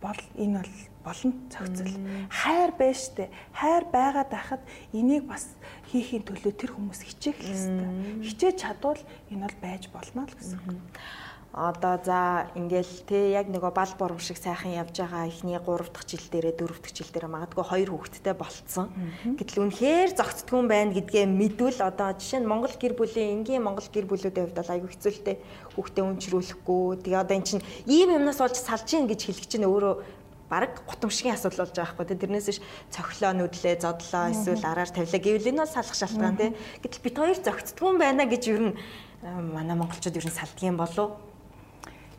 [0.02, 0.74] бол энэ бол
[1.04, 1.94] болно цогцол.
[2.30, 3.28] Хайр байж штэ.
[3.52, 4.62] Хайр байгаад байхад
[4.94, 5.54] энийг бас
[5.90, 7.90] хийхийн төлөө тэр хүмүүс хичээх хэрэгтэй.
[8.26, 10.78] Хичээж чадвал энэ бол байж болно л гэсэн үг
[11.52, 16.08] одоо за ингээл те яг нөгөө бал бором шиг сайхан явж байгаа ихний 3 дахь
[16.08, 18.88] жил дээрээ 4 дахь жил дээрээ магадгүй хоёр хүүхэдтэй болцсон.
[19.36, 24.08] Гэтэл үнэхээр зогцдгүй байна гэдгээ мэдвэл одоо жишээ нь Монгол гэр бүлийн энгийн Монгол гэр
[24.08, 25.36] бүлүүдийн хувьд бол аюу хэцүүлтэй
[25.76, 27.04] хүүхдээ өнчрүүлэхгүй.
[27.04, 30.21] Тэгээ одоо эн чинь ийм юмнаас болж салж ийн гэж хэлэх чинь өөрөө
[30.52, 32.20] бараг гутамшигын асуудал болж байгаа байхгүй.
[32.20, 32.60] Тэрнээс ш
[32.92, 36.50] цохлоо нүдлээ зодлоо эсвэл араар тавилаа гэвэл энэ бол салах шалтгаан тий.
[36.84, 38.68] Гэтэл бид хоёр зөгцдгүн байна гэж юу н
[39.56, 41.16] манай монголчууд ер нь салдгийн болов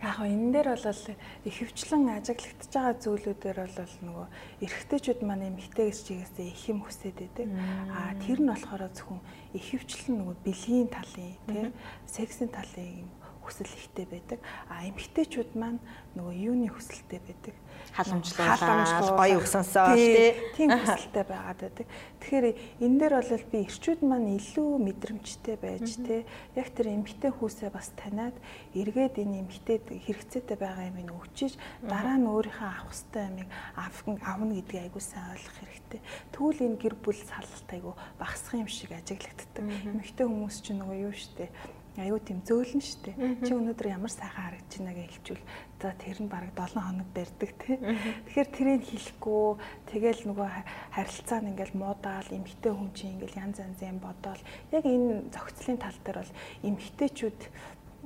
[0.04, 1.00] Яг гоо энэ дээр бол
[1.48, 4.28] ихэвчлэн ажиглагдж байгаа зүйлүүдээр бол нөгөө
[4.68, 7.48] эрэгтэйчүүд маань эмэгтэйгээс чигээсээ их юм хүсээд байдаг.
[7.88, 9.24] Аа тэр нь болохоор зөвхөн
[9.56, 11.72] ихэвчлэн нөгөө бэлгийн талын тий
[12.04, 13.08] сексийн талын
[13.44, 14.40] хүсэл ихтэй байдаг.
[14.72, 15.84] А эмэгтэйчүүд маань
[16.16, 17.56] нөгөө юуны хүсэлтэй байдаг?
[17.94, 21.88] Халамжлуулаад гоё өгсөнсөө тий тийм хүсэлтэй байгаад байдаг.
[22.24, 22.48] Тэгэхээр
[22.82, 26.22] энэ дээр бол би ирчүүд маань илүү мэдрэмжтэй байж тий
[26.56, 28.34] яг тэр эмгтэй хүүсээ бас таниад
[28.74, 33.46] эргээд энэ эмгтэйд хэрэгцээтэй байгаа юм ин өгчиж дараа нь өөрийнхөө авах хэвээр
[33.78, 36.02] амиг авна гэдгийг айгуу сайн ойлгох хэрэгтэй.
[36.34, 39.64] Тэгвэл энэ гэр бүл салалт айгуу багасах юм шиг ажиглагддаг.
[39.64, 41.50] Эмгтэй хүмүүс чинь нөгөө юу штэ
[41.98, 43.14] аюу тийм зөөлөн штэ.
[43.46, 45.46] Чи өнөөдөр ямар сайхан харагдаж байна гэж хэлчихвэл
[45.84, 47.76] за тэр нь бараг 7 хоног барьдаг тий.
[47.78, 49.46] Тэгэхээр тэрийг хэлэхгүй
[49.92, 50.50] тэгэл нөгөө
[50.96, 54.42] харилцаа нь ингээл муудаал эмхтэй хүн чинь ингээл янз янзын бодоол
[54.72, 56.34] яг энэ зохицлын тал дээр бол
[56.66, 57.40] эмхтэйчүүд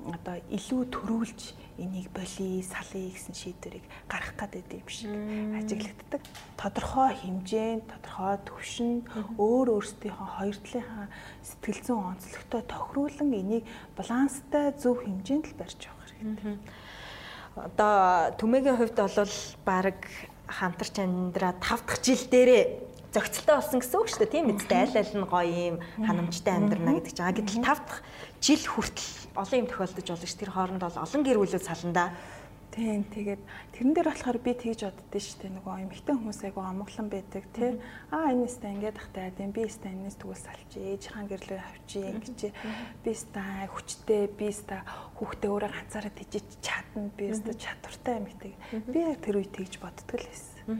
[0.06, 1.42] одоо илүү төрүүлж
[1.78, 5.12] энийг боли салъя гэсэн шийдвэрийг гаргах гэдэг юм шиг
[5.58, 6.22] ажиглагддаг.
[6.58, 9.04] Тодорхой хэмжээнд, тодорхой төвшөнд
[9.38, 11.08] өөр өөрсдийнхөө хоёр талынхаа
[11.46, 13.66] сэтгэл зүйн онцлогтой тохируулан энийг
[13.98, 16.58] баланстай зөв хэмжээнд л барьж явах хэрэгтэй.
[17.58, 17.94] Одоо
[18.38, 19.34] түмэгийн хувьд бол
[19.66, 19.98] баг
[20.48, 22.64] хамтарч амьдраа 5 дахь жил дээрээ
[23.12, 26.92] зохицолтой болсон гэсэн үг шүү дээ тийм үстэй аль аль нь гоё юм ханамжтай амьдрна
[27.00, 27.34] гэдэг чинь.
[27.34, 28.02] Гэтэл 5 дахь
[28.40, 30.34] жил хүртэл олон юм тохиолдож болно ш.
[30.34, 32.10] Тэр хооронд бол олон гэр бүлүүд саландаа.
[32.78, 33.42] Тийм тэгээд
[33.74, 35.56] тэрэн дээр болохоор би тэгж боддөө шүү дээ.
[35.58, 37.74] Нөгөө эмэгтэй хүмүүс айгу амглан байдаг тий.
[38.14, 42.00] Аа энэ нэстэ ингээд ахтай тийм би нэстэ энэс тэгвэл салчи ээж хаан гэрлээ авчи
[42.06, 42.40] ингэж
[43.02, 43.42] би нэстэ
[43.74, 44.78] хүчтэй би нэстэ
[45.18, 47.10] хүүхдээ өөрөө ганцаараа тижиж чадна.
[47.18, 48.54] Би нэстэ чадвартай эмэгтэй
[48.94, 50.78] би яг тэр үе тэгж боддгоо л байсан.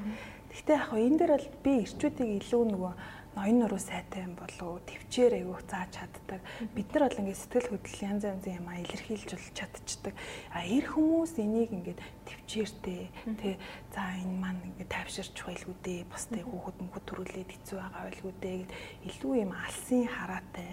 [0.54, 2.94] Гэхдээ яг энэ дээр бол би ирчүүдийг илүү нөгөө
[3.38, 6.42] ноён нуруу сайтай юм болов төвчээр айгуух зааж чаддаг.
[6.74, 10.14] Бид нар бол ингээд сэтгэл хөдлөл янз янзын юм а илэрхийлж бол чадчихдаг.
[10.50, 13.02] А эр хүмүүс энийг ингээд төвчээртэй
[13.38, 13.56] тий
[13.94, 16.10] за энэ маань ингээд тайвширч байлгүй дээ.
[16.10, 18.72] Бусдыг хүүхэд мөхөд төрүүлээд хэцүү байгаа байлгүй дээ гэд
[19.06, 20.70] илүү юм алсын хараатай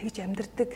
[0.00, 0.70] тэгж амьдэрдэг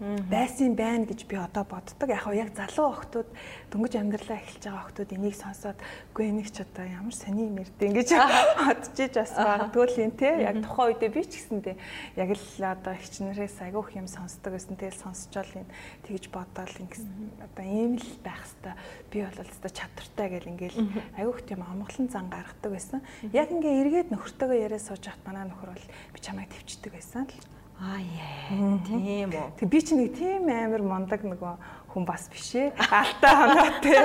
[0.00, 2.08] байсан байна гэж би одоо боддог.
[2.10, 3.28] Яг яг залуу охтууд
[3.70, 5.78] дөнгөж амьдралаа эхэлж байгаа охтууд энийг сонсоод
[6.10, 8.10] үгүй энийг ч одоо ямар сони юм ярдэ ингэж
[8.58, 10.28] бодож иж бас магадгүй л юм те.
[10.42, 11.76] Яг тухайн үедээ би ч гэсэндээ
[12.18, 14.74] яг л одоо хичнэрээс агиух юм сонсдог гэсэн.
[14.74, 15.68] Тэгэл сонсчоол юм
[16.02, 17.14] тэгж бодоол ингэсэн.
[17.38, 18.78] Одоо ийм л байх хэвээр.
[19.14, 20.80] Би бол өстой чадвартай гэл ингээл
[21.14, 23.00] агиух тийм амгалан зан гаргадаг байсан.
[23.30, 27.53] Яг ингээ эргээд нөхөртөөгөө яриа сууж хат манай нөхөр бол би чамайг төвчдөг байсан л
[27.80, 28.78] Аа яа.
[28.86, 29.58] Тийм үү.
[29.58, 31.54] Тэг би чи нэг тийм амар мондаг нөгөө
[31.90, 32.70] хүн бас биш ээ.
[32.78, 33.98] Алтай хоноотой.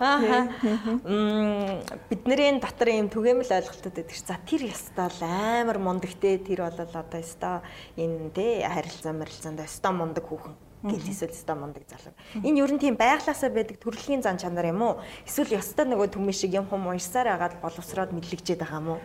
[0.00, 0.48] Аа.
[2.08, 4.24] Бидний дотор ийм түгээмэл ойлголтууд байдаг ш.
[4.24, 7.60] За тэр ястаа л амар мондагтэй тэр бол одоо ястаа
[8.00, 12.14] энэ тэ харилцаа марилцаанд ястаа мондаг хүүхэн гэл эсвэл өстой мундаг залуу.
[12.38, 15.02] Энэ ер нь тийм байглаасаа байдаг төрөлхийн зан чанар юм уу?
[15.26, 19.00] Эсвэл ёстой нөгөө түмэн шиг юм хүм уншсаар агаад боловсроод мэдлэгчээд байгаа юм уу?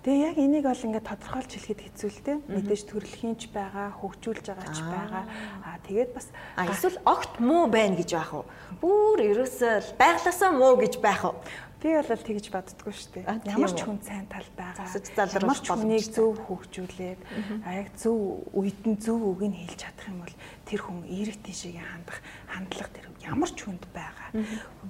[0.00, 2.32] Тэгээ яг энийг бол ингээд тодорхойлж хэлэхэд хэцүү л те.
[2.48, 5.24] Мэдээж төрөлхийнч байгаа, хөгжүүлж байгаа ч байгаа.
[5.60, 8.48] Аа тэгээд бас эсвэл огт муу байна гэж байх уу?
[8.80, 11.36] Бүр ерөөсөө байглаасаа муу гэж байх уу?
[11.84, 13.56] Би бол тэгж боддгоо шүү дээ.
[13.56, 14.88] Ямар ч хүн сайн тал байгаа.
[15.36, 17.20] Ямар ч хүнийг зөв хөгжүүлээд
[17.68, 20.36] яг зөв үед нь зөв үг нь хэлж чадах юм бол
[20.68, 22.20] тэр хүн эерэг тийшээ хандах
[22.52, 24.28] хандлага тэр ямар ч хүнд байгаа.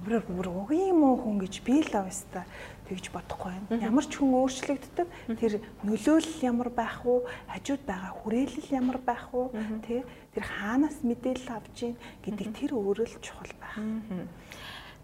[0.03, 2.43] Бүр угийн муу хүн гэж би л авста
[2.91, 3.79] тэгж бодохгүй байна.
[3.79, 5.07] Ямар ч хүн өөрчлөгддөг.
[5.39, 5.53] Тэр
[5.87, 7.23] нөлөөлөл ямар байх вэ?
[7.47, 9.47] Хажууд байгаа хүрээлэл ямар байх вэ?
[9.87, 10.03] Тэ
[10.35, 13.79] тэр хаанаас мэдээлэл авч ийн гэдэг тэр өөрөө л чухал байх.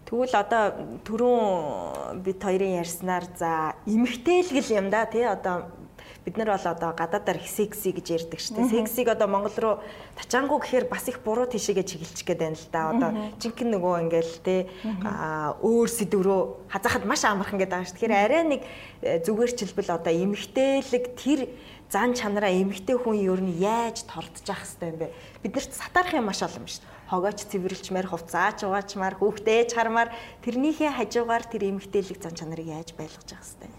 [0.04, 0.64] Тэгвэл одоо
[1.04, 5.68] түрүүн бид хоёрын ярьснаар за эмгтээлгэл юм да тий одоо
[6.28, 8.84] бид нар бол одоо гадаадаар секси гэж ярьдаг шүү дээ.
[8.84, 9.74] Сексиг одоо Монгол руу
[10.12, 12.80] тачаангу гэхээр бас их буруу тишээгээ чиглэж гээд байна л да.
[12.92, 13.10] Одоо
[13.40, 14.68] жинхэнэ нөгөө ингээл те
[15.64, 17.96] өөр сэдв рүү хазахад маш амархан гээд байгаа шүү.
[17.96, 18.60] Тэгэхээр арай нэг
[19.00, 21.40] э, зүгээрчилбэл одоо эмгтээлэг тэр
[21.88, 25.08] зан чанараа эмгтэй хүн ер нь яаж явах хэвтэй юм бэ?
[25.40, 26.84] Биднэрт сатаарах юм маш олон шүү.
[27.08, 30.12] Хогооч цэвэрлжмээр, хувцаач угаачмаар, хүүхдээ чармаар
[30.44, 33.72] тэрнийхээ хажуугаар тэр эмгтээлэг зан чанарыг яаж байлгаж явах хэвтэй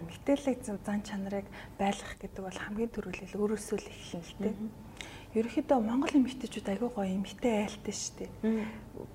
[0.00, 1.46] эмгтээлэг зан чанарыг
[1.80, 4.54] байлгах гэдэг бол хамгийн түрүүлэл өөрөөсөө л эхэлнэ л дээ.
[5.36, 8.30] Ерөнхийдөө Монгол эмэгтэйчүүд айгүй гоё эмэгтэй айлтай шүү дээ.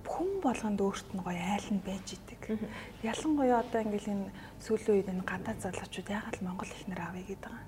[0.05, 2.61] Хүн болгонд өөрт нь гоё айл нь байж идэг.
[3.01, 4.29] Ялангуяа одоо ингээл энэ
[4.61, 7.65] сүүлийн үед энэ гадаад залуучууд ягаад Монгол ихнэр авъя гэдэг байгаа.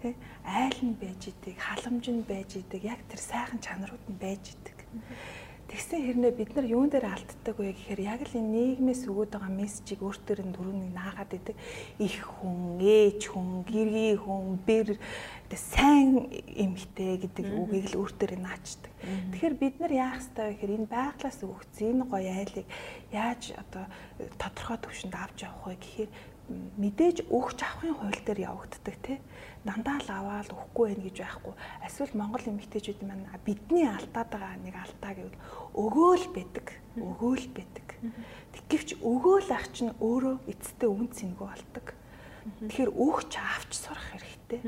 [0.00, 0.16] Тэ
[0.48, 4.78] айл нь байж идэг, халамж нь байж идэг, яг тэр сайхан чанарууд нь байж идэг.
[5.70, 9.54] Тэгсэн хэрнээ бид нар юун дээр алддаг вэ гэхээр яг л энэ нийгмээс өгөөд байгаа
[9.54, 11.54] мессежийг өөртөө нь дөрөвний наагаад идэг.
[12.02, 14.98] Их хүн, ээж хүн, гэргий хүн, бэр
[15.54, 16.26] сайн
[16.58, 18.90] эмхтэй гэдэг үгийг л өөртөө нь наачдаг.
[19.30, 22.66] Тэгэхээр бид нар яах ёстой вэ гэхээр энэ байглаас өгөгдсөн энэ гоё айлыг
[23.14, 23.84] яаж одоо
[24.42, 26.10] тодорхой төвшөнд авч явах вэ гэхээр
[26.50, 29.18] мэдээж өгч авахын хууль дээр явагддаг тий.
[29.62, 31.54] Дандаа л аваад өгөхгүй байх гэж байхгүй.
[31.86, 35.38] Эсвэл монгол эмэгтэйчүүд маань бидний алдаад байгаа нэг алдаа гэвэл
[35.78, 36.66] өгөөл байдаг
[36.98, 37.86] өгөөл байдаг.
[38.66, 41.86] Тэгвч өгөөл ах чинь өөрөө эцэстээ үн цэнгүй болдог.
[42.66, 44.60] Тэгэхээр өгч авч сурах хэрэгтэй.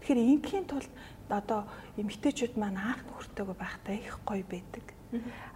[0.00, 0.92] Тэгэхээр ингийн тулд
[1.28, 1.68] одоо
[2.00, 4.86] эмэгтэйчүүд маань анх нөхөртөөгөө байхдаа их гоё байдаг.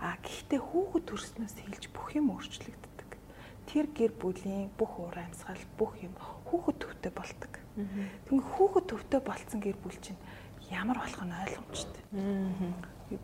[0.03, 2.90] А гэхдээ хүүхэд төрснөөс хэлж бүх юм өөрчлөгддөг
[3.71, 6.19] тэр гэр бүлийн бүх уур амьсгал бүх юм
[6.51, 7.55] хүүхэд төвтэй бол ตก.
[8.27, 10.19] Тэгвэл хүүхэд төвтэй болцсон гэр бүл чинь
[10.75, 12.03] ямар болох нь ойлгомжтой.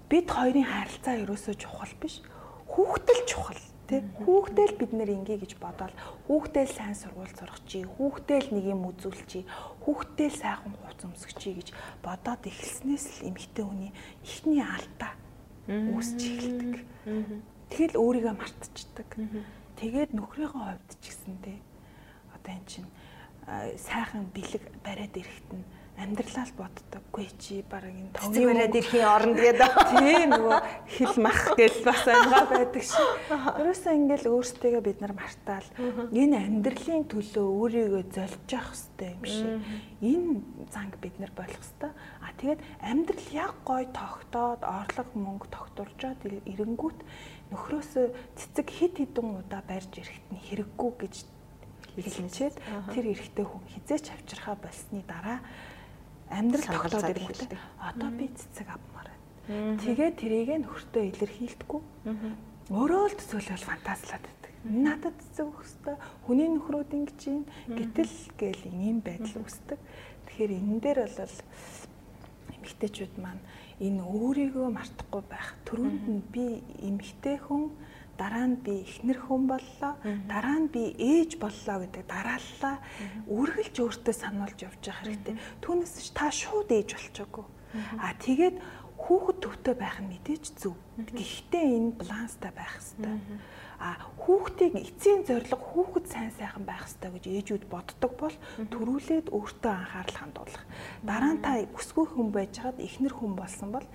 [0.07, 2.22] Бид хоёрын харилцаа ерөөсөө чухал биш.
[2.70, 5.94] Хүүхдэл чухал тий хүүхдэл бид нэр ингээ гэж бодоол
[6.26, 9.47] хүүхдэл сайн сургууль сурах чи хүүхдэл нэг юм үзүүл чи
[9.86, 11.68] хүүхдэл сайхан хувц өмсөх чи гэж
[12.03, 13.92] бодоод эхэлснээс л эмэгтэй хүний
[14.26, 15.14] ихний алдаа
[15.70, 16.74] үүсч эхэлдэг.
[17.70, 19.09] Тэгэл өөрийгөө мартчихдаг.
[19.77, 21.59] Тэгээд нөхрийнхөө хувьд ч гэсэндээ
[22.33, 22.89] одоо эн чинь
[23.77, 25.66] сайхан бэлэг бариад ирэхэд нь
[25.97, 29.72] амьдралаа л боддоггүй чи баг энэ товны бариад ирэхийн оронд гэдэг.
[29.97, 30.61] Тийм нөгөө
[30.92, 33.05] хил мах гэл бас ангаа байдаг ши.
[33.32, 35.68] Ерөөсөө ингээл өөрсдөө бид нар мартаал
[36.12, 39.49] энэ амьдралын төлөө өөрийгөө золж явах хэрэгтэй юм шиг.
[40.05, 40.30] Энэ
[40.68, 41.92] занг бид нар болох хэрэгтэй.
[42.20, 46.99] А тэгээд амьдрал яг гой тогтоод орлого мөнгө тогтуржоод ирэнгүүт
[47.57, 51.14] нөхрөөсөө цэцэг хит хитэн удаа барьж ирэхэд нь хэрэггүй гэж
[51.97, 52.57] хэлчихэд
[52.92, 55.40] тэр эрэгтэй хүн хизээч авчирхаа болсны дараа
[56.31, 59.09] амьдрал тогтоод ирэхдээ одоо би цэцэг авмаар
[59.47, 59.79] байна.
[59.79, 61.81] Тэгээ тэрийг нөхөртөө илэрхийлдэггүй.
[62.74, 64.53] Өөрөө л төсөөлөл фантазлаад байдаг.
[64.66, 69.79] Надад цэцэг өгөх хэвээр хүний нөхрүүд ингэж юм гэтэл гээл ийм байдал үүсдэг.
[70.27, 71.37] Тэгэхээр энэ дээр бол
[72.59, 73.43] эмэгтэйчүүд маань
[73.79, 75.55] энэ өөрийгөө мартахгүй байх.
[75.62, 77.70] Төрөнд нь би эмэгтэй хүн
[78.17, 79.93] дараа нь би эхнэр хүн боллоо
[80.29, 82.77] дараа нь би ээж боллоо гэдэг дарааллаа.
[83.29, 85.35] Үргэлж өөртөө сануулж явж явах хэрэгтэй.
[85.62, 87.47] Түүнээс та шууд ээж болчихоогүй
[87.99, 88.57] а тэгээд
[88.97, 90.75] хүүхэд төвтэй байх нь мэдээж зөв.
[90.97, 93.21] Гэхдээ энэ баланстай байх хэрэгтэй.
[93.77, 98.37] А хүүхдийг эцсийн зорилго хүүхэд сайн сайхан байх хэрэгтэй гэж ээжүүд боддог бол
[98.73, 100.64] төрүүлээд өөртөө анхаарал хандуулах.
[101.05, 103.87] Дараа нь та өсгөө хүн байж хаад эхнэр хүн болсон бол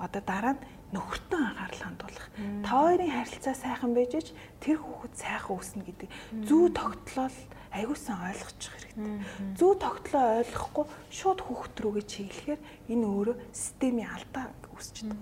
[0.00, 2.26] одоо дараа нь нөхөртөө анхаарал хандуулах.
[2.66, 4.28] Та хоёрын харилцаа сайхан байж ич
[4.58, 6.08] тэр хүүхэд сайхан өснө гэдэг
[6.50, 7.36] зүү тогтлол
[7.70, 9.22] аягуулсан ойлгочих хэрэгтэй.
[9.54, 12.60] Зүү тогтлоо ойлгохгүй шууд хүүхэд рүүгээ чиглэхээр
[12.90, 15.18] энэ өөрөө системийн алдаа үүсчихдээ.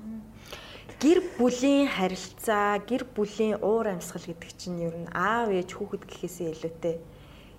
[0.98, 6.48] Гэр бүлийн харилцаа, гэр бүлийн уур амьсгал гэдэг чинь ер нь аав ээж хүүхэд гэхээсээ
[6.56, 6.96] илүүтэй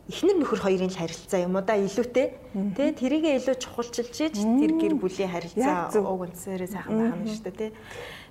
[0.10, 2.28] эхнэр нөхөр хоёрын л харилцаа юм уу да илүүтэй
[2.74, 7.45] тий тэрийгээ илүү чухалчилж ийж тэр гэр бүлийн харилцаа уг үнсээрээ сайхан байх юм шүү
[7.45, 7.72] дээ тий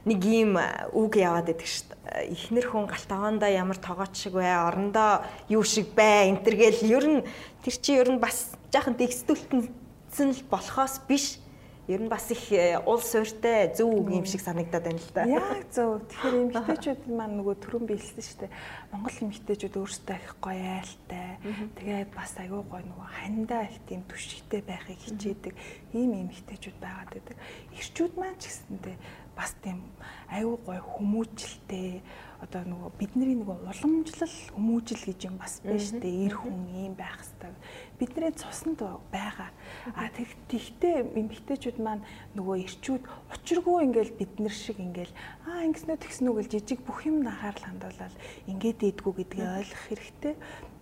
[0.06, 0.56] нэг ийм
[0.94, 2.32] үг яваад байдаг шүү дээ.
[2.32, 6.30] Эхнэр хүн галтгоондоо ямар тогооч шиг бай орондоо юу шиг бай?
[6.30, 7.20] Энтергээл ер нь
[7.62, 11.42] тэр чи ер нь бас жаахан текстүүлтэн л болохоос биш
[11.89, 15.24] ер нь бас их э, уул суурьтай зөв үг юм шиг санагдаад байна л да.
[15.24, 16.05] Яг зөв.
[16.05, 18.53] Тэгэхээр эмэгтэйчүүд маань нөгөө түрүүн биелсэн шүү дээ.
[18.93, 21.41] Монгол эмэгтэйчүүд өөрсдөө их гоё айлтай.
[21.80, 25.55] Тэгээд бас аягүй гоё нөгөө хандаа их тийм түшигтэй байхыг хичээдэг
[25.97, 27.36] ийм эмэгтэйчүүд байгаад байдаг.
[27.72, 28.97] Ирчүүд маань ч гэсэндээ
[29.32, 29.80] бас тийм
[30.28, 32.05] аягүй гоё хүмүүжлтэй
[32.39, 36.30] одоо нөгөө бидний нөгөө уламжлал хүмүүжил гэж юм бас биш дээ.
[36.30, 37.57] Ир хүн ийм байх хэвээр
[37.99, 38.78] бидний цуснд
[39.11, 39.51] байгаа.
[39.99, 42.07] А тэгтээ эмэгтэйчүүд маань
[42.39, 43.03] нөгөө ирчүүд
[43.34, 45.11] учиргүй ингээл бид нар шиг ингээл
[45.51, 48.14] аа ингэснөө тэгснүү гэл жижиг бүх юм анхаарал хандуулаад
[48.47, 50.34] ингээд ийдгүү гэдгийг ойлгох хэрэгтэй.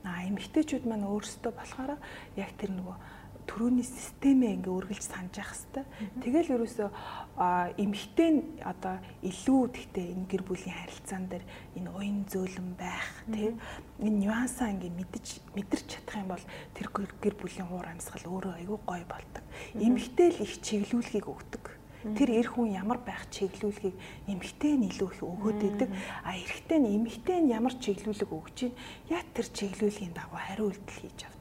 [0.04, 1.96] А эмэгтэйчүүд маань өөрсдөө болохоор
[2.36, 3.15] яг тэр нөгөө
[3.46, 5.86] төрөний системээ ингээ үргэлж санаж явах хэвээр.
[6.22, 6.88] Тэгэл ерөөсөө
[7.78, 11.44] эмхтэй нь одоо илүү тэгтээ энэ гэр бүлийн харилцаан дээр
[11.78, 13.54] энэ уян зөөлөн байх тий
[14.02, 16.44] энэ нюансаа ингээ мэдж мэдэрч чадах юм бол
[16.74, 19.44] тэр гэр бүлийн уур амьсгал өөрөө аюу гой болдог.
[19.78, 21.64] Эмхтэй л их чиглүүлгийг өгдөг
[22.14, 23.96] тэр эр хүн ямар байх чиглүүлгийг
[24.30, 25.90] эмэгтэй нь илүү их өгөөд идэг
[26.22, 28.78] а эрэгтэй нь эмэгтэй нь ямар чиглүүлэг өгч чинь
[29.10, 31.35] яг тэр чиглүүлгийн дагуу хариу үйлдэл хийж авдаг.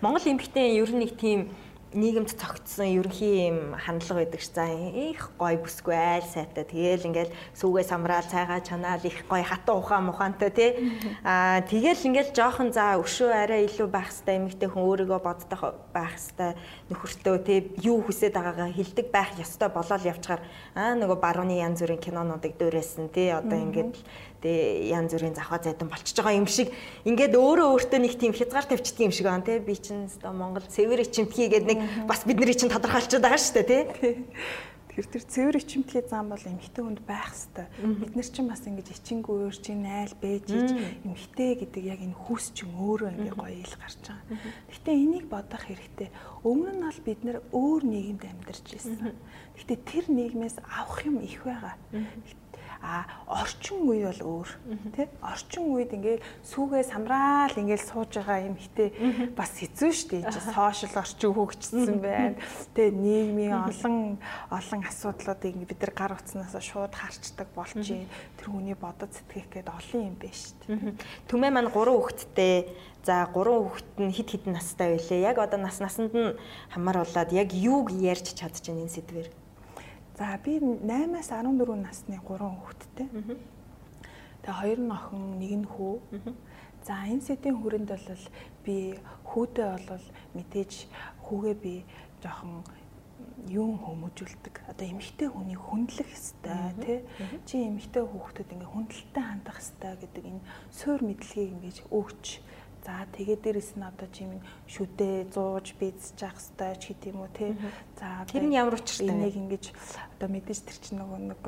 [0.00, 1.50] Монгол эмэгтэй ер нь нэг тийм
[1.92, 4.48] нийгэмд цогцсон ерөнхий юм хандлага байдаг ш.
[4.52, 6.64] За их гой бүсгүй айл сайтай.
[6.64, 10.70] Тэгээл ингээл сүүгээ самраал цайгаа чанаал их гой хатан ухаан мухаантай тий.
[11.20, 15.60] Аа тэгээл ингээл жоохон за өшөө арай илүү байх хэвээр эмэгтэй хүн өөрийгөө боддог
[15.92, 16.56] байх хэвээр
[16.88, 20.40] нөхөртөө тий юу хүсэж байгаагаа хилдэг байх ёстой болоод явчихаар
[20.72, 23.36] аа нөгөө барууны янз бүрийн кинонуудыг дуурайсан тий.
[23.36, 24.00] Одоо ингээд
[24.42, 26.68] тэгээ янз бүрийн завхаа зайдан болчихж байгаа юм шиг
[27.06, 30.66] ингээд өөрөө өөртөө нэг тийм хязгаар тавьчихдаг юм шиг байна тий би чинь оо Монгол
[30.66, 31.80] цэвэр чимтгий гэдэг нэг
[32.10, 34.12] бас бидний чинь тодорхойлчиход байгаа шүү дээ тий
[34.92, 37.96] Тэгэхээр тэр цэвэр ичимтгий зам бол эмхтэй хүнд байх хэвээр.
[37.96, 40.70] Бид нар чинь бас ингэж ичингүүр чи найл бэж ич
[41.08, 44.36] эмхтэй гэдэг яг энэ хүс чинь өөрөө ингээ гоё ил гарч байгаа.
[44.68, 46.12] Гэхдээ энийг бодох хэрэгтэй.
[46.44, 49.16] Өмнө нь бол бид нар өөр нийгэмд амьдарч ирсэн.
[49.56, 51.72] Гэхдээ тэр нийгмээс авах юм их байгаа.
[52.82, 54.48] А орчин үе бол өөр
[54.98, 58.90] тий орчин үед ингээл сүүгээ самраал ингээл сууж байгаа юм хитэ
[59.38, 60.34] бас хэцүү шүү дээ.
[60.50, 62.42] Сошиал орчин хөгжсөн байна.
[62.74, 64.18] Тий нийгмийн олон
[64.50, 68.10] олон асуудлуудыг бид нар гар утснаас шууд харцдаг болж байна.
[68.34, 70.98] Тэр хүний бодод сэтгэх гээд олон юм байна шүү дээ.
[71.30, 75.26] Түмээ маань гурван хүүхэдтэй За гурван хүүхэд нь хид хідэн настай байлээ.
[75.26, 76.38] Яг одоо нас насанд нь
[76.70, 79.26] хамааруулаад яг юуг ярьж чадчихэв энэ сэдвэр.
[80.18, 83.08] За би 8-аас 14 насны 3 хүүхэдтэй.
[84.42, 85.94] Тэгээ хоёр нь охин, нэг нь хүү.
[86.84, 88.24] За энэ сэдвийн хүрээнд бол
[88.66, 88.76] би
[89.24, 90.72] хүүдээ бол мэдээж
[91.24, 91.74] хүүгээ би
[92.20, 92.66] жоохон
[93.48, 94.66] юм хүмүүжүүлдэг.
[94.68, 96.98] Одоо эмэгтэй хүний хүндлэх хэвээр тий.
[97.46, 102.26] Чи эмэгтэй хүүхдэд ингээ хүндэлтэй хандах хэвээр гэдэг энэ суур мэдлэгийг ингэж өгч
[102.82, 107.54] За тэгээд дээрэс нь одоо чимээ шүдээ зууж бийцэж явах хэрэгтэй ч гэдэм үү те.
[107.94, 109.64] За тэр нь ямар учиртай энийг ингэж
[110.18, 111.42] одоо мэдээж тэр чинь нөгөө нэг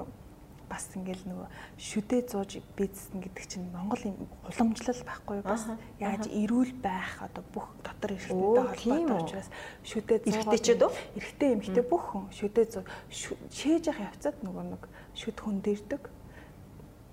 [0.70, 4.02] бас ингээл нөгөө шүдээ зууж бийцсэн гэдэг чинь Монгол
[4.47, 5.66] уламжлал байхгүй бас
[5.98, 9.48] яаж эрүүл байх одоо бүх дотор эрхтэнтэй холбоотой учраас
[9.85, 10.93] шүдээ эрхтэйчүүд үү?
[11.19, 14.82] Эрхтэй эмхтэй бүх хүн шүдээ зуу шээж явах явцад нөгөө нэг
[15.19, 16.02] шүд хүн дэрдэг.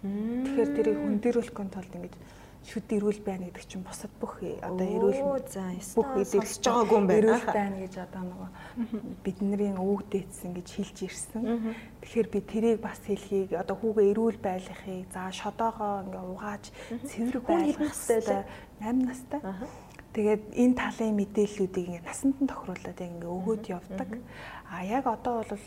[0.02, 2.14] Тэгэхээр тэрийг хүн дэрүүлэхын тулд ингэж
[2.62, 5.22] шүд ирүүл байна гэдэг чинь бусад бүх одоо ирүүл
[5.98, 7.22] бүх идэлж байгаагүй юм байна.
[7.26, 8.50] Ирүүл байна гэж одоо нөгөө
[9.26, 11.42] бидний өвөг дээдсэн гэж хэлж ирсэн.
[12.06, 16.64] Тэгэхээр би тэрийг бас хэлхийг одоо хүүгээ ирүүл байлгахыг за шодоогоо ингээ угааж
[17.10, 18.46] цэвэр байх хэрэгтэй
[18.78, 19.42] 8 настай.
[20.12, 24.12] Тэгээд энэ талын мэдээллүүдийг ингээ насанд нь тохируулаад ингээ өгөөд явдаг.
[24.72, 25.60] А яг одоо бол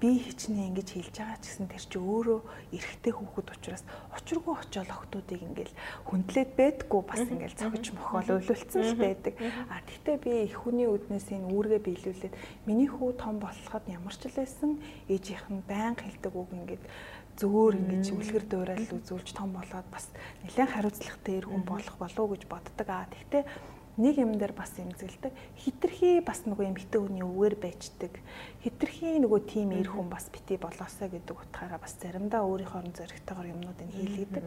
[0.00, 2.40] би хичнээн ингэж хэлж байгаа ч гэсэн тэр чи өөрөө
[2.76, 3.82] эрэгтэй хүүхэд учраас
[4.12, 5.74] учиргүй очиол охтуудыг ингээл
[6.12, 9.34] хүндлээд байдггүй бас ингээл цогж мохол өвлөлцсөн л байдаг.
[9.72, 12.34] А тэгтээ би их хүний үднээс энэ үүргээ биелүүлээд
[12.68, 14.76] миний хүү том болоход ямар ч л байсан
[15.08, 16.84] ээжийнх нь байнга хэлдэг үг ингээд
[17.40, 20.12] зөөр ингэж үлгэр дуурал үзүүлж том болоод бас
[20.44, 22.88] нэлээд хариуцлагатай эр хүн болох болов уу гэж боддог.
[22.92, 23.42] А тэгтээ
[23.98, 25.34] нэг юм дээр бас эмзэглдэг.
[25.58, 28.14] Хитрхи бас нөгөө эмхтэй хүний өвөр байждаг.
[28.62, 33.90] Хитрхи нөгөө тим эр хүн бас бити болоосоо гэдэг утгаараа бас заримдаа өөрийнхөө зоригтойгоор юмнуудыг
[33.90, 34.44] хийлгдэг.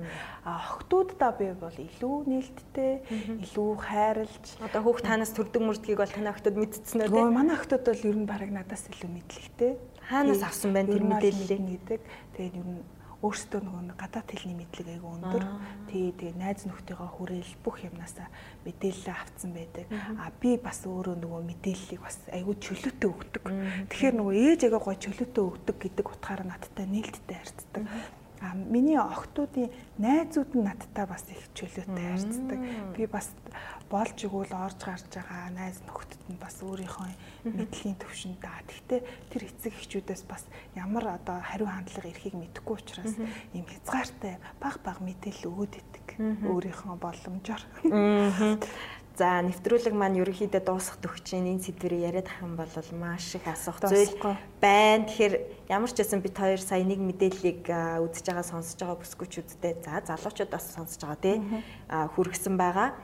[0.48, 2.94] А охтуудаа би бол илүү нээлттэй,
[3.44, 7.12] илүү хайрлж одоо хүүхд танаас төрдөг мөрдгийг бол таны охтууд мэдчихсэн үү?
[7.12, 9.72] Нөгөө манай охтууд бол ер нь бараг надаас илүү мэдлэгтэй.
[10.08, 12.02] Хаанаас авсан байна тэр мэдээллийг гэдэг.
[12.40, 12.80] Тэгээд ер нь
[13.22, 15.46] өөрсдөө нөгөө гадаад хэлний мэдлэг айгүй өндөр.
[15.94, 18.28] Тэгээ тэгээ найз нөхдөйгөө хүрээл бүх юмнасаа
[18.66, 19.86] мэдээлэл авцсан байдаг.
[20.18, 23.44] А би бас өөрөө нөгөө мэдээллийг бас айгүй чөлөөтэй өгдөг.
[23.94, 27.84] Тэгэхээр нөгөө ээж агаа гой чөлөөтэй өгдөг гэдэг утгаараа надтай нээлттэй харьцдаг.
[28.42, 29.70] А миний охтуудын
[30.02, 32.60] найзууд нь надтай бас их чөлөөтэй харьцдаг.
[32.98, 33.30] Би бас
[33.92, 37.12] болж игүүл орж гарч байгаа найз нөхдөд нь бас өөрийнхөө
[37.44, 38.64] мэдлэгийн төвшөнд даа.
[38.64, 40.48] Гэхдээ тэр эцэг эхчүүдээс бас
[40.80, 43.20] ямар одоо хариу хандлага эрхийг мэдэхгүй учраас
[43.52, 46.08] юм хязгаартай баг баг мэдээлэл өгөөд идэг.
[46.48, 47.64] Өөрийнхөө боломжоор.
[49.20, 53.84] За нэвтрүүлэг маань ерөнхийдөө дуусах төгчийн энэ сэдвэрийг яриад ах юм бол маш их асуух
[53.84, 54.16] зүйл
[54.64, 55.04] байна.
[55.04, 60.00] Тэгэхээр ямар ч байсан бид хоёр сая нэг мэдээллийг үзэж байгаа сонсож байгаа бүсгүүчүүдтэй за
[60.08, 61.38] залуучууд бас сонсож байгаа тий
[61.92, 62.96] хүргэсэн байгаа.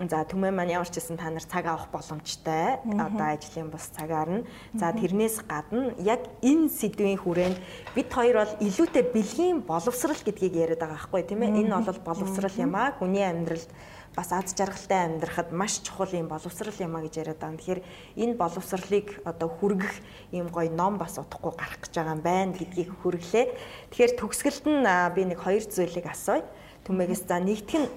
[0.00, 2.80] За түмэн маань ямар ч гэсэн та нар цаг авах боломжтой.
[2.96, 4.46] Одоо ажлын бус цагаар нь.
[4.72, 7.60] За тэрнээс гадна яг энэ сэдвийн хүрээнд
[7.92, 11.68] бид хоёр бол илүүтэй бэлгийн боловсрал гэдгийг яриад байгаа байхгүй тийм ээ.
[11.68, 12.96] Энэ бол боловсрал юм аа.
[12.96, 13.68] Хүний амьдралд
[14.16, 17.60] бас аз жаргалтай амьдрахад маш чухал юм боловсрал юм а гэж яриад байгаа.
[17.60, 17.80] Тэгэхээр
[18.16, 19.92] энэ боловсралыг одоо хүргэх
[20.32, 23.46] юм гоё ном бас удахгүй гарах гэж байгаа юм байна гэдгийг хүргэлээ.
[23.92, 26.48] Тэгэхээр төгсгөлд нь би нэг хоёр зүйлийг асууя.
[26.84, 27.92] Түмэгээс за нэгтгэх нь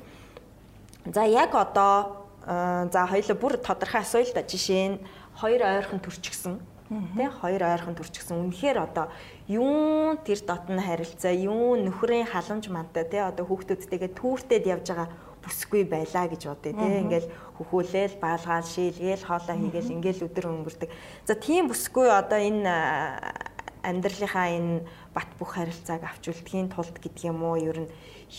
[1.05, 4.41] за яг одоо за хоёул бүр тодорхой асууя л да.
[4.41, 5.01] Жишээ нь
[5.35, 8.45] хоёр ойрхон төрчихсөн Тэ хоёр ойрхон төрчихсөн.
[8.45, 9.09] Үнэхээр одоо
[9.49, 15.09] юун тэр дотн харилцаа, юун нөхрийн халамж мантай тэ одоо хүүхдүүдтэйгээ түүртэд явж байгаа
[15.41, 17.01] бүсгүй байлаа гэж бодъё тий.
[17.01, 20.89] Ингээл хөхөөлээл, баалгаал, шийлгээл, хоолоо хийгээл ингээл өдөр өнгөрдөг.
[21.25, 22.69] За тийм бүсгүй одоо энэ
[23.81, 27.89] амьдралынхаа энэ бат бөх харилцааг авч үлдэхийн тулд гэдэг юм уу ер нь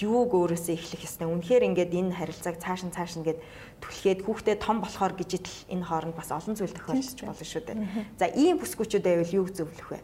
[0.02, 1.28] юуг өөрөөсөө эхлэх ёстой.
[1.31, 3.40] Үнэхээр ингээд энэ харилцааг цааш нь цааш ингээд
[3.81, 7.78] түлхээд хүүхдээ том болохоор гэж итл энэ хооронд бас олон зүйл тохиолдож болно шүү дээ.
[8.20, 10.01] За ийм бүсгүүчүүд байвал юу зөвлөх вэ?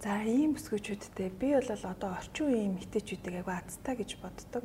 [0.00, 4.64] За ийм бүсгүүчүүдтэй би бол одоо орчин үеийн эмэгтэйчүүдийг аяга азтай гэж боддог.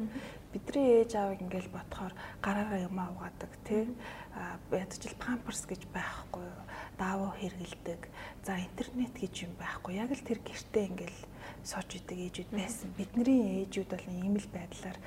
[0.55, 3.83] Бидний ээж аавыг ингээл бодохоор гараараа юм аваадаг тий.
[4.71, 6.47] Ядчил памперс гэж байхгүй
[6.95, 8.07] даавуу хэргэлдэг.
[8.47, 9.99] За интернет гэж юм байхгүй.
[9.99, 11.19] Яг л тэр гэртээ ингээл
[11.65, 12.93] сууж идэг ээжүүд байсан.
[12.93, 14.97] Бидний ээжүүд бол ийм л байдлаар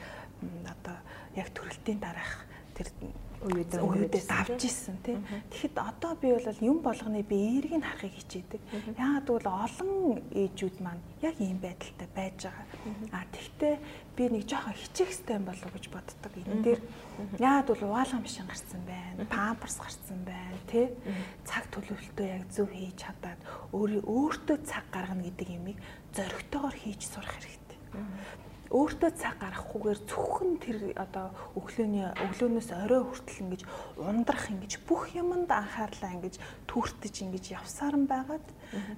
[0.66, 0.96] одоо
[1.38, 2.44] яг төрөлтийн дараах
[2.74, 2.90] тэр
[3.46, 5.16] үеүдээ үеүдээ давж исэн тий.
[5.50, 8.60] Тэгэхэд одоо би бол юм болгоны би эергийг харахыг хичээдэг.
[8.98, 9.92] Яагаад гэвэл олон
[10.34, 12.66] ээжүүд маань яг ийм байдалтай байж байгаа.
[13.14, 13.74] А тэгтээ
[14.18, 16.32] би нэг жоохон хичээх хэрэгтэй болов гэж боддог.
[16.34, 16.80] Энэ дээр
[17.38, 20.86] яагаад бол угаалгын машин гарцсан байна, памперс гарцсан байна тий.
[21.46, 23.40] Цаг төлөвлөлтөө яг зөв хийж чадаад
[23.70, 25.78] өөрөө өөртөө цаг гаргана гэдэг юмыг
[26.10, 27.68] зоригтойгоор хийж сурах хэрэгтэй
[28.68, 33.62] өөртөө цаг гаргахгүйгээр зөвхөн тэр одоо өглөөний өглөөнөөс орой хүртэл ингэж
[33.96, 36.36] ундрах ингэж бүх юмд анхаарлаа ингэж
[36.68, 38.44] түүртэж ингэж явсаар нь байгаад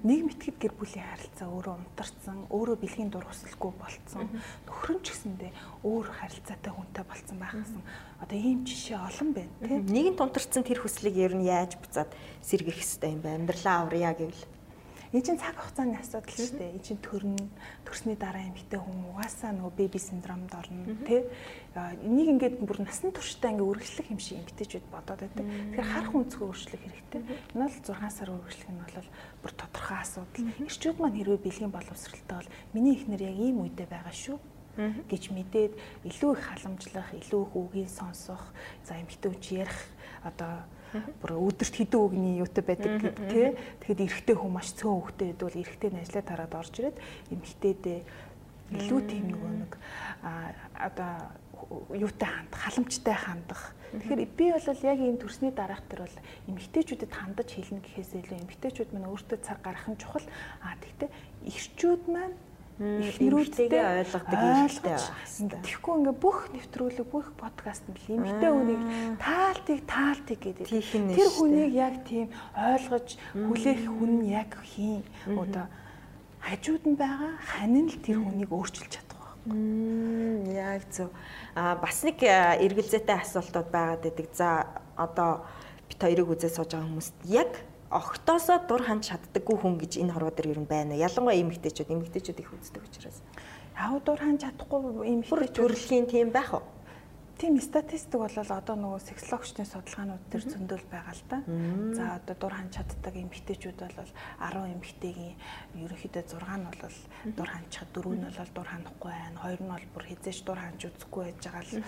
[0.03, 4.27] нэг мэтгэд гэр бүлийн харилцаа өөрөө унтарсан өөрөө бэлгийн дур хүсэлгүй болцсон.
[4.67, 5.51] Нөхөр нь ч гэсэндээ
[5.87, 7.83] өөр харилцаатай хүнтэй болцсон байхсан.
[8.19, 12.11] Одоо ийм жишээ олон байна тийм нэгэн тунтарсан тэр хүслийг ер нь яаж буцаад
[12.43, 13.35] сэргэх хэвээр юм бэ?
[13.39, 14.43] Амьдралаа аврая гэвэл
[15.11, 16.71] Энэ чинь цаг хугацааны асуудал шүү дээ.
[16.71, 17.35] Энэ чинь төрн
[17.83, 21.27] төрсний дараа эмэгтэй хүн угаасаа нөгөө беби синдромд орно тий.
[21.75, 25.43] Энийг ингээд бүр насан туршдаа ингээд үргэлжлэх юм шиг эмэгтэйчүүд бодоод байдаг.
[25.51, 27.21] Тэгэхээр харах үнцгөө өөрчлөх хэрэгтэй.
[27.27, 29.09] Энэ бол 6 сар үргэлжлэх нь бол
[29.43, 30.47] бүр тодорхой асуудал.
[30.63, 34.39] Ирчүүд маань хэрвээ бэлгийн боловсралтай бол миний ихнэр яг ийм үедээ байгаа шүү
[35.11, 35.73] гэж мэдээд
[36.07, 38.39] илүү их халамжлах, илүү их үгийг сонсох,
[38.87, 39.79] за эмэгтэй хүн ярих
[40.23, 40.63] одоо
[41.21, 43.47] бүр өдөрт хэдэн үгний юутай байдаг гэдэг тий.
[43.79, 46.97] Тэгэхэд эрэгтэй хүн маш цөөн хөвгтэй байдвал эрэгтэй нь ажиллаа тараад орж ирээд
[47.31, 47.99] эмэгтэйдээ
[48.71, 49.71] илүү тийм нөгөө нэг
[50.75, 51.11] одоо
[51.91, 53.63] юутай хандах, халамжтай хандах.
[53.91, 58.89] Тэгэхээр би бол яг ийм төрсний дараах төр бол эмэгтэйчүүдэд хандаж хэлнэ гэхээс илүү эмэгтэйчүүд
[58.95, 60.27] маань өөртөө цаг гаргах нь чухал.
[60.63, 61.09] Аа тэгтээ
[61.43, 62.35] эрчүүд маань
[62.81, 65.61] эхнэрүүдтэйгээ ойлгодог хэрэгтэй байна.
[65.61, 68.81] Тэгэхгүй ингээ бүх нэвтрүүлэг бүх подкаст нь эмгтэй хүнийг
[69.21, 70.65] таалтыг таалтыг гэдэг.
[70.65, 75.05] Тэр хүнийг яг тийм ойлгож хүлээх хүн нь яг хийн.
[75.29, 75.69] Одоо
[76.41, 80.49] хажууд нь байгаа хань нь л тэр хүнийг өөрчилж чадах байна.
[80.49, 81.13] Яг зөв.
[81.53, 84.27] А бас нэг эргэлзээтэй асуултууд байгаад байдаг.
[84.33, 84.65] За
[84.97, 85.45] одоо
[85.85, 87.51] бит хоёрыг үзээ сууж байгаа хүмүүст яг
[87.91, 90.95] огтоосоо дур ханд чаддаггүй хүн гэж энэ хорвоо дээр ер нь байна.
[90.95, 93.19] Ялангуяа эмэгтэйчүүд, эмэгтэйчүүд их үздэг учраас.
[93.75, 94.79] Яг дур ханд чадахгүй
[95.11, 96.63] эмэгтэйчүүд төрөлхийн тийм байх уу?
[97.41, 101.37] Тийм статистик бол одоо нөгөө сексологчдын судалгаанууд төр зөндөл байгаа л да.
[101.97, 104.11] За одоо дур хань чаддаг эмэгтэйчүүд бол
[104.45, 105.33] 10 эмэгтэйгийн
[105.73, 106.97] ерөнхийдөө 6 нь бол
[107.33, 109.41] дур ханчхад дөрөв нь бол дур ханахгүй байна.
[109.41, 111.81] Хоёр нь бол бүр хизээч дур ханж үзэхгүй байж байгаа л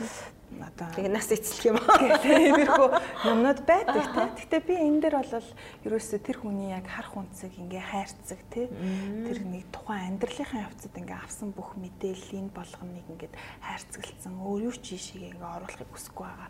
[0.62, 2.20] одоо тэгээ нас эцэлэх юм аа.
[2.22, 2.88] Тиймэрхүү
[3.32, 4.24] юмнууд байдаг те.
[4.44, 5.50] Гэтэ би энэ дээр бол
[5.88, 8.70] ерөөсөө тэр хүний яг харах үнцэг ингээ хайрцаг те.
[8.70, 15.00] Тэр нэг тухайн амьдралынхаа явцад ингээ авсан бүх мэдээллийн болгоныг ингээд хайрцаглцсан өөр юу ч
[15.00, 16.50] ийшээ ингээ оруулахыг хүсэхгүй байгаа.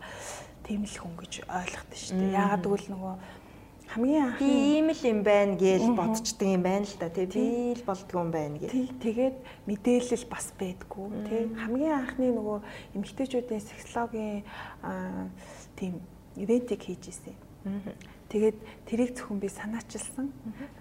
[0.66, 2.36] Тийм л хүн гэж ойлгохтой шүү дээ.
[2.36, 3.14] Яагаад гэвэл нөгөө
[3.92, 7.26] хамгийн анх ийм л юм байна гэж бодчдөг юм байна л да тий.
[7.26, 8.72] Тэгэл болдгоо юм байна гэх.
[8.72, 9.36] Тий тэгээд
[9.68, 11.42] мэдээлэл бас байдгүй тий.
[11.52, 12.58] Хамгийн анхны нөгөө
[12.96, 14.42] эмэгтэйчүүдийн сексологийн
[15.76, 16.00] тийм
[16.36, 17.36] ивентийг хийж ирсэн.
[18.28, 18.58] Тэгээд
[18.88, 20.26] тэрийг зөвхөн би санаачилсан.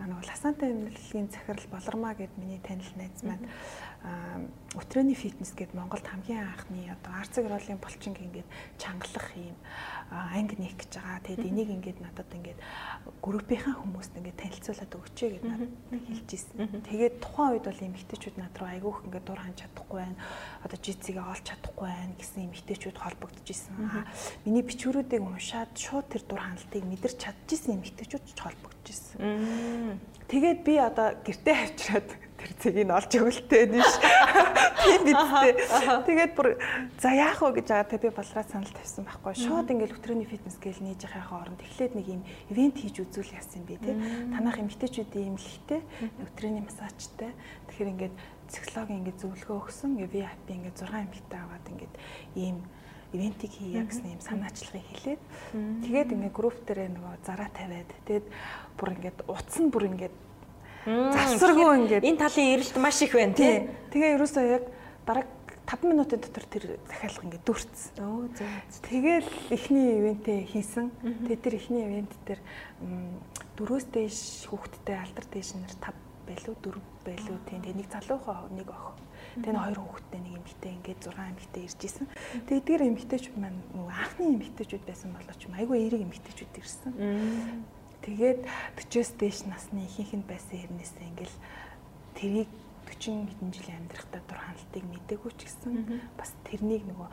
[0.01, 3.45] Нөгөө ласантай эмнэлгийн захирал болормаа гэд миний танил найз маань
[4.73, 9.55] өтрөөний фитнес гэдэг Монголд хамгийн анхны одоо арцэг ролын булчин ингээд чангалах юм
[10.11, 11.23] анги нэг гэж байгаа.
[11.23, 12.59] Тэгэд энийг ингээд надад ингээд
[13.23, 16.83] группийнхаа хүмүүст ингээд танилцуулаад өгч ээ гэд надад хэлж ирсэн.
[16.83, 20.17] Тэгээд тухайн үед бол эмэгтэйчүүд над руу айгүйх ингээд дур хань чадахгүй байна.
[20.67, 23.73] Одоо жицгээ олж чадахгүй байна гэсэн эмэгтэйчүүд холбогдож исэн.
[24.43, 30.01] Миний бичвэрүүдийг уншаад шууд тэр дур ханалтыг мэдэрч чадчихсан эмэгтэйчүүд ч холбогдож исэн.
[30.27, 32.09] Тэгээд би одоо гэртээ авчираад
[32.59, 33.91] цэгийг олж өгөлтэй биш.
[34.83, 35.51] Тийм бидтэй.
[36.03, 36.59] Тэгээд бүр
[36.99, 39.33] за яах вэ гэж байгаа те би болроо санал тавьсан байхгүй.
[39.39, 42.21] Шууд ингээл өтрөөний фитнес гээл нээж яхахаа оронд эхлээд нэг юм
[42.51, 43.95] ивент хийж үзүүл яасан би те.
[44.35, 45.81] Танах эмгтээчүүдийн имлэгтэй
[46.19, 47.31] өтрөөний массажтай.
[47.71, 48.15] Тэгэхээр ингээд
[48.51, 49.91] психологийн ингээд зөвлөгөө өгсөн.
[50.03, 51.95] VIP ингээд 6 эмгтээ аваад ингээд
[52.35, 52.57] ийм
[53.13, 55.21] ивентийг хийе гэсэн юм санаачлагыг хэлээд
[55.85, 58.25] тэгээд ингээ групп дээр нөгөө зараа тавиад тэгээд
[58.73, 60.15] бүр ингээд утас нь бүр ингээд
[60.85, 63.71] Завсаргүй ингээд энэ талын эрэлт маш их байна тий.
[63.91, 64.63] Тэгээ ерөөсөө яг
[65.07, 65.27] бараг
[65.63, 68.03] 5 минутын дотор тэр захиалга ингээд дүрцсэн.
[68.03, 68.51] Оо зөө.
[68.83, 70.91] Тэгэл эхний ивэнтээ хийсэн.
[71.23, 72.41] Тэгээ тэр эхний ивент дээр
[73.55, 75.95] дөрөөс дээш хүүхэдтэй алдар дээш нар 5
[76.27, 76.77] байлуу 4
[77.07, 77.63] байлуу тийм.
[77.63, 79.07] Тэгээ нэг залуухаа нэг охин.
[79.39, 82.07] Тэгээ хоёр хүүхэдтэй нэг эмэгтэй ингээд 6 эмэгтэй ирж исэн.
[82.43, 86.91] Тэгээ эдгээр эмэгтэйчүүд маань нөгөө анхны эмэгтэйчүүд байсан болооч юм айгүй эерэг эмэгтэйчүүд ирсэн.
[88.03, 88.41] Тэгээд
[88.77, 91.37] 40-с дээш насны ихэнх нь байсан хэрнээсээ ингээл
[92.19, 92.49] тэрийг
[92.83, 95.73] 40 хэдэн жилийн амьдрахтаа дур ханалтыг мэдээгүй ч гэсэн
[96.19, 97.09] бас тэрнийг нөгөө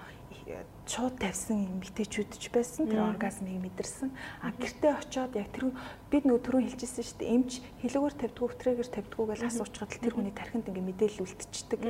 [0.91, 4.11] шууд тавьсан эмэгтэйчүүд ч байсан тэр оргазмыг мэдэрсэн.
[4.43, 5.71] А гэртээ очиод яг тэр
[6.11, 7.35] бид нөгөө түрүү хэлжсэн шүү дээ.
[7.39, 7.53] Эмч
[7.87, 11.81] хэлүүгээр тавьдгүү, өтрээгээр тавьдгүү гэж асуучгаад тэр хүний тархинд ингээ мэдээлэл үлдчихдэг.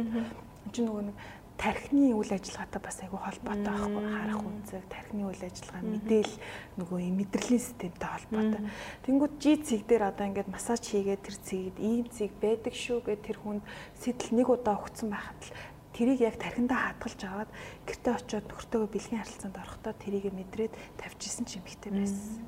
[0.76, 1.16] Чинь нөгөө нэг
[1.60, 6.34] тархины үйл ажиллагаатай бас айгүй холбоотой байхгүй харах үнцэг тархины үйл ажиллагаа мэдээл
[6.80, 8.62] нөгөө мэдрэлийн системтэй холбоотой.
[9.04, 13.20] Тэнгүүд жи цэг дээр одоо ингээд массаж хийгээд тэр цэгэд ийм цэг байдаг шүү гэд
[13.28, 13.62] тэр хүнд
[14.00, 15.52] сэтэл нэг удаа өгцөн байхад л
[15.92, 17.50] тэрийг яг тархиндаа хадгалж аваад
[17.84, 22.40] гэртээ очиод нөхөртөөгөө бэлгийн харилцаанд орохдоо тэрийг мэдрээд тавьчихсан ч юм ихтэй байсан.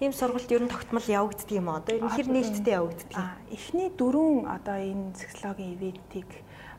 [0.00, 1.68] Тийм сургалт ер нь тогтмол явагддаг юм.
[1.70, 3.14] Одоо ер нь хэр нээлттэй явагддаг.
[3.52, 6.30] Эхний дөрөв одоо энэ психологийн ивентийг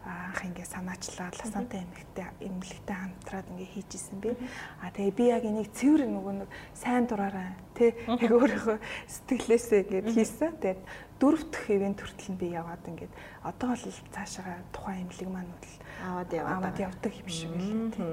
[0.06, 4.38] анх ингээ санаачлаад ласантай эмэгтэй эмнэлэгтэй хамтраад ингээ хийжсэн би.
[4.80, 8.77] А тэгээ би яг энийг цэвэр нөгөө нэг сайн дураараа тий яг өөрийнхөө
[9.10, 10.61] сэтгэлээсээ гээд хийсэн.
[10.61, 10.82] Тэгээд
[11.18, 15.73] дөрөв дэх ивент хүртэл би яваад ингээд одоо бол цаашаа тухайн эмнэлэг маань бол
[16.06, 18.06] аваад яваад явдаг юм шиг л тий.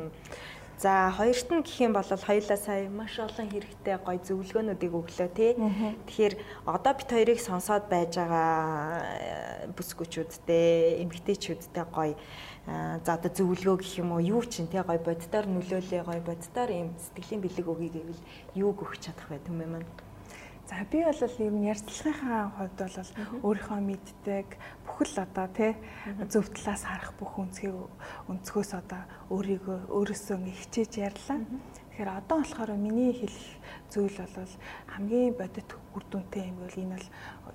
[0.78, 5.52] За хоёрт нь гэх юм бол хоёлаа сая маш олон хэрэгтэй гой зөвлөгөөнүүдийг өглөө тий.
[6.06, 6.34] Тэгэхээр
[6.66, 12.16] одоо бит хоёрыг сонсоод байж байгаа э, бүсгүүчүүдтэй, эмгтээчүүдтэй гой
[12.66, 16.70] э, за одоо зөвлөгөө гэх юм уу юу чинь тий гой боддоор нөлөөлөө гой боддоор
[16.70, 18.22] юм сэтгэлийн бэлэг өгье гэвэл
[18.58, 20.11] юу өгч чадах вэ түмээ маань?
[20.72, 22.96] За би бол ер нь ярьцлагынхаа хувьд бол
[23.44, 24.48] өөрийнхөө мэддэг
[24.88, 25.72] бүхэл одоо тий
[26.32, 27.76] зөв талаас харах бүх өнцгийг
[28.32, 29.04] өнцгөөс одоо
[29.36, 31.44] өөрийгөө өөрөөсөө ингээ хичээж ярьлаа.
[31.44, 33.48] Тэгэхээр одоо болохоор миний хэлэх
[33.92, 34.52] зүйл бол
[34.96, 37.08] хамгийн бодит үр дүнтэй юм бол энэ бол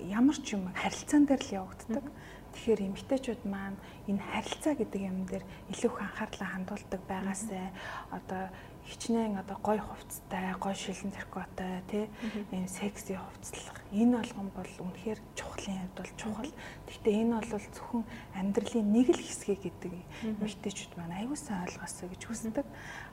[0.06, 2.06] ямар ч юм харилцаан дээр л явагддаг.
[2.54, 3.78] Тэгэхээр эмгтээчүүд маань
[4.10, 7.70] энэ харилцаа гэдэг юм дээр илүү их анхаарлаа хандуулдаг байгаасай
[8.10, 8.48] одоо
[8.88, 12.08] хичнээн одоо гой хувцтай, гой шилэн циркотой тий
[12.50, 13.76] ийм секси хувцлах.
[13.92, 16.52] Энэ болгон бол үнэхээр чухлын хувьд бол чухал.
[16.88, 19.92] Гэхдээ энэ бол зөвхөн амьдралын нэг л хэсэг гэдэг
[20.40, 22.66] мэдээчүүд маань аюул сан ойлгосоо гэж хүсдэг.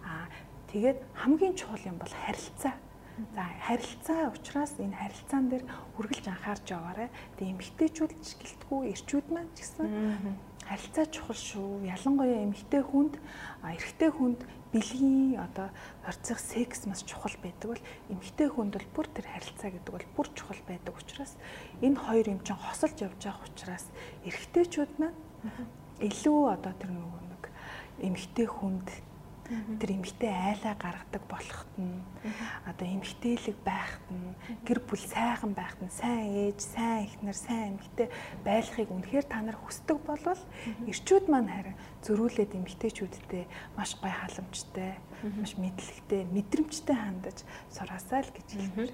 [0.07, 0.31] Аа
[0.71, 2.79] тэгээд хамгийн чухал юм бол харилцаа.
[3.15, 5.63] За харилцаа учраас энэ харилцаан дээр
[5.95, 7.07] үргэлж анхаарч яваарай.
[7.39, 9.87] Тэгээ эмгтээчүүд ч гэлтгүй эрчүүд маань ч гэсэн
[10.67, 11.87] харилцаа чухал шүү.
[11.95, 13.15] Ялангуяа эмгтэй хүнд
[13.63, 14.43] эрэгтэй хүнд
[14.75, 15.71] бэлгийн одоо
[16.03, 20.27] харьцах секс маш чухал байдаг бол эмэгтэй хүнд бол бүр тэр харилцаа гэдэг бол бүр
[20.35, 21.39] чухал байдаг учраас
[21.79, 23.85] энэ хоёр юм чинь хосолж явж байгаа учраас
[24.27, 25.15] эрэгтэйчүүд маань
[26.03, 27.43] илүү одоо тэр нөгөө нэг
[28.03, 28.87] эмэгтэй хүнд
[29.45, 32.01] тэр эмгтэй айлаа гаргадаг болохт нь
[32.65, 34.33] одоо эмгтээлэг байхт нь
[34.65, 38.09] гэр бүл сайхан байхт нь сайн ээж, сайн эхнэр, сайн эмгтэй
[38.41, 40.41] байхыг үнэхээр та нар хүсдэг болвол
[40.89, 45.01] эрчүүд маань харин зөрүүлээд эмгтээчүүдтэй маш гой халамжтай,
[45.41, 47.41] маш мэдлэгтэй, мэдрэмжтэй хандаж
[47.73, 48.91] сураасаа л гэж хэлмээр.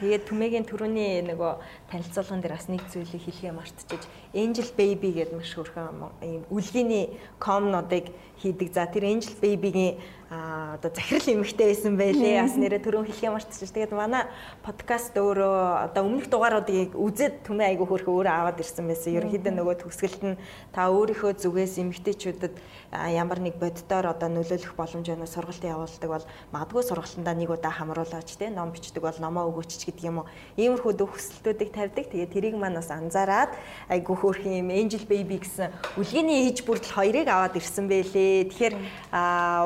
[0.00, 1.52] Тэгээд түмэгийн төрөний нөгөө
[1.92, 8.08] танилцуулган дээр бас нэг зүйлийг хэлхээ мартчихж Angel Baby гэдэг маш хөрхөн ийм үлгийний комнодыг
[8.40, 8.72] хийдэг.
[8.72, 12.44] За тэр Angel Baby-гийн а одоо захирал эмэгтэй байсан байлээ.
[12.44, 13.72] Бас нэрээ төрөө хэлхээ мартчих.
[13.72, 14.28] Тэгээд манай
[14.60, 19.16] подкаст өөрөө одоо өмнөх дугааруудыг үзээд түмээ айгу хөрхө өөрөө аваад ирсэн байсан.
[19.16, 20.36] Ерөнхийдөө нөгөө төгсгөлт нь
[20.76, 22.54] та өөрийнхөө зүгээс эмэгтэйчүүдэд
[22.92, 28.36] ямар нэг боддоор одоо нөлөөлөх боломж байна сургалт явуулдаг бол магадгүй сургалтандаа нэг удаа хамруулаач
[28.36, 30.28] те ном бичдэг бол номоо өгөөч гэдэг юм уу.
[30.60, 32.04] Иймэрхүү төгсөлтүүдийг тавьдаг.
[32.12, 33.56] Тэгээд тэрийг маань бас анзаараад
[33.88, 38.52] айгу хөрхөн юм Angel Baby гэсэн үлгээний ээж бүрдэл хоёрыг аваад ирсэн байлээ.
[38.52, 38.74] Тэгэхээр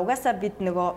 [0.03, 0.91] угаасаа би бид нөгөө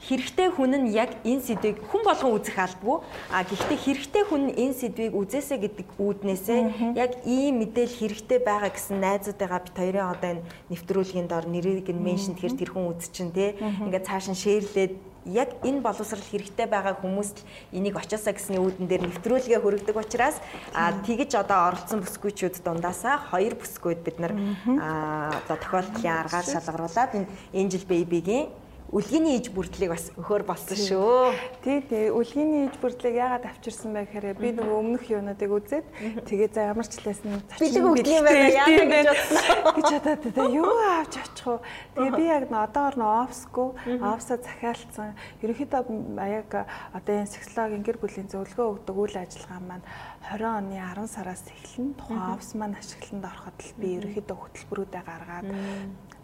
[0.00, 3.04] хэрэгтэй хүн нь яг энэ сэдвийг хүн болгон үзэх албагүй.
[3.28, 8.72] А гэхдээ хэрэгтэй хүн нь энэ сэдвийг үзээсэ гэдэг үүднээсээ яг ийм мэдээл хэрэгтэй байгаа
[8.72, 13.28] гэсэн найзуудаагаа бит хоёрын одоо энэ нэвтрүүлгийн дор нэрийг нь меншн тэгэхээр тэр хүн үзчин
[13.36, 13.60] те.
[13.60, 14.94] Ингээд цааш нь шеэрлээд
[15.28, 17.44] яг энэ боловсрал хэрэгтэй байгаа хүмүүст
[17.76, 20.40] энийг очиосаа гэсний үүдэн дээр нэвтрүүлгээ хөргөдөг учраас
[20.72, 24.32] а тэгж одоо оролцсон бүсгүйчүүд дундаасаа хоёр бүсгүйд бид нар
[24.72, 28.48] одоо тохиолдлын аргаар шалгаруулад энэ Angel Baby-гийн
[28.90, 31.30] үлгийний иж бүрдлийг бас өхөр болсон шүү.
[31.62, 32.10] Тий, тий.
[32.10, 35.86] Үлгийний иж бүрдлийг яагаад авчирсан бэ гэхээр би нөгөө өмнөх юунуудыг үзээд
[36.26, 39.74] тэгээ за ямар ч талаас нь бэлэг өгдөг юм байна яагаад гэж бодлоо.
[39.78, 41.58] Гэж бодоод тэгээ юу авч очих вэ?
[41.94, 43.68] Тэгээ би яг одоогор нөө офсгүй,
[44.02, 45.14] офсоо захиалцсан.
[45.38, 45.82] Ерөнхийдөө
[46.26, 46.50] яг
[46.90, 49.86] одоо энэ сексологийн гэр бүлийн зөвлөгөө өгдөг үйл ажиллагаа маань
[50.34, 51.94] 20 оны 10 сараас эхэлнэ.
[51.94, 55.46] Тухайн офс маань ашиглалтанд ороход л би ерөнхийдөө хөтөлбөрүүдээ гаргаад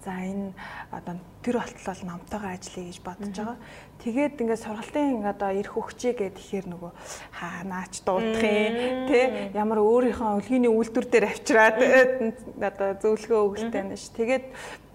[0.06, 0.54] За энэ
[0.94, 3.58] одоо тэр болтол номтойгоо ажиллая гэж бодож байгаа.
[4.06, 6.92] Тэгээд ингээд сургалтын одоо эрх өгчээ гэдэг ихээр нөгөө
[7.34, 11.78] хаа наач дуудах юм тий ямар өөрийнхөө өлгийний үйлдвэр дээр авчираад
[12.54, 14.14] одоо зөвлөгөө өгөлтэй байна ш.
[14.14, 14.46] Тэгээд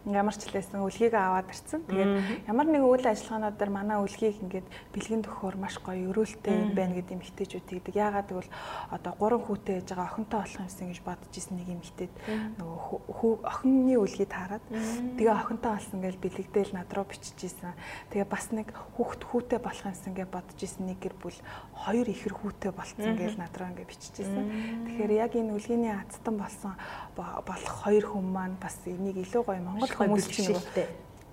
[0.06, 1.86] ямар ч хэлсэн үлгийг аваад ирсэн.
[1.86, 4.68] Тэгээд ямар нэгэн үйл ажиллагаанууд дээр манай үлгийг ингээд
[4.98, 7.96] бэлгэн төхөөр маш гоё өрөөлтэй юм байна гэдэг эмэгтэйчүүд тэгдэг.
[8.02, 8.52] Яагаад гэвэл
[8.90, 12.14] одоо гурван хүүтэй ээж байгаа охинтой болох юмсан гэж бодож исэн нэг эмэгтэйд
[12.58, 17.78] нөгөө охины үлгийг таарад тэгээ охинтой болсон гэж бэлэгдээл над руу бичиж исэн.
[18.10, 21.38] Тэгээ бас нэг хүүхд хүүтэй болох юмсан гэж бодож исэн нэг гэр бүл
[21.78, 24.46] хоёр ихэр хүүтэй болцсон гэж над руу ингээд бичиж исэн.
[24.90, 26.74] Тэгэхээр яг энэ үлгийний азтан болсон
[27.16, 30.58] болох хоёр хүн маань бас энийг илүү гоё Монгол хүмүүс чинь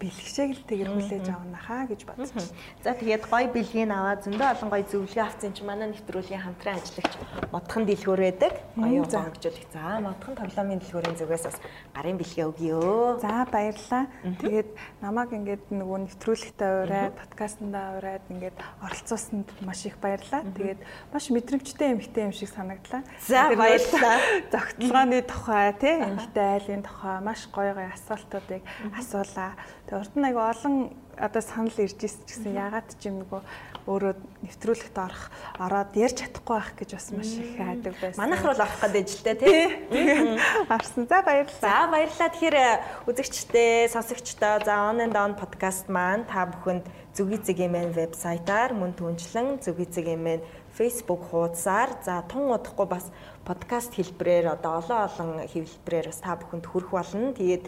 [0.03, 2.45] бэлгшээг л тэгэр хүлээж авна хаа гэж бодсон.
[2.83, 7.15] За тэгээд гоё бэлгийг аваад зөндөө олон гоё зөвлөгөө авсан чинь манай нэвтрүүлгийн хамтран ажиллагч
[7.55, 8.53] модхон дэлгүүр байдаг.
[8.77, 9.67] Гоё гонгжуулах.
[9.73, 11.59] За модхон тоглоомын дэлгүүрийн зүгээс бас
[11.97, 12.79] гарын бэлгээ өгье.
[13.23, 14.05] За баярлалаа.
[14.23, 14.69] Тэгээд
[15.01, 20.43] намайг ингээд нөгөө нэвтрүүлэгтээ ураад, подкастнда ураад ингээд оролцуулсанд маш их баярлалаа.
[20.45, 20.81] Тэгээд
[21.15, 23.03] маш мэдрэмжтэй эмхтэй юм шиг санагдлаа.
[23.25, 24.19] За баярлалаа.
[24.53, 28.63] Зогтлооны тухай тий эмхтэй айлын тухай маш гоё гоё асуултуудыг
[28.99, 29.53] асуулаа
[29.89, 30.75] Тэгээ урд нь айгу олон
[31.17, 33.41] одоо санал ирж ирсэн ч гэсэн ягаад ч юм нөгөө
[33.89, 34.13] өөрөө
[34.45, 38.21] нэвтрүүлэгт орох ороод ярьж чадахгүй байх гэж бас маш их хайдаг байсан.
[38.21, 39.61] Манайх руу орох гэдэг жилтэй тий.
[40.69, 41.09] Арсан.
[41.09, 41.65] За баярлалаа.
[41.65, 42.29] За баярлалаа.
[42.37, 42.69] Тэгэхээр э,
[43.09, 46.85] үзэгчтэй, сонсогчтой за on and on podcast маань та бүхэнд
[47.17, 50.45] зүгий зэг эмэн вебсайтаар мөн түнчлэн зүгий зэг эмэн
[50.79, 53.11] Facebook хуудасаар за тун удахгүй бас
[53.43, 57.35] подкаст хэлбэрээр одоо олон олон хэлбэрээр бас та бүхэнд хүрэх болно.
[57.35, 57.67] Тэгээд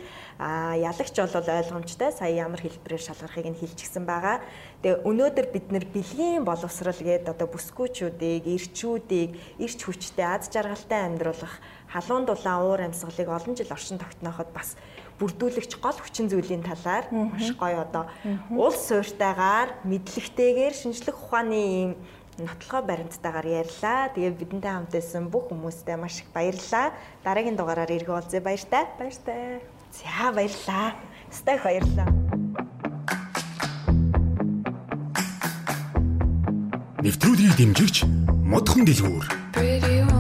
[0.78, 4.39] ялагч бол ойлгомжтой сая ямар хэлбэрээр шалгархыг нь хэлчихсэн байгаа.
[4.87, 11.59] Тэгээ өнөөдөр бид нэр бэлгийн боловсрал гээд одоо бүсгүүчүүдийг, ирчүүдийг, ирч хүчтэй аз жаргалтай амьдруулах
[11.91, 14.78] халуун дулаан уур амьсгалыг олон жил оршин тогтнооход бас
[15.20, 18.09] бүрдүүлэгч гол хүчин зүйлийн талаар маш гоё одоо
[18.57, 21.93] улс суурьтайгаар мэдлэгтэйгээр шинжлэх ухааны ийм
[22.44, 24.08] нотлохоо баримттайгаар ярьлаа.
[24.16, 26.92] Тэгээ бидэнтэй хамт байсан бүх хүмүүстээ маш их баярлалаа.
[27.24, 28.84] Дараагийн дугаараар иргэ уулзъя баяртай.
[28.98, 29.60] Баяртай.
[29.92, 30.96] За баярлалаа.
[31.30, 32.08] Стах баярлалаа.
[37.00, 38.04] Нэвтрүүлгийг дэмжигч
[38.44, 40.19] модхон дэлгүүр